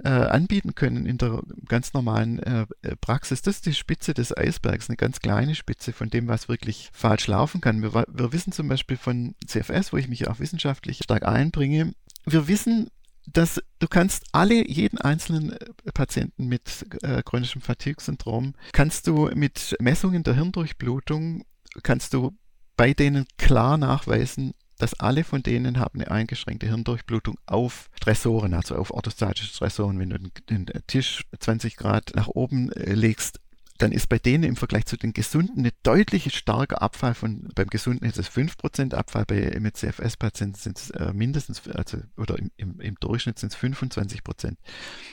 äh, 0.05 0.09
anbieten 0.09 0.75
können 0.75 1.07
in 1.07 1.18
der 1.18 1.42
ganz 1.66 1.92
normalen 1.92 2.38
äh, 2.38 2.66
Praxis. 3.01 3.42
Das 3.42 3.57
ist 3.57 3.66
die 3.66 3.75
Spitze 3.75 4.14
des 4.14 4.35
Eisbergs, 4.37 4.88
eine 4.88 4.97
ganz 4.97 5.21
kleine 5.21 5.55
Spitze 5.55 5.92
von 5.92 6.09
dem, 6.09 6.29
was 6.29 6.49
wirklich 6.49 6.88
falsch 6.92 7.27
laufen 7.27 7.61
kann. 7.61 7.83
Wir, 7.83 7.92
wir 7.92 8.33
wissen 8.33 8.53
zum 8.53 8.68
Beispiel 8.68 8.97
von 8.97 9.35
CFS, 9.44 9.92
wo 9.92 9.97
ich 9.97 10.09
mich 10.09 10.29
auch 10.29 10.38
wissenschaftlich 10.38 11.01
stark 11.03 11.25
einbringe, 11.25 11.92
wir 12.25 12.47
wissen, 12.47 12.90
dass 13.33 13.61
du 13.79 13.88
kannst 13.88 14.25
alle, 14.33 14.69
jeden 14.69 14.99
einzelnen 14.99 15.53
äh, 15.53 15.67
Patienten 15.93 16.47
mit 16.47 16.87
äh, 17.03 17.23
chronischem 17.23 17.62
Fatigue-Syndrom, 17.62 18.55
kannst 18.73 19.07
du 19.07 19.31
mit 19.35 19.77
Messungen 19.81 20.23
der 20.23 20.35
Hirndurchblutung, 20.35 21.45
kannst 21.83 22.14
du 22.14 22.37
bei 22.77 22.95
denen 22.95 23.27
klar 23.37 23.77
nachweisen, 23.77 24.55
dass 24.79 24.95
alle 24.95 25.25
von 25.25 25.43
denen 25.43 25.79
haben 25.79 26.01
eine 26.01 26.11
eingeschränkte 26.11 26.69
Hirndurchblutung 26.69 27.37
auf 27.47 27.91
Stressoren, 27.97 28.55
also 28.55 28.77
auf 28.77 28.93
orthostatische 28.93 29.53
Stressoren. 29.53 29.99
Wenn 29.99 30.11
du 30.11 30.19
den, 30.49 30.67
Tisch 30.87 31.25
20 31.38 31.77
Grad 31.77 32.12
nach 32.14 32.29
oben 32.29 32.71
äh, 32.73 32.95
legst, 32.95 33.41
dann 33.79 33.93
ist 33.93 34.09
bei 34.09 34.19
denen 34.19 34.45
im 34.45 34.57
Vergleich 34.57 34.87
zu 34.87 34.97
den 34.97 35.12
Gesunden 35.12 35.61
eine 35.61 35.73
deutliche 35.83 36.31
starker 36.31 36.83
Abfall 36.83 37.14
von, 37.14 37.49
beim 37.55 37.68
Gesunden 37.68 38.05
ist 38.05 38.18
es 38.18 38.29
5% 38.29 38.95
Abfall, 38.95 39.24
bei 39.24 39.59
MCFS-Patienten 39.59 40.59
sind 40.59 40.79
es 40.79 40.91
äh, 40.91 41.12
mindestens, 41.12 41.66
also, 41.68 41.99
oder 42.16 42.39
im, 42.39 42.51
im, 42.57 42.81
im 42.81 42.95
Durchschnitt 42.97 43.39
sind 43.39 43.53
es 43.53 43.59
25%. 43.59 44.57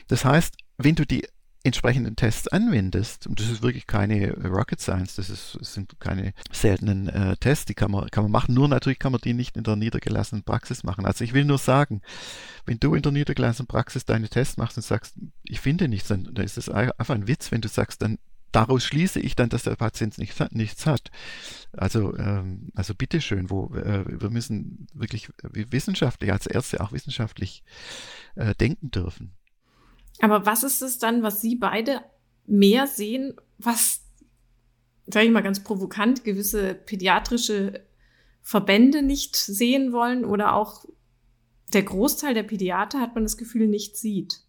Das 0.07 0.25
heißt, 0.25 0.55
wenn 0.77 0.95
du 0.95 1.05
die 1.05 1.25
entsprechenden 1.65 2.15
Tests 2.15 2.47
anwendest, 2.47 3.25
und 3.25 3.39
das 3.39 3.49
ist 3.49 3.63
wirklich 3.63 3.87
keine 3.87 4.33
Rocket 4.33 4.79
Science, 4.79 5.15
das, 5.15 5.31
ist, 5.31 5.57
das 5.59 5.73
sind 5.73 5.99
keine 5.99 6.33
seltenen 6.51 7.09
äh, 7.09 7.35
Tests, 7.37 7.65
die 7.65 7.73
kann 7.73 7.89
man, 7.89 8.07
kann 8.11 8.23
man 8.23 8.31
machen, 8.31 8.53
nur 8.53 8.67
natürlich 8.67 8.99
kann 8.99 9.11
man 9.11 9.21
die 9.21 9.33
nicht 9.33 9.57
in 9.57 9.63
der 9.63 9.75
niedergelassenen 9.75 10.43
Praxis 10.43 10.83
machen. 10.83 11.07
Also 11.07 11.23
ich 11.23 11.33
will 11.33 11.43
nur 11.43 11.57
sagen, 11.57 12.01
wenn 12.67 12.79
du 12.79 12.93
in 12.93 13.01
der 13.01 13.11
niedergelassenen 13.11 13.67
Praxis 13.67 14.05
deine 14.05 14.29
Tests 14.29 14.57
machst 14.57 14.77
und 14.77 14.83
sagst, 14.83 15.15
ich 15.43 15.59
finde 15.59 15.87
nichts, 15.87 16.07
dann, 16.07 16.29
dann 16.31 16.45
ist 16.45 16.57
das 16.57 16.69
einfach 16.69 17.15
ein 17.15 17.27
Witz, 17.27 17.51
wenn 17.51 17.61
du 17.61 17.67
sagst, 17.67 18.03
dann 18.03 18.19
daraus 18.55 18.83
schließe 18.85 19.19
ich 19.19 19.35
dann, 19.35 19.49
dass 19.49 19.63
der 19.63 19.75
Patient 19.75 20.17
nichts, 20.17 20.39
nichts 20.51 20.85
hat. 20.85 21.11
Also, 21.73 22.15
ähm, 22.17 22.69
also 22.73 22.95
bitteschön, 22.95 23.49
wo, 23.49 23.73
äh, 23.75 24.05
wir 24.21 24.29
müssen 24.29 24.87
wirklich 24.93 25.29
wissenschaftlich, 25.43 26.31
als 26.31 26.47
Ärzte 26.47 26.81
auch 26.81 26.91
wissenschaftlich 26.91 27.63
äh, 28.35 28.55
denken 28.55 28.91
dürfen. 28.91 29.35
Aber 30.21 30.45
was 30.45 30.63
ist 30.63 30.81
es 30.81 30.97
dann, 30.97 31.23
was 31.23 31.41
Sie 31.41 31.55
beide 31.55 32.01
mehr 32.45 32.87
sehen, 32.87 33.33
was, 33.57 34.05
sage 35.07 35.25
ich 35.25 35.31
mal 35.31 35.43
ganz 35.43 35.63
provokant, 35.63 36.23
gewisse 36.23 36.73
pädiatrische 36.73 37.85
Verbände 38.41 39.01
nicht 39.01 39.35
sehen 39.35 39.91
wollen 39.91 40.23
oder 40.23 40.53
auch 40.53 40.85
der 41.73 41.83
Großteil 41.83 42.33
der 42.33 42.43
Pädiater, 42.43 43.01
hat 43.01 43.15
man 43.15 43.23
das 43.23 43.37
Gefühl, 43.37 43.67
nicht 43.67 43.97
sieht? 43.97 44.44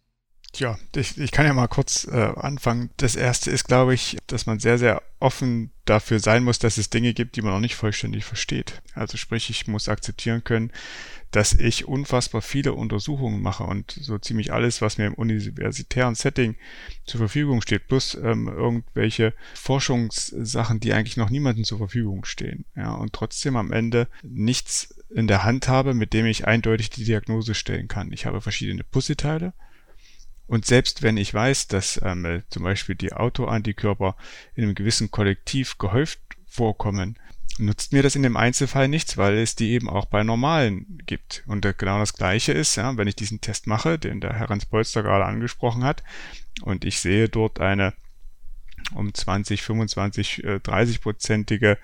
Tja, 0.53 0.77
ich, 0.95 1.17
ich 1.17 1.31
kann 1.31 1.45
ja 1.45 1.53
mal 1.53 1.67
kurz 1.67 2.05
äh, 2.05 2.15
anfangen. 2.35 2.89
Das 2.97 3.15
erste 3.15 3.51
ist, 3.51 3.65
glaube 3.65 3.93
ich, 3.93 4.17
dass 4.27 4.45
man 4.45 4.59
sehr, 4.59 4.77
sehr 4.77 5.03
offen 5.19 5.71
dafür 5.85 6.19
sein 6.19 6.43
muss, 6.43 6.59
dass 6.59 6.77
es 6.77 6.89
Dinge 6.89 7.13
gibt, 7.13 7.35
die 7.35 7.41
man 7.41 7.53
noch 7.53 7.59
nicht 7.59 7.75
vollständig 7.75 8.25
versteht. 8.25 8.81
Also 8.93 9.17
sprich, 9.17 9.49
ich 9.49 9.67
muss 9.67 9.89
akzeptieren 9.89 10.43
können, 10.43 10.71
dass 11.31 11.53
ich 11.53 11.87
unfassbar 11.87 12.41
viele 12.41 12.73
Untersuchungen 12.73 13.41
mache 13.41 13.63
und 13.63 13.91
so 13.91 14.17
ziemlich 14.17 14.53
alles, 14.53 14.81
was 14.81 14.97
mir 14.97 15.07
im 15.07 15.13
universitären 15.13 16.15
Setting 16.15 16.55
zur 17.05 17.19
Verfügung 17.19 17.61
steht, 17.61 17.87
plus 17.87 18.15
ähm, 18.15 18.47
irgendwelche 18.47 19.33
Forschungssachen, 19.53 20.79
die 20.79 20.93
eigentlich 20.93 21.17
noch 21.17 21.29
niemandem 21.29 21.65
zur 21.65 21.79
Verfügung 21.79 22.23
stehen. 22.25 22.65
Ja, 22.75 22.93
und 22.93 23.13
trotzdem 23.13 23.57
am 23.57 23.73
Ende 23.73 24.07
nichts 24.23 24.95
in 25.09 25.27
der 25.27 25.43
Hand 25.43 25.67
habe, 25.67 25.93
mit 25.93 26.13
dem 26.13 26.25
ich 26.25 26.47
eindeutig 26.47 26.89
die 26.89 27.03
Diagnose 27.03 27.53
stellen 27.53 27.87
kann. 27.87 28.11
Ich 28.13 28.25
habe 28.25 28.41
verschiedene 28.41 28.83
Puzzleteile 28.83 29.53
und 30.47 30.65
selbst 30.65 31.03
wenn 31.03 31.17
ich 31.17 31.33
weiß, 31.33 31.67
dass 31.67 31.99
ähm, 32.03 32.43
zum 32.49 32.63
Beispiel 32.63 32.95
die 32.95 33.13
Autoantikörper 33.13 34.15
in 34.55 34.63
einem 34.63 34.75
gewissen 34.75 35.11
Kollektiv 35.11 35.77
gehäuft 35.77 36.19
vorkommen, 36.45 37.17
nutzt 37.59 37.91
mir 37.91 38.03
das 38.03 38.15
in 38.15 38.23
dem 38.23 38.37
Einzelfall 38.37 38.87
nichts, 38.87 39.17
weil 39.17 39.37
es 39.37 39.55
die 39.55 39.71
eben 39.71 39.89
auch 39.89 40.05
bei 40.05 40.23
normalen 40.23 41.01
gibt. 41.05 41.43
Und 41.47 41.61
genau 41.77 41.99
das 41.99 42.13
Gleiche 42.13 42.53
ist, 42.53 42.75
ja, 42.75 42.95
wenn 42.97 43.07
ich 43.07 43.15
diesen 43.15 43.41
Test 43.41 43.67
mache, 43.67 43.99
den 43.99 44.21
der 44.21 44.33
Herr 44.33 44.49
Hans 44.49 44.65
Polster 44.65 45.03
gerade 45.03 45.25
angesprochen 45.25 45.83
hat, 45.83 46.03
und 46.61 46.85
ich 46.85 46.99
sehe 46.99 47.29
dort 47.29 47.59
eine 47.59 47.93
um 48.93 49.13
20, 49.13 49.61
25, 49.63 50.43
30 50.63 51.01
prozentige 51.01 51.77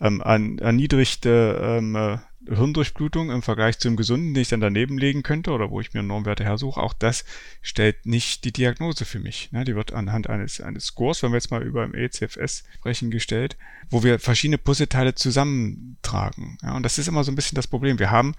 ähm, 0.00 0.20
erniedrigte 0.20 1.60
ähm, 1.62 1.96
äh, 1.96 2.18
Hirndurchblutung 2.48 3.30
im 3.30 3.42
Vergleich 3.42 3.78
zum 3.78 3.96
Gesunden, 3.96 4.34
den 4.34 4.42
ich 4.42 4.48
dann 4.48 4.60
daneben 4.60 4.98
legen 4.98 5.22
könnte 5.22 5.50
oder 5.50 5.70
wo 5.70 5.80
ich 5.80 5.94
mir 5.94 6.02
Normwerte 6.02 6.44
hersuche, 6.44 6.80
auch 6.80 6.92
das 6.92 7.24
stellt 7.62 8.06
nicht 8.06 8.44
die 8.44 8.52
Diagnose 8.52 9.04
für 9.04 9.18
mich. 9.18 9.50
Ne? 9.52 9.64
Die 9.64 9.74
wird 9.74 9.92
anhand 9.92 10.28
eines, 10.28 10.60
eines 10.60 10.86
Scores, 10.86 11.22
wenn 11.22 11.32
wir 11.32 11.36
jetzt 11.36 11.50
mal 11.50 11.62
über 11.62 11.84
im 11.84 11.94
ECFS 11.94 12.64
sprechen, 12.74 13.10
gestellt, 13.10 13.56
wo 13.90 14.02
wir 14.02 14.18
verschiedene 14.18 14.58
Puzzleteile 14.58 15.14
zusammentragen. 15.14 16.58
Ja? 16.62 16.76
Und 16.76 16.82
das 16.82 16.98
ist 16.98 17.08
immer 17.08 17.24
so 17.24 17.32
ein 17.32 17.36
bisschen 17.36 17.56
das 17.56 17.66
Problem. 17.66 17.98
Wir 17.98 18.10
haben 18.10 18.34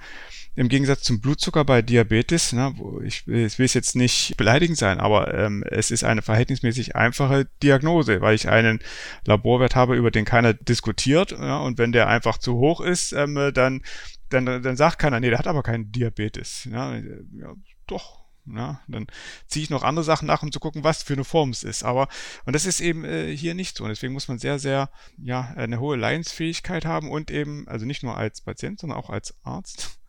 im 0.58 0.70
Gegensatz 0.70 1.04
zum 1.04 1.22
Blutzucker 1.22 1.64
bei 1.64 1.84
Diabetes, 1.84 2.52
ne, 2.52 2.74
ich, 3.04 3.28
ich 3.28 3.60
will 3.60 3.66
es 3.66 3.76
jetzt 3.76 3.96
nicht 3.96 4.36
beleidigend 4.38 4.76
sein, 4.76 5.00
aber 5.00 5.32
ähm, 5.36 5.64
es 5.70 5.92
ist 5.92 6.04
eine 6.04 6.24
verhältnismäßig 6.24 6.96
einfache 6.96 7.48
Diagnose, 7.62 8.22
weil 8.22 8.34
ich 8.34 8.50
einen 8.50 8.80
Laborwert 9.24 9.76
habe, 9.76 9.96
über 9.96 10.10
den 10.10 10.26
keiner 10.26 10.56
diskutiert. 10.56 11.30
Ja, 11.30 11.60
und 11.60 11.78
wenn 11.78 11.92
der 11.92 12.08
einfach 12.08 12.40
zu 12.40 12.56
hoch 12.56 12.82
ist, 12.82 13.12
ähm, 13.12 13.52
dann, 13.54 13.84
dann, 14.30 14.46
dann 14.46 14.76
sagt 14.76 14.98
keiner, 14.98 15.20
nee, 15.20 15.30
der 15.30 15.38
hat 15.38 15.46
aber 15.46 15.62
keinen 15.62 15.92
Diabetes. 15.92 16.68
Ja, 16.72 16.96
ja 16.96 17.54
doch, 17.86 18.26
ja, 18.48 18.82
dann 18.88 19.06
ziehe 19.46 19.62
ich 19.62 19.70
noch 19.70 19.84
andere 19.84 20.04
Sachen 20.04 20.26
nach, 20.26 20.42
um 20.42 20.52
zu 20.52 20.60
gucken, 20.60 20.84
was 20.84 21.04
für 21.04 21.14
eine 21.14 21.24
Form 21.24 21.52
es 21.52 21.62
ist. 21.62 21.84
Aber, 21.84 22.08
und 22.46 22.56
das 22.56 22.66
ist 22.66 22.80
eben 22.80 23.06
äh, 23.06 23.32
hier 23.38 23.54
nicht 23.54 23.78
so. 23.78 23.84
Und 23.84 23.92
deswegen 23.92 24.14
muss 24.14 24.28
man 24.28 24.40
sehr, 24.40 24.58
sehr, 24.58 24.90
ja, 25.20 25.54
eine 25.56 25.80
hohe 25.80 25.98
Leidensfähigkeit 25.98 26.84
haben 26.84 27.12
und 27.12 27.30
eben, 27.30 27.68
also 27.68 27.86
nicht 27.86 28.02
nur 28.02 28.18
als 28.18 28.42
Patient, 28.42 28.80
sondern 28.80 28.98
auch 28.98 29.12
als 29.12 29.36
Arzt 29.44 30.00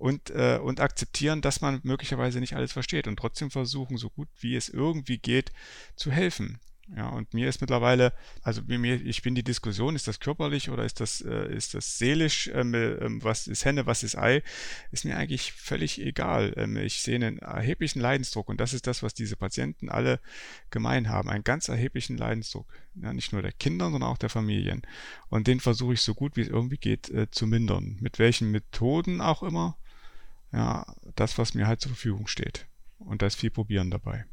und, 0.00 0.30
äh, 0.30 0.58
und 0.62 0.80
akzeptieren, 0.80 1.42
dass 1.42 1.60
man 1.60 1.80
möglicherweise 1.82 2.40
nicht 2.40 2.56
alles 2.56 2.72
versteht 2.72 3.06
und 3.06 3.18
trotzdem 3.18 3.50
versuchen, 3.50 3.98
so 3.98 4.08
gut 4.08 4.28
wie 4.40 4.56
es 4.56 4.68
irgendwie 4.68 5.18
geht, 5.18 5.52
zu 5.94 6.10
helfen. 6.10 6.58
Ja, 6.96 7.08
und 7.08 7.34
mir 7.34 7.48
ist 7.48 7.60
mittlerweile, 7.60 8.12
also 8.42 8.62
mir, 8.66 9.00
ich 9.00 9.22
bin 9.22 9.36
die 9.36 9.44
Diskussion, 9.44 9.94
ist 9.94 10.08
das 10.08 10.18
körperlich 10.18 10.70
oder 10.70 10.84
ist 10.84 10.98
das, 10.98 11.20
äh, 11.20 11.54
ist 11.54 11.74
das 11.74 11.98
seelisch, 11.98 12.50
ähm, 12.52 12.74
ähm, 12.74 13.22
was 13.22 13.46
ist 13.46 13.64
Henne, 13.64 13.86
was 13.86 14.02
ist 14.02 14.18
Ei, 14.18 14.42
ist 14.90 15.04
mir 15.04 15.16
eigentlich 15.16 15.52
völlig 15.52 16.00
egal. 16.00 16.52
Ähm, 16.56 16.76
ich 16.78 17.02
sehe 17.02 17.14
einen 17.14 17.38
erheblichen 17.38 18.00
Leidensdruck 18.00 18.48
und 18.48 18.58
das 18.58 18.72
ist 18.72 18.88
das, 18.88 19.04
was 19.04 19.14
diese 19.14 19.36
Patienten 19.36 19.88
alle 19.88 20.18
gemein 20.70 21.10
haben, 21.10 21.28
einen 21.28 21.44
ganz 21.44 21.68
erheblichen 21.68 22.16
Leidensdruck. 22.16 22.66
Ja, 22.96 23.12
nicht 23.12 23.32
nur 23.32 23.42
der 23.42 23.52
Kinder, 23.52 23.84
sondern 23.84 24.10
auch 24.10 24.18
der 24.18 24.30
Familien. 24.30 24.82
Und 25.28 25.46
den 25.46 25.60
versuche 25.60 25.92
ich 25.92 26.00
so 26.00 26.14
gut 26.14 26.36
wie 26.36 26.42
es 26.42 26.48
irgendwie 26.48 26.78
geht 26.78 27.08
äh, 27.10 27.30
zu 27.30 27.46
mindern. 27.46 27.98
Mit 28.00 28.18
welchen 28.18 28.50
Methoden 28.50 29.20
auch 29.20 29.44
immer 29.44 29.76
ja, 30.52 30.84
das, 31.14 31.38
was 31.38 31.54
mir 31.54 31.66
halt 31.66 31.80
zur 31.80 31.92
Verfügung 31.92 32.26
steht. 32.26 32.66
Und 32.98 33.22
da 33.22 33.26
ist 33.26 33.36
viel 33.36 33.50
Probieren 33.50 33.90
dabei. 33.90 34.26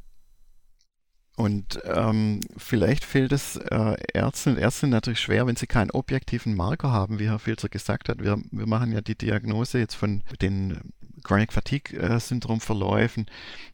Und 1.37 1.79
ähm, 1.85 2.41
vielleicht 2.57 3.05
fehlt 3.05 3.31
es 3.31 3.57
äh, 3.57 3.95
Ärzten 4.11 4.53
und 4.53 4.57
Ärztinnen 4.57 4.91
natürlich 4.91 5.19
schwer, 5.19 5.45
wenn 5.45 5.55
sie 5.55 5.67
keinen 5.67 5.91
objektiven 5.91 6.55
Marker 6.55 6.91
haben, 6.91 7.19
wie 7.19 7.27
Herr 7.27 7.37
Filzer 7.37 7.69
gesagt 7.69 8.09
hat. 8.09 8.23
Wir, 8.23 8.41
wir 8.49 8.65
machen 8.65 8.91
ja 8.91 9.01
die 9.01 9.15
Diagnose 9.15 9.77
jetzt 9.77 9.93
von 9.93 10.23
den 10.41 10.79
Chronic 11.23 11.53
Fatigue 11.53 11.95
äh, 11.99 12.19
Syndrom 12.19 12.59
Verläufen 12.59 13.27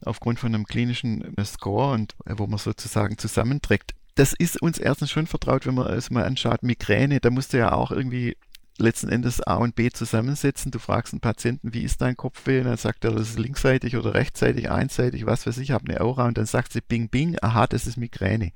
aufgrund 0.03 0.39
von 0.39 0.53
einem 0.53 0.65
klinischen 0.65 1.37
äh, 1.37 1.45
Score 1.45 1.93
und 1.93 2.15
äh, 2.25 2.33
wo 2.35 2.47
man 2.47 2.59
sozusagen 2.59 3.17
zusammenträgt. 3.17 3.93
Das 4.15 4.33
ist 4.33 4.61
uns 4.61 4.77
erstens 4.77 5.11
schon 5.11 5.25
vertraut, 5.25 5.65
wenn 5.65 5.75
man 5.75 5.87
es 5.87 6.11
mal 6.11 6.25
anschaut. 6.25 6.63
Migräne, 6.63 7.21
da 7.21 7.29
musst 7.29 7.53
du 7.53 7.57
ja 7.57 7.71
auch 7.71 7.91
irgendwie 7.91 8.35
letzten 8.77 9.09
Endes 9.09 9.41
A 9.41 9.55
und 9.55 9.75
B 9.75 9.89
zusammensetzen. 9.89 10.71
Du 10.71 10.79
fragst 10.79 11.13
einen 11.13 11.21
Patienten, 11.21 11.73
wie 11.73 11.83
ist 11.83 12.01
dein 12.01 12.17
Kopfweh? 12.17 12.59
Und 12.59 12.65
dann 12.65 12.77
sagt 12.77 13.05
er, 13.05 13.11
das 13.11 13.29
ist 13.29 13.39
linksseitig 13.39 13.95
oder 13.95 14.13
rechtsseitig, 14.13 14.69
einseitig, 14.69 15.25
was 15.25 15.45
weiß 15.45 15.57
ich, 15.59 15.71
habe 15.71 15.85
eine 15.87 16.01
Aura. 16.01 16.27
Und 16.27 16.37
dann 16.37 16.45
sagt 16.45 16.73
sie, 16.73 16.81
bing, 16.81 17.09
bing, 17.09 17.37
aha, 17.41 17.67
das 17.67 17.87
ist 17.87 17.97
Migräne. 17.97 18.51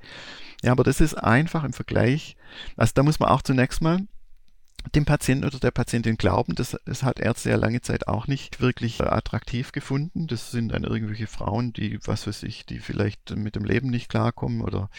Ja, 0.62 0.72
aber 0.72 0.84
das 0.84 1.00
ist 1.00 1.14
einfach 1.14 1.64
im 1.64 1.72
Vergleich. 1.72 2.36
Also 2.76 2.92
da 2.94 3.02
muss 3.02 3.20
man 3.20 3.28
auch 3.28 3.42
zunächst 3.42 3.80
mal 3.80 4.00
dem 4.94 5.04
Patienten 5.04 5.44
oder 5.44 5.58
der 5.58 5.70
Patientin 5.70 6.16
glauben. 6.16 6.54
Das, 6.54 6.76
das 6.84 7.02
hat 7.02 7.20
Ärzte 7.20 7.50
ja 7.50 7.56
lange 7.56 7.80
Zeit 7.80 8.08
auch 8.08 8.26
nicht 8.26 8.60
wirklich 8.60 9.00
attraktiv 9.00 9.72
gefunden. 9.72 10.26
Das 10.26 10.50
sind 10.50 10.70
dann 10.70 10.84
irgendwelche 10.84 11.26
Frauen, 11.26 11.72
die, 11.72 11.98
was 12.04 12.26
weiß 12.26 12.42
ich, 12.44 12.66
die 12.66 12.78
vielleicht 12.78 13.34
mit 13.36 13.56
dem 13.56 13.64
Leben 13.64 13.90
nicht 13.90 14.08
klarkommen 14.08 14.60
oder 14.60 14.90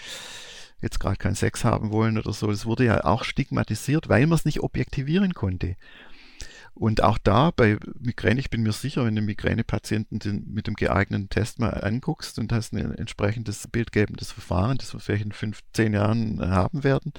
jetzt 0.81 0.99
gerade 0.99 1.17
keinen 1.17 1.35
Sex 1.35 1.63
haben 1.63 1.91
wollen 1.91 2.17
oder 2.17 2.33
so. 2.33 2.47
Das 2.47 2.65
wurde 2.65 2.85
ja 2.85 3.03
auch 3.03 3.23
stigmatisiert, 3.23 4.09
weil 4.09 4.27
man 4.27 4.37
es 4.37 4.45
nicht 4.45 4.61
objektivieren 4.61 5.33
konnte. 5.33 5.75
Und 6.73 7.03
auch 7.03 7.17
da 7.17 7.51
bei 7.51 7.77
Migräne, 7.99 8.39
ich 8.39 8.49
bin 8.49 8.63
mir 8.63 8.71
sicher, 8.71 9.05
wenn 9.05 9.15
du 9.15 9.21
Migränepatienten 9.21 10.45
mit 10.47 10.65
dem 10.65 10.75
geeigneten 10.75 11.27
Test 11.27 11.59
mal 11.59 11.71
anguckst 11.71 12.39
und 12.39 12.53
hast 12.53 12.73
ein 12.73 12.95
entsprechendes 12.95 13.67
bildgebendes 13.67 14.31
Verfahren, 14.31 14.77
das 14.77 14.93
wir 14.93 15.01
vielleicht 15.01 15.25
in 15.25 15.31
fünf, 15.33 15.59
zehn 15.73 15.93
Jahren 15.93 16.39
haben 16.39 16.85
werden, 16.85 17.11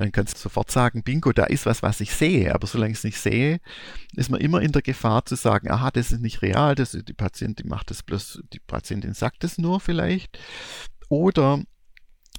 dann 0.00 0.12
kannst 0.12 0.36
du 0.36 0.40
sofort 0.40 0.70
sagen, 0.70 1.02
bingo, 1.02 1.32
da 1.32 1.44
ist 1.44 1.66
was, 1.66 1.82
was 1.82 2.00
ich 2.00 2.12
sehe. 2.12 2.54
Aber 2.54 2.66
solange 2.66 2.92
ich 2.92 2.98
es 2.98 3.04
nicht 3.04 3.18
sehe, 3.18 3.60
ist 4.16 4.30
man 4.30 4.40
immer 4.40 4.62
in 4.62 4.72
der 4.72 4.82
Gefahr 4.82 5.26
zu 5.26 5.34
sagen, 5.34 5.70
aha, 5.70 5.90
das 5.90 6.10
ist 6.10 6.20
nicht 6.20 6.40
real, 6.42 6.74
das, 6.74 6.92
die 6.92 7.12
Patientin 7.12 7.68
macht 7.68 7.90
das 7.90 8.02
bloß, 8.02 8.42
die 8.52 8.60
Patientin 8.60 9.14
sagt 9.14 9.44
es 9.44 9.58
nur 9.58 9.78
vielleicht. 9.78 10.38
Oder 11.10 11.62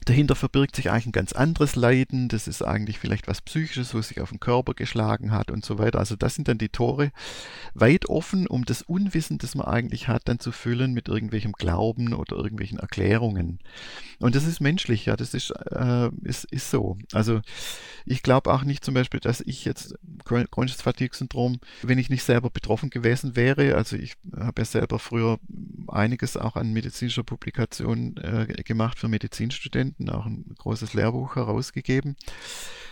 Dahinter 0.05 0.35
verbirgt 0.35 0.75
sich 0.75 0.89
eigentlich 0.89 1.07
ein 1.07 1.11
ganz 1.11 1.31
anderes 1.33 1.75
Leiden. 1.75 2.27
Das 2.27 2.47
ist 2.47 2.63
eigentlich 2.63 2.97
vielleicht 2.97 3.27
was 3.27 3.41
Psychisches, 3.41 3.93
wo 3.93 4.01
sich 4.01 4.19
auf 4.19 4.29
den 4.29 4.39
Körper 4.39 4.73
geschlagen 4.73 5.31
hat 5.31 5.51
und 5.51 5.63
so 5.63 5.77
weiter. 5.77 5.99
Also 5.99 6.15
das 6.15 6.33
sind 6.35 6.47
dann 6.47 6.57
die 6.57 6.69
Tore 6.69 7.11
weit 7.75 8.09
offen, 8.09 8.47
um 8.47 8.65
das 8.65 8.81
Unwissen, 8.81 9.37
das 9.37 9.53
man 9.53 9.67
eigentlich 9.67 10.07
hat, 10.07 10.23
dann 10.25 10.39
zu 10.39 10.51
füllen 10.51 10.93
mit 10.93 11.07
irgendwelchem 11.07 11.51
Glauben 11.51 12.13
oder 12.13 12.35
irgendwelchen 12.37 12.79
Erklärungen. 12.79 13.59
Und 14.19 14.35
das 14.35 14.45
ist 14.45 14.59
menschlich, 14.59 15.05
ja, 15.05 15.15
das 15.15 15.33
ist, 15.33 15.51
äh, 15.51 16.09
ist, 16.23 16.45
ist 16.45 16.71
so. 16.71 16.97
Also 17.13 17.41
ich 18.05 18.23
glaube 18.23 18.51
auch 18.51 18.63
nicht 18.63 18.83
zum 18.83 18.95
Beispiel, 18.95 19.19
dass 19.19 19.41
ich 19.41 19.65
jetzt 19.65 19.95
chronisches 20.25 20.81
Fatigue-Syndrom, 20.81 21.59
wenn 21.83 21.99
ich 21.99 22.09
nicht 22.09 22.23
selber 22.23 22.49
betroffen 22.49 22.89
gewesen 22.89 23.35
wäre, 23.35 23.75
also 23.75 23.95
ich 23.95 24.15
habe 24.35 24.61
ja 24.61 24.65
selber 24.65 24.99
früher 24.99 25.39
einiges 25.87 26.37
auch 26.37 26.55
an 26.55 26.73
medizinischer 26.73 27.23
Publikation 27.23 28.17
äh, 28.17 28.47
gemacht 28.63 28.99
für 28.99 29.07
Medizinstudenten, 29.07 29.90
auch 30.09 30.25
ein 30.25 30.45
großes 30.57 30.93
Lehrbuch 30.93 31.35
herausgegeben. 31.35 32.15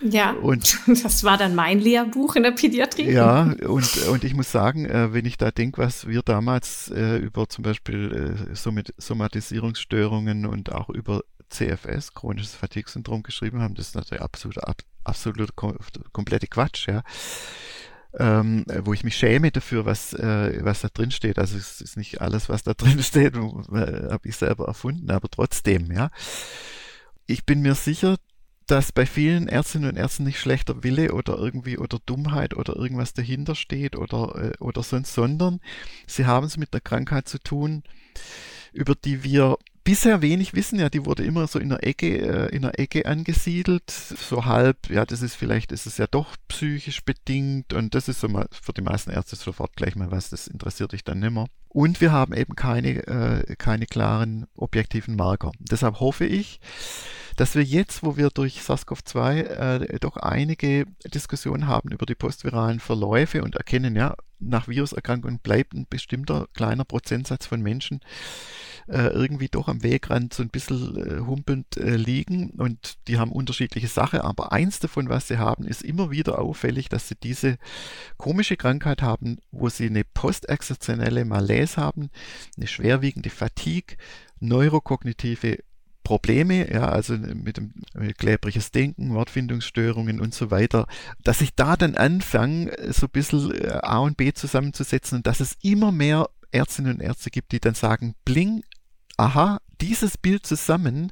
Ja, 0.02 0.32
und 0.32 0.80
das 1.04 1.24
war 1.24 1.38
dann 1.38 1.56
mein 1.56 1.80
Lehrbuch 1.80 2.36
in 2.36 2.44
der 2.44 2.52
Pädiatrie. 2.52 3.12
Ja, 3.12 3.54
und, 3.68 4.08
und 4.08 4.24
ich 4.24 4.34
muss 4.34 4.52
sagen, 4.52 4.86
äh, 4.86 5.14
wenn 5.14 5.26
ich 5.26 5.38
da 5.38 5.52
denke, 5.52 5.82
was 5.82 6.08
wir 6.08 6.22
damals 6.22 6.90
äh, 6.90 7.18
über 7.18 7.50
zum 7.50 7.64
Beispiel 7.64 8.48
äh, 8.52 8.92
Somatisierungsstörungen 8.98 10.46
und 10.46 10.72
auch 10.72 10.90
über 10.90 11.24
CFS, 11.50 12.14
chronisches 12.14 12.54
Fatigue-Syndrom, 12.56 13.24
geschrieben 13.24 13.62
haben, 13.62 13.76
das 13.76 13.88
ist 13.88 13.96
natürlich 13.96 14.22
absolut, 14.22 14.64
ab, 14.64 14.82
absolut 15.04 15.56
kom 15.56 15.76
komplette 16.12 16.48
Quatsch, 16.48 16.88
ja. 16.88 17.04
Ähm, 18.18 18.66
wo 18.84 18.94
ich 18.94 19.04
mich 19.04 19.16
schäme 19.16 19.52
dafür, 19.52 19.86
was, 19.86 20.14
äh, 20.14 20.60
was 20.64 20.82
da 20.82 20.88
drin 20.88 21.12
steht. 21.12 21.38
Also 21.38 21.58
es 21.58 21.80
ist 21.80 21.96
nicht 21.96 22.22
alles, 22.22 22.50
was 22.50 22.64
da 22.64 22.74
drin 22.78 23.04
steht, 23.04 23.36
habe 23.36 24.20
ich 24.24 24.36
selber 24.36 24.66
erfunden, 24.68 25.12
aber 25.12 25.30
trotzdem, 25.30 25.92
ja. 25.92 26.10
Ich 27.30 27.46
bin 27.46 27.62
mir 27.62 27.76
sicher, 27.76 28.16
dass 28.66 28.92
bei 28.92 29.06
vielen 29.06 29.48
Ärztinnen 29.48 29.92
und 29.92 29.98
Ärzten 29.98 30.24
nicht 30.24 30.40
schlechter 30.40 30.82
Wille 30.84 31.14
oder 31.14 31.38
irgendwie 31.38 31.78
oder 31.78 32.00
Dummheit 32.04 32.56
oder 32.56 32.76
irgendwas 32.76 33.14
dahinter 33.14 33.54
steht 33.54 33.96
oder, 33.96 34.34
äh, 34.36 34.58
oder 34.60 34.82
sonst, 34.82 35.14
sondern 35.14 35.60
sie 36.08 36.26
haben 36.26 36.48
es 36.48 36.58
mit 36.58 36.74
der 36.74 36.82
Krankheit 36.82 37.30
zu 37.30 37.38
tun, 37.38 37.84
über 38.74 38.96
die 38.96 39.24
wir 39.24 39.58
bisher 39.90 40.22
wenig 40.22 40.54
wissen. 40.54 40.78
Ja, 40.78 40.88
die 40.88 41.04
wurde 41.08 41.24
immer 41.24 41.48
so 41.48 41.58
in 41.58 41.70
der 41.70 41.84
Ecke, 41.84 42.20
äh, 42.20 42.56
in 42.56 42.62
der 42.62 42.78
Ecke 42.78 43.08
angesiedelt, 43.08 43.90
so 43.90 44.46
halb. 44.46 44.88
Ja, 44.88 45.04
das 45.04 45.24
ist 45.24 45.34
vielleicht, 45.34 45.72
ist 45.72 45.88
es 45.88 45.98
ja 45.98 46.06
doch 46.06 46.36
psychisch 46.48 47.04
bedingt 47.04 47.74
und 47.74 47.96
das 47.96 48.08
ist 48.08 48.20
so 48.20 48.28
mal 48.28 48.46
für 48.52 48.72
die 48.72 48.84
meisten 48.84 49.10
Ärzte 49.10 49.36
sofort 49.36 49.76
gleich 49.76 49.96
mal 49.96 50.12
was. 50.12 50.30
Das 50.30 50.46
interessiert 50.46 50.92
dich 50.92 51.04
dann 51.04 51.18
nimmer. 51.18 51.48
Und 51.70 52.02
wir 52.02 52.12
haben 52.12 52.36
eben 52.36 52.56
keine, 52.56 53.08
äh, 53.08 53.56
keine 53.56 53.88
klaren 53.88 54.46
objektiven 54.56 55.16
Marker. 55.16 55.52
Deshalb 55.58 56.00
hoffe 56.00 56.26
ich, 56.28 56.60
dass 57.36 57.56
wir 57.56 57.64
jetzt, 57.64 58.04
wo 58.04 58.16
wir 58.16 58.30
durch 58.30 58.62
SARS-CoV-2 58.62 59.38
äh, 59.38 60.00
doch 60.00 60.18
einige 60.18 60.86
Diskussionen 61.04 61.66
haben 61.66 61.90
über 61.90 62.06
die 62.06 62.16
postviralen 62.16 62.80
Verläufe 62.80 63.42
und 63.42 63.56
erkennen, 63.56 63.96
ja, 63.96 64.16
nach 64.38 64.68
Viruserkrankungen 64.68 65.40
bleibt 65.40 65.74
ein 65.74 65.88
bestimmter 65.90 66.48
kleiner 66.54 66.86
Prozentsatz 66.86 67.48
von 67.48 67.62
Menschen 67.62 68.02
äh, 68.90 69.08
irgendwie 69.08 69.48
doch 69.48 69.68
am 69.68 69.84
Wegrand 69.84 70.34
so 70.34 70.44
ein 70.44 70.50
bisschen 70.50 70.98
äh, 70.98 71.20
humpelnd 71.20 71.78
äh, 71.78 71.96
liegen 71.96 72.52
und 72.52 72.98
die 73.08 73.20
haben 73.20 73.32
unterschiedliche 73.32 73.88
Sachen, 73.88 74.20
aber 74.20 74.52
eins 74.52 74.80
davon, 74.80 75.10
was 75.10 75.28
sie 75.28 75.38
haben, 75.38 75.66
ist 75.66 75.84
immer 75.84 76.12
wieder 76.12 76.40
auffällig, 76.40 76.90
dass 76.90 77.08
sie 77.08 77.16
diese 77.16 77.58
komische 78.18 78.58
Krankheit 78.58 79.02
haben, 79.02 79.38
wo 79.52 79.70
sie 79.70 79.86
eine 79.86 80.04
postexzeptionelle 80.04 81.26
Malaise 81.26 81.78
haben, 81.78 82.10
eine 82.58 82.68
schwerwiegende 82.68 83.30
Fatigue, 83.30 83.98
neurokognitive 84.40 85.60
Probleme, 86.04 86.74
ja, 86.74 86.90
also 86.90 87.14
mit 87.18 87.58
dem 87.58 87.74
mit 87.94 88.18
kläbriges 88.18 88.72
Denken, 88.72 89.14
Wortfindungsstörungen 89.14 90.20
und 90.20 90.34
so 90.34 90.50
weiter, 90.50 90.88
dass 91.24 91.42
ich 91.42 91.54
da 91.54 91.78
dann 91.78 91.96
anfange, 91.96 92.76
so 92.92 93.06
ein 93.06 93.12
bisschen 93.12 93.54
äh, 93.54 93.80
A 93.84 94.00
und 94.00 94.18
B 94.18 94.34
zusammenzusetzen 94.34 95.18
und 95.18 95.28
dass 95.28 95.40
es 95.40 95.58
immer 95.62 95.92
mehr 95.92 96.30
Ärztinnen 96.52 96.96
und 96.96 97.02
Ärzte 97.02 97.30
gibt, 97.30 97.52
die 97.52 97.60
dann 97.60 97.76
sagen, 97.76 98.16
bling, 98.26 98.64
aha, 99.20 99.60
dieses 99.82 100.18
Bild 100.18 100.46
zusammen 100.46 101.12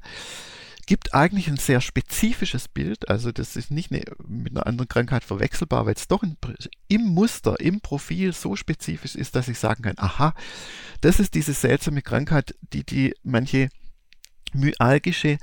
gibt 0.87 1.13
eigentlich 1.13 1.49
ein 1.49 1.57
sehr 1.57 1.81
spezifisches 1.81 2.69
Bild. 2.69 3.09
Also 3.09 3.31
das 3.31 3.57
ist 3.57 3.71
nicht 3.71 3.91
eine, 3.91 4.03
mit 4.25 4.53
einer 4.53 4.65
anderen 4.65 4.87
Krankheit 4.87 5.23
verwechselbar, 5.23 5.85
weil 5.85 5.95
es 5.95 6.07
doch 6.07 6.23
ein, 6.23 6.37
im 6.87 7.01
Muster, 7.01 7.59
im 7.59 7.81
Profil 7.81 8.33
so 8.33 8.55
spezifisch 8.55 9.15
ist, 9.15 9.35
dass 9.35 9.49
ich 9.49 9.59
sagen 9.59 9.83
kann, 9.83 9.95
aha, 9.97 10.33
das 11.01 11.19
ist 11.19 11.35
diese 11.35 11.53
seltsame 11.53 12.01
Krankheit, 12.01 12.55
die 12.73 12.85
die 12.85 13.13
manche 13.23 13.69
myalgische 14.53 15.37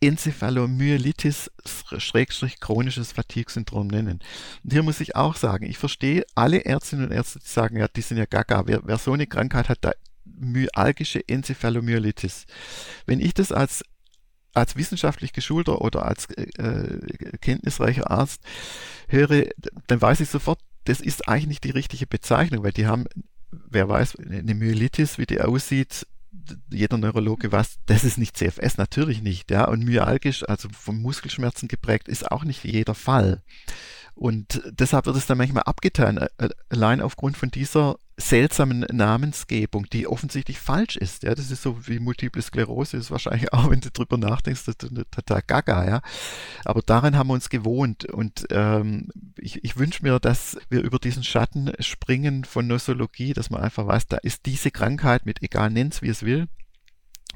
Enzephalomyelitis 0.00 1.50
schrägstrich 1.98 2.60
chronisches 2.60 3.12
Fatigue-Syndrom 3.12 3.88
nennen. 3.88 4.20
Und 4.64 4.72
hier 4.72 4.82
muss 4.82 5.00
ich 5.00 5.16
auch 5.16 5.36
sagen, 5.36 5.66
ich 5.66 5.76
verstehe 5.76 6.24
alle 6.34 6.64
Ärztinnen 6.64 7.06
und 7.06 7.12
Ärzte, 7.12 7.40
die 7.40 7.48
sagen, 7.48 7.76
ja, 7.76 7.88
die 7.88 8.00
sind 8.00 8.16
ja 8.16 8.24
gaga. 8.24 8.66
Wer, 8.66 8.80
wer 8.84 8.96
so 8.96 9.12
eine 9.12 9.26
Krankheit 9.26 9.68
hat, 9.68 9.78
da 9.82 9.92
myalgische 10.38 11.26
Enzephalomyelitis. 11.26 12.46
Wenn 13.06 13.20
ich 13.20 13.34
das 13.34 13.52
als 13.52 13.84
als 14.54 14.76
wissenschaftlich 14.76 15.32
geschulter 15.32 15.82
oder 15.82 16.04
als 16.04 16.26
äh, 16.34 16.98
kenntnisreicher 17.40 18.10
Arzt 18.10 18.42
höre, 19.06 19.46
dann 19.86 20.00
weiß 20.00 20.20
ich 20.20 20.30
sofort, 20.30 20.58
das 20.84 21.00
ist 21.00 21.28
eigentlich 21.28 21.48
nicht 21.48 21.64
die 21.64 21.70
richtige 21.70 22.06
Bezeichnung, 22.06 22.64
weil 22.64 22.72
die 22.72 22.86
haben, 22.86 23.04
wer 23.50 23.88
weiß, 23.88 24.16
eine 24.16 24.54
Myelitis, 24.54 25.18
wie 25.18 25.26
die 25.26 25.40
aussieht, 25.40 26.06
jeder 26.70 26.96
Neurologe 26.96 27.52
weiß, 27.52 27.78
das 27.86 28.04
ist 28.04 28.18
nicht 28.18 28.36
CFS, 28.36 28.78
natürlich 28.78 29.22
nicht. 29.22 29.50
Ja, 29.50 29.66
und 29.68 29.84
myalgisch, 29.84 30.48
also 30.48 30.68
von 30.70 31.00
Muskelschmerzen 31.00 31.68
geprägt, 31.68 32.08
ist 32.08 32.30
auch 32.30 32.44
nicht 32.44 32.64
jeder 32.64 32.94
Fall. 32.94 33.42
Und 34.14 34.62
deshalb 34.70 35.06
wird 35.06 35.16
es 35.16 35.26
dann 35.26 35.38
manchmal 35.38 35.64
abgetan, 35.64 36.18
äh, 36.18 36.28
äh, 36.38 36.48
allein 36.70 37.00
aufgrund 37.00 37.36
von 37.36 37.50
dieser 37.50 37.96
seltsamen 38.20 38.80
Namensgebung, 38.92 39.86
die 39.90 40.08
offensichtlich 40.08 40.58
falsch 40.58 40.96
ist. 40.96 41.22
Ja, 41.22 41.34
das 41.36 41.52
ist 41.52 41.62
so 41.62 41.86
wie 41.86 42.00
Multiple 42.00 42.42
Sklerose 42.42 42.96
ist 42.96 43.10
wahrscheinlich 43.12 43.52
auch, 43.52 43.70
wenn 43.70 43.80
du 43.80 43.90
drüber 43.90 44.18
nachdenkst, 44.18 44.64
total 45.10 45.42
gaga, 45.46 45.88
ja. 45.88 46.00
Aber 46.64 46.82
daran 46.82 47.16
haben 47.16 47.28
wir 47.28 47.34
uns 47.34 47.48
gewohnt 47.48 48.04
und 48.06 48.46
ähm, 48.50 49.08
ich, 49.38 49.64
ich 49.64 49.76
wünsche 49.76 50.02
mir, 50.02 50.18
dass 50.18 50.58
wir 50.68 50.82
über 50.82 50.98
diesen 50.98 51.22
Schatten 51.22 51.72
springen 51.78 52.44
von 52.44 52.66
Nosologie, 52.66 53.32
dass 53.32 53.50
man 53.50 53.62
einfach 53.62 53.86
weiß, 53.86 54.08
da 54.08 54.16
ist 54.16 54.46
diese 54.46 54.72
Krankheit 54.72 55.24
mit 55.24 55.42
egal 55.42 55.70
nennt's 55.70 56.02
wie 56.02 56.08
es 56.08 56.24
will. 56.24 56.48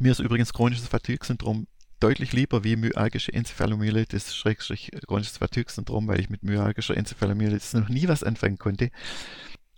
Mir 0.01 0.11
ist 0.11 0.19
übrigens 0.19 0.53
chronisches 0.53 0.89
Fatigue-Syndrom 0.89 1.69
deutlich 2.01 2.33
lieber 2.33 2.65
wie 2.65 2.75
myalgische 2.75 3.33
Enzephalomyelitis, 3.33 4.35
Schrägstrich 4.35 4.91
chronisches 5.07 5.39
Fatigue-Syndrom, 5.39 6.09
weil 6.09 6.19
ich 6.19 6.29
mit 6.29 6.43
myalgischer 6.43 6.97
Enzephalomyelitis 6.97 7.75
noch 7.75 7.89
nie 7.89 8.09
was 8.09 8.25
anfangen 8.25 8.59
konnte. 8.59 8.91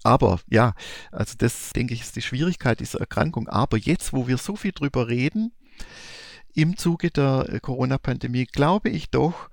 Aber 0.04 0.38
ja, 0.48 0.74
also 1.10 1.34
das 1.36 1.72
denke 1.72 1.94
ich 1.94 2.02
ist 2.02 2.14
die 2.14 2.22
Schwierigkeit 2.22 2.78
dieser 2.78 3.00
Erkrankung. 3.00 3.48
Aber 3.48 3.76
jetzt, 3.76 4.12
wo 4.12 4.28
wir 4.28 4.38
so 4.38 4.54
viel 4.54 4.72
drüber 4.72 5.08
reden, 5.08 5.52
im 6.54 6.76
Zuge 6.76 7.10
der 7.10 7.46
äh, 7.48 7.58
Corona-Pandemie 7.58 8.44
glaube 8.46 8.90
ich 8.90 9.10
doch, 9.10 9.50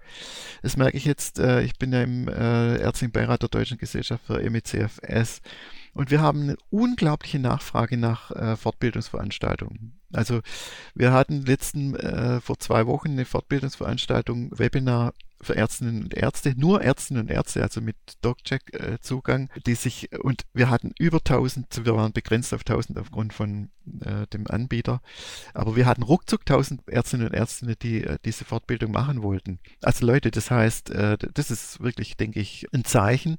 das 0.61 0.77
merke 0.77 0.97
ich 0.97 1.05
jetzt, 1.05 1.39
äh, 1.39 1.63
ich 1.63 1.73
bin 1.79 1.91
ja 1.91 2.03
im 2.03 2.27
äh, 2.27 2.77
ärztlichen 2.77 3.11
Beirat 3.11 3.41
der 3.41 3.49
Deutschen 3.49 3.77
Gesellschaft 3.77 4.23
für 4.25 4.37
MECFS 4.47 5.41
und 5.93 6.11
wir 6.11 6.21
haben 6.21 6.43
eine 6.43 6.57
unglaubliche 6.69 7.39
Nachfrage 7.39 7.97
nach 7.97 8.57
Fortbildungsveranstaltungen. 8.57 10.00
Also 10.13 10.41
wir 10.95 11.11
hatten 11.11 11.45
letzten 11.45 11.95
äh, 11.95 12.41
vor 12.41 12.59
zwei 12.59 12.87
Wochen 12.87 13.11
eine 13.11 13.25
Fortbildungsveranstaltung, 13.25 14.57
Webinar 14.57 15.13
für 15.41 15.55
Ärztinnen 15.55 16.03
und 16.03 16.13
Ärzte, 16.13 16.53
nur 16.55 16.81
Ärztinnen 16.81 17.23
und 17.23 17.31
Ärzte, 17.31 17.63
also 17.63 17.81
mit 17.81 17.95
DocCheck-Zugang, 18.21 19.49
äh, 19.55 19.61
die 19.65 19.75
sich, 19.75 20.09
und 20.23 20.43
wir 20.53 20.69
hatten 20.69 20.93
über 20.99 21.17
1000, 21.17 21.85
wir 21.85 21.95
waren 21.95 22.13
begrenzt 22.13 22.53
auf 22.53 22.61
1000 22.61 22.99
aufgrund 22.99 23.33
von 23.33 23.69
äh, 24.01 24.27
dem 24.27 24.47
Anbieter, 24.47 25.01
aber 25.53 25.75
wir 25.75 25.85
hatten 25.85 26.03
ruckzuck 26.03 26.41
1000 26.41 26.87
Ärztinnen 26.87 27.27
und 27.27 27.33
Ärzte, 27.33 27.75
die 27.75 28.03
äh, 28.03 28.17
diese 28.23 28.45
Fortbildung 28.45 28.91
machen 28.91 29.23
wollten. 29.23 29.59
Also 29.81 30.05
Leute, 30.05 30.31
das 30.31 30.51
heißt, 30.51 30.91
äh, 30.91 31.17
das 31.33 31.51
ist 31.51 31.81
wirklich, 31.81 32.17
denke 32.17 32.39
ich, 32.39 32.67
ein 32.73 32.85
Zeichen, 32.85 33.37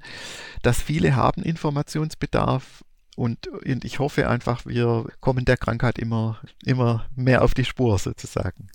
dass 0.63 0.83
viele 0.83 1.17
haben 1.17 1.43
Informationsbedarf 1.43 2.85
und, 3.17 3.49
und 3.49 3.85
ich 3.85 3.99
hoffe 3.99 4.29
einfach, 4.29 4.65
wir 4.67 5.07
kommen 5.21 5.45
der 5.45 5.57
Krankheit 5.57 5.99
immer, 5.99 6.41
immer 6.65 7.07
mehr 7.15 7.43
auf 7.43 7.55
die 7.55 7.65
Spur 7.65 7.99
sozusagen. 7.99 8.69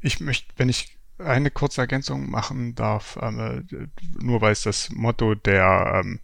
Ich 0.00 0.20
möchte, 0.20 0.52
wenn 0.56 0.68
ich 0.68 0.96
eine 1.18 1.50
kurze 1.50 1.80
Ergänzung 1.80 2.30
machen 2.30 2.74
darf, 2.74 3.18
ähm, 3.22 3.64
äh, 3.70 3.86
nur 4.22 4.42
weil 4.42 4.52
es 4.52 4.62
das 4.62 4.90
Motto 4.90 5.34
der, 5.34 6.02
ähm, 6.04 6.20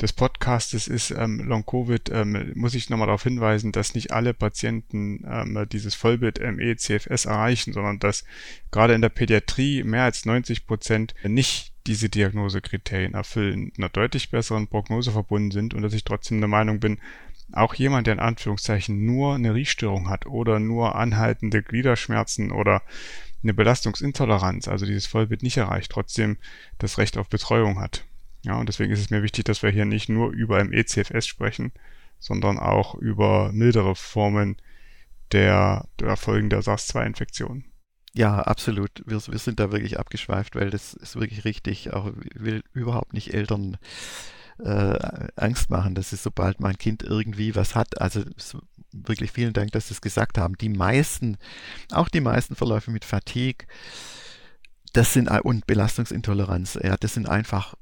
des 0.00 0.14
Podcastes 0.14 0.88
ist, 0.88 1.10
ähm, 1.10 1.40
Long 1.40 1.66
Covid, 1.66 2.10
ähm, 2.10 2.52
muss 2.54 2.74
ich 2.74 2.88
nochmal 2.88 3.08
darauf 3.08 3.22
hinweisen, 3.22 3.72
dass 3.72 3.94
nicht 3.94 4.12
alle 4.12 4.32
Patienten 4.32 5.24
ähm, 5.28 5.66
dieses 5.70 5.94
Vollbild 5.94 6.40
ME 6.40 6.74
CFS 6.76 7.26
erreichen, 7.26 7.74
sondern 7.74 7.98
dass 7.98 8.24
gerade 8.70 8.94
in 8.94 9.02
der 9.02 9.10
Pädiatrie 9.10 9.82
mehr 9.84 10.04
als 10.04 10.24
90 10.24 10.66
Prozent 10.66 11.14
nicht 11.22 11.72
diese 11.90 12.08
Diagnosekriterien 12.08 13.14
erfüllen, 13.14 13.72
einer 13.76 13.88
deutlich 13.88 14.30
besseren 14.30 14.68
Prognose 14.68 15.10
verbunden 15.10 15.50
sind 15.50 15.74
und 15.74 15.82
dass 15.82 15.92
ich 15.92 16.04
trotzdem 16.04 16.38
der 16.40 16.46
Meinung 16.46 16.78
bin, 16.78 17.00
auch 17.52 17.74
jemand, 17.74 18.06
der 18.06 18.14
in 18.14 18.20
Anführungszeichen 18.20 19.04
nur 19.04 19.34
eine 19.34 19.54
Riechstörung 19.54 20.08
hat 20.08 20.24
oder 20.26 20.60
nur 20.60 20.94
anhaltende 20.94 21.64
Gliederschmerzen 21.64 22.52
oder 22.52 22.82
eine 23.42 23.54
Belastungsintoleranz, 23.54 24.68
also 24.68 24.86
dieses 24.86 25.06
Vollbild 25.06 25.42
nicht 25.42 25.56
erreicht, 25.56 25.90
trotzdem 25.90 26.36
das 26.78 26.96
Recht 26.98 27.18
auf 27.18 27.28
Betreuung 27.28 27.80
hat. 27.80 28.04
Ja, 28.42 28.54
und 28.54 28.68
deswegen 28.68 28.92
ist 28.92 29.00
es 29.00 29.10
mir 29.10 29.24
wichtig, 29.24 29.44
dass 29.44 29.64
wir 29.64 29.70
hier 29.70 29.84
nicht 29.84 30.08
nur 30.08 30.30
über 30.30 30.62
MECFS 30.62 31.26
sprechen, 31.26 31.72
sondern 32.20 32.56
auch 32.60 32.94
über 32.94 33.50
mildere 33.52 33.96
Formen 33.96 34.56
der, 35.32 35.88
der 35.98 36.16
Folgen 36.16 36.50
der 36.50 36.62
SARS-2-Infektion. 36.62 37.64
Ja, 38.14 38.40
absolut. 38.40 38.90
Wir, 39.06 39.20
wir 39.26 39.38
sind 39.38 39.60
da 39.60 39.70
wirklich 39.70 39.98
abgeschweift, 39.98 40.56
weil 40.56 40.70
das 40.70 40.94
ist 40.94 41.16
wirklich 41.16 41.44
richtig. 41.44 41.92
Auch 41.92 42.10
will 42.34 42.62
überhaupt 42.72 43.12
nicht 43.12 43.32
Eltern 43.32 43.76
äh, 44.58 45.28
Angst 45.36 45.70
machen, 45.70 45.94
dass 45.94 46.12
es 46.12 46.22
sobald 46.22 46.60
mein 46.60 46.76
Kind 46.76 47.02
irgendwie 47.02 47.54
was 47.54 47.74
hat, 47.74 48.00
also 48.00 48.22
wirklich 48.92 49.32
vielen 49.32 49.52
Dank, 49.52 49.72
dass 49.72 49.88
Sie 49.88 49.94
es 49.94 50.00
gesagt 50.00 50.38
haben. 50.38 50.56
Die 50.58 50.68
meisten, 50.68 51.38
auch 51.92 52.08
die 52.08 52.20
meisten 52.20 52.56
Verläufe 52.56 52.90
mit 52.90 53.04
Fatigue, 53.04 53.66
das 54.92 55.12
sind 55.12 55.28
und 55.28 55.66
Belastungsintoleranz, 55.66 56.78
ja, 56.82 56.96
das 56.96 57.14
sind 57.14 57.28
einfach 57.28 57.74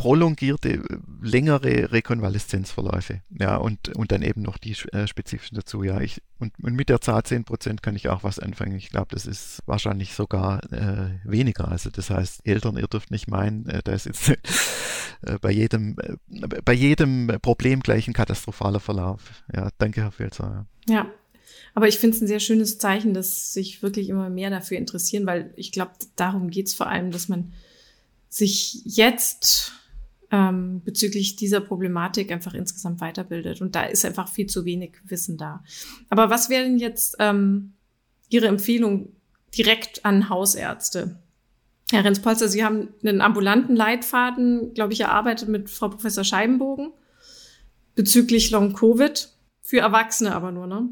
prolongierte, 0.00 0.82
längere 1.20 1.92
Rekonvaleszenzverläufe. 1.92 3.20
Ja, 3.38 3.58
und, 3.58 3.94
und 3.94 4.12
dann 4.12 4.22
eben 4.22 4.40
noch 4.40 4.56
die 4.56 4.74
äh, 4.92 5.06
spezifischen 5.06 5.56
dazu. 5.56 5.82
Ja, 5.82 6.00
ich, 6.00 6.22
und, 6.38 6.54
und 6.62 6.74
mit 6.74 6.88
der 6.88 7.02
Zahl 7.02 7.20
10% 7.20 7.82
kann 7.82 7.96
ich 7.96 8.08
auch 8.08 8.24
was 8.24 8.38
anfangen. 8.38 8.76
Ich 8.76 8.88
glaube, 8.88 9.08
das 9.10 9.26
ist 9.26 9.60
wahrscheinlich 9.66 10.14
sogar 10.14 10.64
äh, 10.72 11.18
weniger. 11.24 11.68
Also 11.68 11.90
das 11.90 12.08
heißt, 12.08 12.46
Eltern, 12.46 12.78
ihr 12.78 12.86
dürft 12.86 13.10
nicht 13.10 13.28
meinen, 13.28 13.66
äh, 13.68 13.82
da 13.84 13.92
ist 13.92 14.06
jetzt 14.06 14.30
äh, 15.20 15.38
bei 15.38 15.50
jedem, 15.50 15.96
äh, 15.98 16.46
bei 16.64 16.72
jedem 16.72 17.26
Problem 17.42 17.80
gleich 17.80 18.08
ein 18.08 18.14
katastrophaler 18.14 18.80
Verlauf. 18.80 19.44
Ja, 19.54 19.68
danke, 19.76 20.00
Herr 20.00 20.12
Filzer. 20.12 20.66
Ja. 20.88 21.10
Aber 21.74 21.88
ich 21.88 21.98
finde 21.98 22.16
es 22.16 22.22
ein 22.22 22.26
sehr 22.26 22.40
schönes 22.40 22.78
Zeichen, 22.78 23.12
dass 23.12 23.52
sich 23.52 23.82
wirklich 23.82 24.08
immer 24.08 24.30
mehr 24.30 24.48
dafür 24.48 24.78
interessieren, 24.78 25.26
weil 25.26 25.52
ich 25.56 25.72
glaube, 25.72 25.92
darum 26.16 26.48
geht 26.48 26.68
es 26.68 26.74
vor 26.74 26.86
allem, 26.86 27.10
dass 27.10 27.28
man 27.28 27.52
sich 28.30 28.80
jetzt 28.86 29.74
ähm, 30.30 30.82
bezüglich 30.84 31.36
dieser 31.36 31.60
Problematik 31.60 32.30
einfach 32.30 32.54
insgesamt 32.54 33.00
weiterbildet. 33.00 33.60
Und 33.60 33.74
da 33.74 33.84
ist 33.84 34.04
einfach 34.04 34.28
viel 34.28 34.46
zu 34.46 34.64
wenig 34.64 34.92
Wissen 35.04 35.36
da. 35.36 35.64
Aber 36.08 36.30
was 36.30 36.48
wäre 36.48 36.64
denn 36.64 36.78
jetzt 36.78 37.16
ähm, 37.18 37.72
Ihre 38.28 38.46
Empfehlung 38.46 39.12
direkt 39.56 40.04
an 40.04 40.28
Hausärzte? 40.28 41.18
Herr 41.90 42.04
Renz-Polster, 42.04 42.48
Sie 42.48 42.64
haben 42.64 42.88
einen 43.02 43.20
ambulanten 43.20 43.74
Leitfaden, 43.74 44.74
glaube 44.74 44.92
ich, 44.92 45.00
erarbeitet 45.00 45.48
mit 45.48 45.68
Frau 45.68 45.88
Professor 45.88 46.22
Scheibenbogen 46.22 46.92
bezüglich 47.96 48.50
Long-Covid. 48.50 49.28
Für 49.62 49.78
Erwachsene 49.78 50.34
aber 50.34 50.52
nur, 50.52 50.66
ne? 50.66 50.88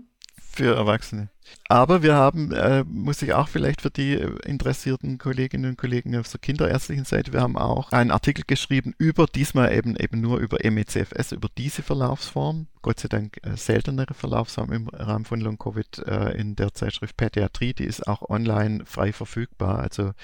Für 0.59 0.75
Erwachsene. 0.75 1.29
Aber 1.69 2.03
wir 2.03 2.17
haben, 2.17 2.51
äh, 2.51 2.83
muss 2.83 3.23
ich 3.23 3.33
auch 3.33 3.47
vielleicht 3.47 3.83
für 3.83 3.91
die 3.91 4.15
äh, 4.15 4.29
interessierten 4.45 5.17
Kolleginnen 5.17 5.71
und 5.71 5.79
Kollegen 5.79 6.17
auf 6.17 6.29
der 6.29 6.41
kinderärztlichen 6.41 7.05
Seite, 7.05 7.33
wir 7.33 7.43
haben 7.43 7.57
auch 7.57 7.93
einen 7.93 8.11
Artikel 8.11 8.43
geschrieben 8.45 8.93
über, 8.99 9.27
diesmal 9.27 9.73
eben, 9.73 9.95
eben 9.95 10.21
nur 10.21 10.39
über 10.39 10.59
MECFS, 10.69 11.31
über 11.31 11.49
diese 11.57 11.85
Verlaufsform. 11.85 12.67
Gott 12.83 12.99
sei 12.99 13.07
Dank 13.07 13.39
äh, 13.45 13.57
seltenere 13.57 14.15
Verlaufsform 14.15 14.73
im 14.73 14.89
Rahmen 14.89 15.25
von 15.25 15.41
Long-Covid 15.41 15.99
äh, 16.09 16.41
in 16.41 16.57
der 16.57 16.75
Zeitschrift 16.75 17.17
Pädiatrie. 17.17 17.73
Die 17.73 17.85
ist 17.85 18.09
auch 18.09 18.29
online 18.29 18.85
frei 18.85 19.13
verfügbar, 19.13 19.79
also 19.79 20.15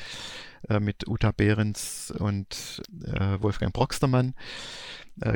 äh, 0.68 0.80
mit 0.80 1.06
Uta 1.06 1.30
Behrens 1.30 2.10
und 2.10 2.82
äh, 3.04 3.40
Wolfgang 3.40 3.72
Broxtermann, 3.72 4.34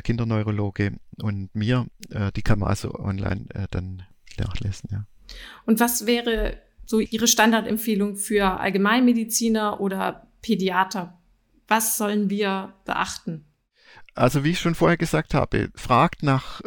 Kinderneurologe 0.02 0.94
und 1.22 1.54
mir. 1.54 1.86
die 2.34 2.42
kann 2.42 2.58
man 2.58 2.70
also 2.70 2.96
online 2.96 3.46
dann 3.70 4.02
nachlesen, 4.38 4.88
ja. 4.92 5.04
Und 5.66 5.80
was 5.80 6.06
wäre 6.06 6.58
so 6.86 7.00
Ihre 7.00 7.28
Standardempfehlung 7.28 8.16
für 8.16 8.58
Allgemeinmediziner 8.60 9.80
oder 9.80 10.26
Pädiater? 10.40 11.18
Was 11.66 11.98
sollen 11.98 12.30
wir 12.30 12.74
beachten? 12.84 13.44
Also 14.14 14.42
wie 14.42 14.50
ich 14.50 14.60
schon 14.60 14.74
vorher 14.74 14.96
gesagt 14.96 15.34
habe, 15.34 15.70
fragt 15.74 16.22
nach 16.22 16.62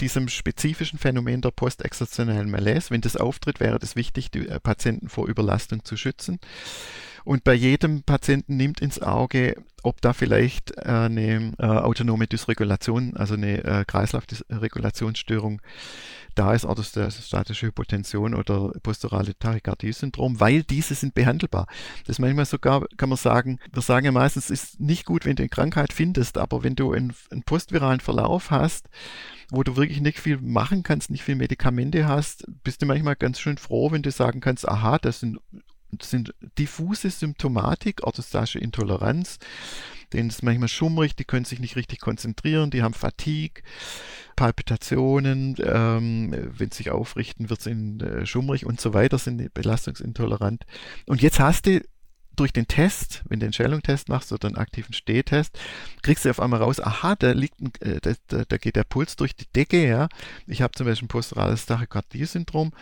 diesem 0.00 0.28
spezifischen 0.28 0.98
Phänomen 0.98 1.40
der 1.40 1.50
postexertionellen 1.50 2.50
Malaise. 2.50 2.90
Wenn 2.90 3.00
das 3.00 3.16
auftritt, 3.16 3.60
wäre 3.60 3.78
es 3.82 3.96
wichtig, 3.96 4.30
die 4.30 4.48
äh, 4.48 4.60
Patienten 4.60 5.08
vor 5.08 5.28
Überlastung 5.28 5.84
zu 5.84 5.96
schützen. 5.96 6.38
Und 7.24 7.42
bei 7.42 7.54
jedem 7.54 8.04
Patienten 8.04 8.56
nimmt 8.56 8.80
ins 8.80 9.02
Auge, 9.02 9.56
ob 9.82 10.00
da 10.00 10.12
vielleicht 10.12 10.78
eine 10.78 11.52
äh, 11.58 11.66
autonome 11.66 12.28
Dysregulation, 12.28 13.16
also 13.16 13.34
eine 13.34 13.64
äh, 13.64 13.84
Kreislaufregulationsstörung 13.84 15.60
da 16.36 16.54
ist, 16.54 16.64
orthostatische 16.64 17.66
Hypotension 17.66 18.34
oder 18.34 18.70
posturale 18.82 19.36
Tachykardie-Syndrom, 19.38 20.38
weil 20.38 20.62
diese 20.62 20.94
sind 20.94 21.14
behandelbar. 21.14 21.66
Das 22.06 22.20
manchmal 22.20 22.46
sogar, 22.46 22.86
kann 22.96 23.08
man 23.08 23.18
sagen, 23.18 23.58
wir 23.72 23.82
sagen 23.82 24.06
ja 24.06 24.12
meistens, 24.12 24.50
es 24.50 24.62
ist 24.62 24.80
nicht 24.80 25.04
gut, 25.04 25.24
wenn 25.24 25.34
du 25.34 25.42
eine 25.42 25.48
Krankheit 25.48 25.92
findest, 25.92 26.38
aber 26.38 26.62
wenn 26.62 26.76
du 26.76 26.92
einen, 26.92 27.12
einen 27.32 27.42
postviralen 27.42 28.00
Verlauf 28.00 28.50
hast, 28.50 28.88
wo 29.50 29.62
du 29.62 29.76
wirklich 29.76 30.00
nicht 30.00 30.18
viel 30.18 30.38
machen 30.38 30.82
kannst, 30.82 31.10
nicht 31.10 31.22
viel 31.22 31.36
Medikamente 31.36 32.06
hast, 32.06 32.44
bist 32.64 32.82
du 32.82 32.86
manchmal 32.86 33.16
ganz 33.16 33.38
schön 33.38 33.58
froh, 33.58 33.90
wenn 33.92 34.02
du 34.02 34.10
sagen 34.10 34.40
kannst, 34.40 34.68
aha, 34.68 34.98
das 34.98 35.20
sind 35.20 35.38
das 35.92 36.10
sind 36.10 36.34
diffuse 36.58 37.10
Symptomatik, 37.10 38.02
orthostatische 38.04 38.58
Intoleranz, 38.58 39.38
denen 40.12 40.28
ist 40.28 40.42
manchmal 40.42 40.68
schummrig, 40.68 41.16
die 41.16 41.24
können 41.24 41.44
sich 41.44 41.60
nicht 41.60 41.76
richtig 41.76 42.00
konzentrieren, 42.00 42.70
die 42.70 42.82
haben 42.82 42.94
Fatigue, 42.94 43.62
Palpitationen, 44.36 45.56
ähm, 45.62 46.34
wenn 46.58 46.70
sie 46.70 46.78
sich 46.78 46.90
aufrichten, 46.90 47.50
wird 47.50 47.60
es 47.60 47.66
ihnen 47.66 48.00
äh, 48.00 48.26
schummrig 48.26 48.66
und 48.66 48.80
so 48.80 48.94
weiter, 48.94 49.18
sind 49.18 49.52
belastungsintolerant. 49.54 50.64
Und 51.06 51.22
jetzt 51.22 51.40
hast 51.40 51.66
du 51.66 51.80
durch 52.36 52.52
den 52.52 52.68
Test, 52.68 53.22
wenn 53.28 53.40
du 53.40 53.46
einen 53.46 53.52
Schellung-Test 53.52 54.08
machst 54.08 54.32
oder 54.32 54.48
einen 54.48 54.56
aktiven 54.56 54.92
Stehtest, 54.92 55.58
kriegst 56.02 56.24
du 56.24 56.30
auf 56.30 56.40
einmal 56.40 56.62
raus, 56.62 56.80
aha, 56.80 57.16
da 57.16 57.32
liegt 57.32 57.60
ein, 57.60 57.72
äh, 57.80 58.00
da, 58.00 58.12
da, 58.28 58.44
da, 58.46 58.56
geht 58.56 58.76
der 58.76 58.84
Puls 58.84 59.16
durch 59.16 59.34
die 59.34 59.46
Decke, 59.54 59.86
ja. 59.86 60.08
Ich 60.46 60.62
habe 60.62 60.72
zum 60.72 60.86
Beispiel 60.86 61.06
ein 61.06 61.08
posturales 61.08 61.66
Tachykardie-Syndrom. 61.66 62.72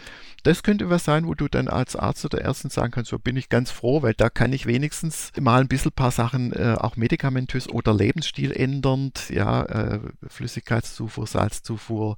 Das 0.42 0.62
könnte 0.62 0.90
was 0.90 1.04
sein, 1.04 1.26
wo 1.26 1.34
du 1.34 1.48
dann 1.48 1.68
als 1.68 1.96
Arzt 1.96 2.24
oder 2.24 2.40
Ärztin 2.42 2.70
sagen 2.70 2.90
kannst, 2.90 3.10
so 3.10 3.18
bin 3.18 3.36
ich 3.36 3.48
ganz 3.48 3.70
froh, 3.70 4.02
weil 4.02 4.14
da 4.14 4.28
kann 4.28 4.52
ich 4.52 4.66
wenigstens 4.66 5.32
mal 5.40 5.60
ein 5.60 5.68
bisschen 5.68 5.92
paar 5.92 6.10
Sachen 6.10 6.52
äh, 6.52 6.76
auch 6.78 6.96
medikamentös 6.96 7.68
oder 7.68 7.94
Lebensstil 7.94 8.52
ändernd, 8.52 9.30
ja, 9.30 9.62
äh, 9.62 10.00
Flüssigkeitszufuhr, 10.26 11.26
Salzzufuhr, 11.26 12.16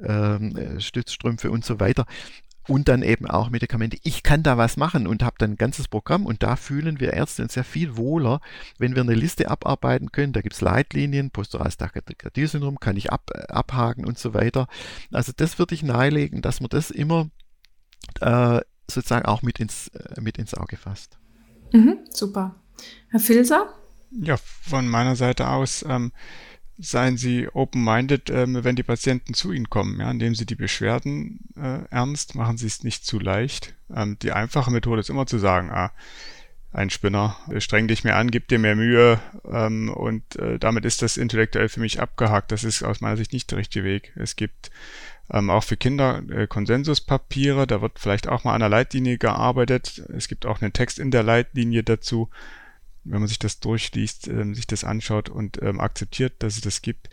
ähm, 0.00 0.56
äh, 0.56 0.80
Stützstrümpfe 0.80 1.50
und 1.50 1.64
so 1.64 1.80
weiter 1.80 2.06
und 2.68 2.88
dann 2.88 3.02
eben 3.02 3.26
auch 3.26 3.50
Medikamente. 3.50 3.98
Ich 4.04 4.22
kann 4.22 4.42
da 4.42 4.58
was 4.58 4.76
machen 4.76 5.06
und 5.06 5.22
habe 5.22 5.36
dann 5.38 5.52
ein 5.52 5.56
ganzes 5.56 5.88
Programm 5.88 6.26
und 6.26 6.42
da 6.42 6.54
fühlen 6.54 7.00
wir 7.00 7.14
Ärzte 7.14 7.42
uns 7.42 7.54
sehr 7.54 7.64
viel 7.64 7.96
wohler, 7.96 8.40
wenn 8.78 8.94
wir 8.94 9.02
eine 9.02 9.14
Liste 9.14 9.50
abarbeiten 9.50 10.12
können. 10.12 10.34
Da 10.34 10.42
gibt 10.42 10.54
es 10.54 10.60
Leitlinien, 10.60 11.30
posturales 11.30 11.78
Tachykardie-Syndrom 11.78 12.78
kann 12.78 12.96
ich 12.96 13.10
ab, 13.10 13.30
abhaken 13.48 14.04
und 14.04 14.18
so 14.18 14.34
weiter. 14.34 14.68
Also 15.10 15.32
das 15.34 15.58
würde 15.58 15.74
ich 15.74 15.82
nahelegen, 15.82 16.42
dass 16.42 16.60
man 16.60 16.68
das 16.68 16.90
immer 16.90 17.30
äh, 18.20 18.60
sozusagen 18.88 19.26
auch 19.26 19.42
mit 19.42 19.58
ins, 19.60 19.88
äh, 19.88 20.20
mit 20.20 20.36
ins 20.38 20.54
Auge 20.54 20.76
fasst. 20.76 21.18
Mhm, 21.72 21.98
super. 22.10 22.54
Herr 23.08 23.20
Filser? 23.20 23.74
Ja, 24.10 24.36
von 24.36 24.88
meiner 24.88 25.16
Seite 25.16 25.48
aus 25.48 25.84
ähm, 25.88 26.12
seien 26.78 27.16
Sie 27.16 27.48
open-minded, 27.48 28.30
ähm, 28.30 28.62
wenn 28.62 28.76
die 28.76 28.82
Patienten 28.82 29.34
zu 29.34 29.52
Ihnen 29.52 29.68
kommen. 29.68 30.00
Ja, 30.00 30.12
nehmen 30.12 30.34
Sie 30.34 30.46
die 30.46 30.54
Beschwerden 30.54 31.40
äh, 31.56 31.84
ernst, 31.90 32.34
machen 32.34 32.56
Sie 32.56 32.66
es 32.66 32.84
nicht 32.84 33.04
zu 33.04 33.18
leicht. 33.18 33.74
Ähm, 33.94 34.16
die 34.22 34.32
einfache 34.32 34.70
Methode 34.70 35.00
ist 35.00 35.10
immer 35.10 35.26
zu 35.26 35.38
sagen, 35.38 35.70
ah, 35.70 35.92
ein 36.72 36.90
Spinner, 36.90 37.36
streng 37.58 37.88
dich 37.88 38.04
mehr 38.04 38.16
an, 38.16 38.30
gib 38.30 38.48
dir 38.48 38.58
mehr 38.58 38.76
Mühe 38.76 39.18
ähm, 39.50 39.88
und 39.88 40.36
äh, 40.36 40.58
damit 40.58 40.84
ist 40.84 41.00
das 41.00 41.16
intellektuell 41.16 41.68
für 41.68 41.80
mich 41.80 42.00
abgehakt. 42.00 42.52
Das 42.52 42.62
ist 42.62 42.82
aus 42.82 43.00
meiner 43.00 43.16
Sicht 43.16 43.32
nicht 43.32 43.50
der 43.50 43.58
richtige 43.58 43.84
Weg. 43.84 44.12
Es 44.16 44.36
gibt 44.36 44.70
ähm, 45.30 45.50
auch 45.50 45.64
für 45.64 45.76
Kinder 45.76 46.22
äh, 46.30 46.46
Konsensuspapiere, 46.46 47.66
da 47.66 47.80
wird 47.80 47.98
vielleicht 47.98 48.28
auch 48.28 48.44
mal 48.44 48.54
an 48.54 48.60
der 48.60 48.68
Leitlinie 48.68 49.18
gearbeitet. 49.18 50.02
Es 50.14 50.28
gibt 50.28 50.44
auch 50.44 50.60
einen 50.60 50.72
Text 50.72 50.98
in 50.98 51.10
der 51.10 51.22
Leitlinie 51.22 51.82
dazu 51.82 52.28
wenn 53.10 53.20
man 53.20 53.28
sich 53.28 53.38
das 53.38 53.60
durchliest, 53.60 54.28
ähm, 54.28 54.54
sich 54.54 54.66
das 54.66 54.84
anschaut 54.84 55.28
und 55.28 55.60
ähm, 55.62 55.80
akzeptiert, 55.80 56.34
dass 56.40 56.56
es 56.56 56.60
das 56.60 56.82
gibt. 56.82 57.08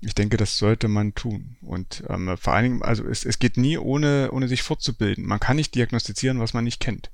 Ich 0.00 0.14
denke, 0.14 0.36
das 0.36 0.58
sollte 0.58 0.88
man 0.88 1.14
tun. 1.14 1.56
Und 1.60 2.04
ähm, 2.08 2.36
vor 2.36 2.52
allen 2.52 2.64
Dingen, 2.64 2.82
also 2.82 3.04
es, 3.04 3.24
es 3.24 3.38
geht 3.38 3.56
nie 3.56 3.78
ohne, 3.78 4.30
ohne 4.32 4.48
sich 4.48 4.62
fortzubilden. 4.62 5.26
Man 5.26 5.40
kann 5.40 5.56
nicht 5.56 5.74
diagnostizieren, 5.74 6.38
was 6.38 6.54
man 6.54 6.64
nicht 6.64 6.80
kennt. 6.80 7.10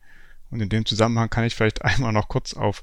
Und 0.51 0.61
in 0.61 0.69
dem 0.69 0.85
Zusammenhang 0.85 1.31
kann 1.31 1.45
ich 1.45 1.55
vielleicht 1.55 1.83
einmal 1.85 2.13
noch 2.13 2.29
kurz 2.29 2.55
auf 2.55 2.83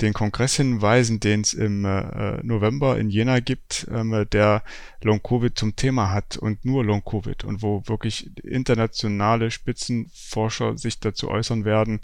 den 0.00 0.12
Kongress 0.12 0.54
hinweisen, 0.54 1.20
den 1.20 1.40
es 1.40 1.54
im 1.54 1.84
äh, 1.84 2.42
November 2.42 2.98
in 2.98 3.10
Jena 3.10 3.40
gibt, 3.40 3.86
ähm, 3.90 4.26
der 4.32 4.62
Long-Covid 5.02 5.58
zum 5.58 5.74
Thema 5.76 6.10
hat 6.10 6.36
und 6.36 6.64
nur 6.64 6.84
Long-Covid 6.84 7.44
und 7.44 7.62
wo 7.62 7.82
wirklich 7.86 8.30
internationale 8.44 9.50
Spitzenforscher 9.50 10.78
sich 10.78 11.00
dazu 11.00 11.28
äußern 11.28 11.64
werden, 11.64 12.00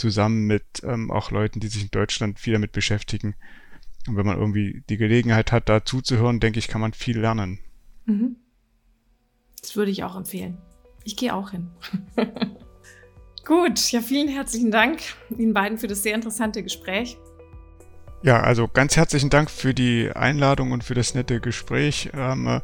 zusammen 0.00 0.46
mit 0.46 0.64
ähm, 0.82 1.10
auch 1.10 1.30
Leuten, 1.30 1.60
die 1.60 1.68
sich 1.68 1.82
in 1.82 1.90
Deutschland 1.90 2.40
viel 2.40 2.54
damit 2.54 2.72
beschäftigen. 2.72 3.34
Und 4.08 4.16
wenn 4.16 4.26
man 4.26 4.38
irgendwie 4.38 4.82
die 4.88 4.96
Gelegenheit 4.96 5.52
hat, 5.52 5.68
da 5.68 5.84
zuzuhören, 5.84 6.40
denke 6.40 6.58
ich, 6.58 6.68
kann 6.68 6.80
man 6.80 6.94
viel 6.94 7.18
lernen. 7.18 7.58
Mhm. 8.06 8.36
Das 9.60 9.76
würde 9.76 9.90
ich 9.90 10.02
auch 10.02 10.16
empfehlen. 10.16 10.56
Ich 11.04 11.16
gehe 11.16 11.34
auch 11.34 11.50
hin. 11.50 11.70
Gut, 13.44 13.92
ja, 13.92 14.00
vielen 14.00 14.28
herzlichen 14.28 14.70
Dank 14.70 15.00
Ihnen 15.36 15.52
beiden 15.52 15.78
für 15.78 15.86
das 15.86 16.02
sehr 16.02 16.14
interessante 16.14 16.62
Gespräch. 16.62 17.18
Ja, 18.22 18.40
also 18.40 18.68
ganz 18.68 18.96
herzlichen 18.96 19.30
Dank 19.30 19.50
für 19.50 19.74
die 19.74 20.10
Einladung 20.14 20.72
und 20.72 20.84
für 20.84 20.94
das 20.94 21.14
nette 21.14 21.40
Gespräch. 21.40 22.10
Ähm, 22.14 22.60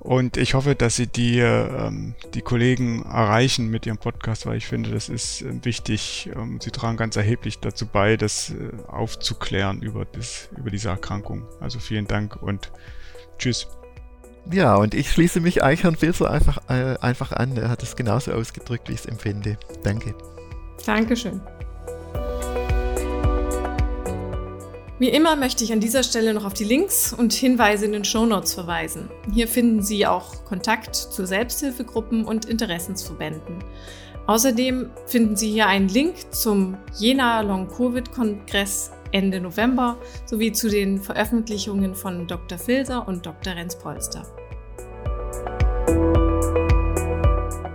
und 0.00 0.38
ich 0.38 0.54
hoffe, 0.54 0.74
dass 0.74 0.96
Sie 0.96 1.06
die, 1.06 1.38
ähm, 1.38 2.14
die 2.32 2.40
Kollegen 2.40 3.02
erreichen 3.04 3.68
mit 3.68 3.84
Ihrem 3.84 3.98
Podcast, 3.98 4.46
weil 4.46 4.56
ich 4.56 4.66
finde, 4.66 4.90
das 4.90 5.10
ist 5.10 5.42
äh, 5.42 5.62
wichtig. 5.62 6.30
Ähm, 6.34 6.58
Sie 6.60 6.70
tragen 6.70 6.96
ganz 6.96 7.16
erheblich 7.16 7.58
dazu 7.58 7.84
bei, 7.84 8.16
das 8.16 8.50
äh, 8.50 8.70
aufzuklären 8.88 9.82
über, 9.82 10.06
das, 10.06 10.48
über 10.56 10.70
diese 10.70 10.88
Erkrankung. 10.88 11.44
Also 11.60 11.78
vielen 11.78 12.06
Dank 12.06 12.42
und 12.42 12.72
tschüss. 13.38 13.68
Ja, 14.50 14.74
und 14.76 14.94
ich 14.94 15.10
schließe 15.10 15.40
mich 15.40 15.56
Herrn 15.56 15.96
Filzer 15.96 16.30
einfach, 16.30 16.58
äh, 16.70 16.96
einfach 17.00 17.32
an. 17.32 17.58
Er 17.58 17.68
hat 17.68 17.82
es 17.82 17.94
genauso 17.94 18.32
ausgedrückt, 18.32 18.88
wie 18.88 18.94
ich 18.94 19.00
es 19.00 19.06
empfinde. 19.06 19.58
Danke. 19.82 20.14
Dankeschön. 20.86 21.42
Wie 25.00 25.08
immer 25.08 25.34
möchte 25.34 25.64
ich 25.64 25.72
an 25.72 25.80
dieser 25.80 26.02
Stelle 26.02 26.34
noch 26.34 26.44
auf 26.44 26.52
die 26.52 26.64
Links 26.64 27.14
und 27.14 27.32
Hinweise 27.32 27.86
in 27.86 27.92
den 27.92 28.04
Shownotes 28.04 28.52
verweisen. 28.52 29.08
Hier 29.32 29.48
finden 29.48 29.82
Sie 29.82 30.06
auch 30.06 30.44
Kontakt 30.44 30.94
zu 30.94 31.24
Selbsthilfegruppen 31.24 32.26
und 32.26 32.44
Interessensverbänden. 32.44 33.64
Außerdem 34.26 34.90
finden 35.06 35.36
Sie 35.36 35.50
hier 35.50 35.68
einen 35.68 35.88
Link 35.88 36.16
zum 36.34 36.76
Jena 36.98 37.40
Long-Covid-Kongress 37.40 38.90
Ende 39.10 39.40
November 39.40 39.96
sowie 40.26 40.52
zu 40.52 40.68
den 40.68 41.00
Veröffentlichungen 41.00 41.94
von 41.94 42.26
Dr. 42.26 42.58
Filser 42.58 43.08
und 43.08 43.24
Dr. 43.24 43.54
Renz-Polster. 43.54 44.26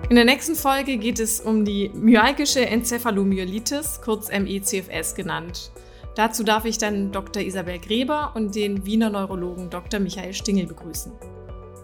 In 0.09 0.15
der 0.15 0.25
nächsten 0.25 0.53
Folge 0.53 0.97
geht 0.97 1.19
es 1.19 1.39
um 1.39 1.65
die 1.65 1.89
myalgische 1.95 2.67
Enzephalomyelitis, 2.67 4.01
kurz 4.03 4.29
MECFS 4.29 5.15
genannt. 5.15 5.71
Dazu 6.15 6.43
darf 6.43 6.63
ich 6.63 6.77
dann 6.77 7.11
Dr. 7.11 7.43
Isabel 7.43 7.77
Gräber 7.77 8.31
und 8.35 8.55
den 8.55 8.85
Wiener 8.85 9.09
Neurologen 9.09 9.69
Dr. 9.69 9.99
Michael 9.99 10.33
Stingel 10.33 10.65
begrüßen. 10.65 11.11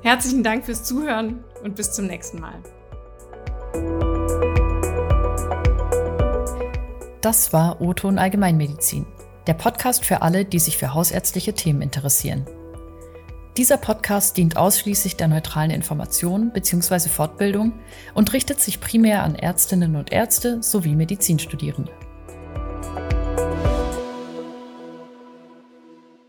Herzlichen 0.03 0.41
Dank 0.41 0.65
fürs 0.65 0.85
Zuhören 0.85 1.43
und 1.63 1.75
bis 1.75 1.91
zum 1.91 2.07
nächsten 2.07 2.39
Mal. 2.39 2.63
Das 7.19 7.51
war 7.51 7.81
O-Ton 7.81 8.17
Allgemeinmedizin, 8.17 9.05
der 9.47 9.53
Podcast 9.53 10.05
für 10.05 10.21
alle, 10.21 10.45
die 10.45 10.59
sich 10.59 10.77
für 10.77 10.93
hausärztliche 10.93 11.53
Themen 11.53 11.81
interessieren. 11.81 12.47
Dieser 13.57 13.75
Podcast 13.75 14.37
dient 14.37 14.55
ausschließlich 14.55 15.17
der 15.17 15.27
neutralen 15.27 15.71
Information 15.71 16.53
bzw. 16.53 17.09
Fortbildung 17.09 17.73
und 18.13 18.31
richtet 18.31 18.61
sich 18.61 18.79
primär 18.79 19.23
an 19.23 19.35
Ärztinnen 19.35 19.97
und 19.97 20.13
Ärzte 20.13 20.63
sowie 20.63 20.95
Medizinstudierende. 20.95 21.91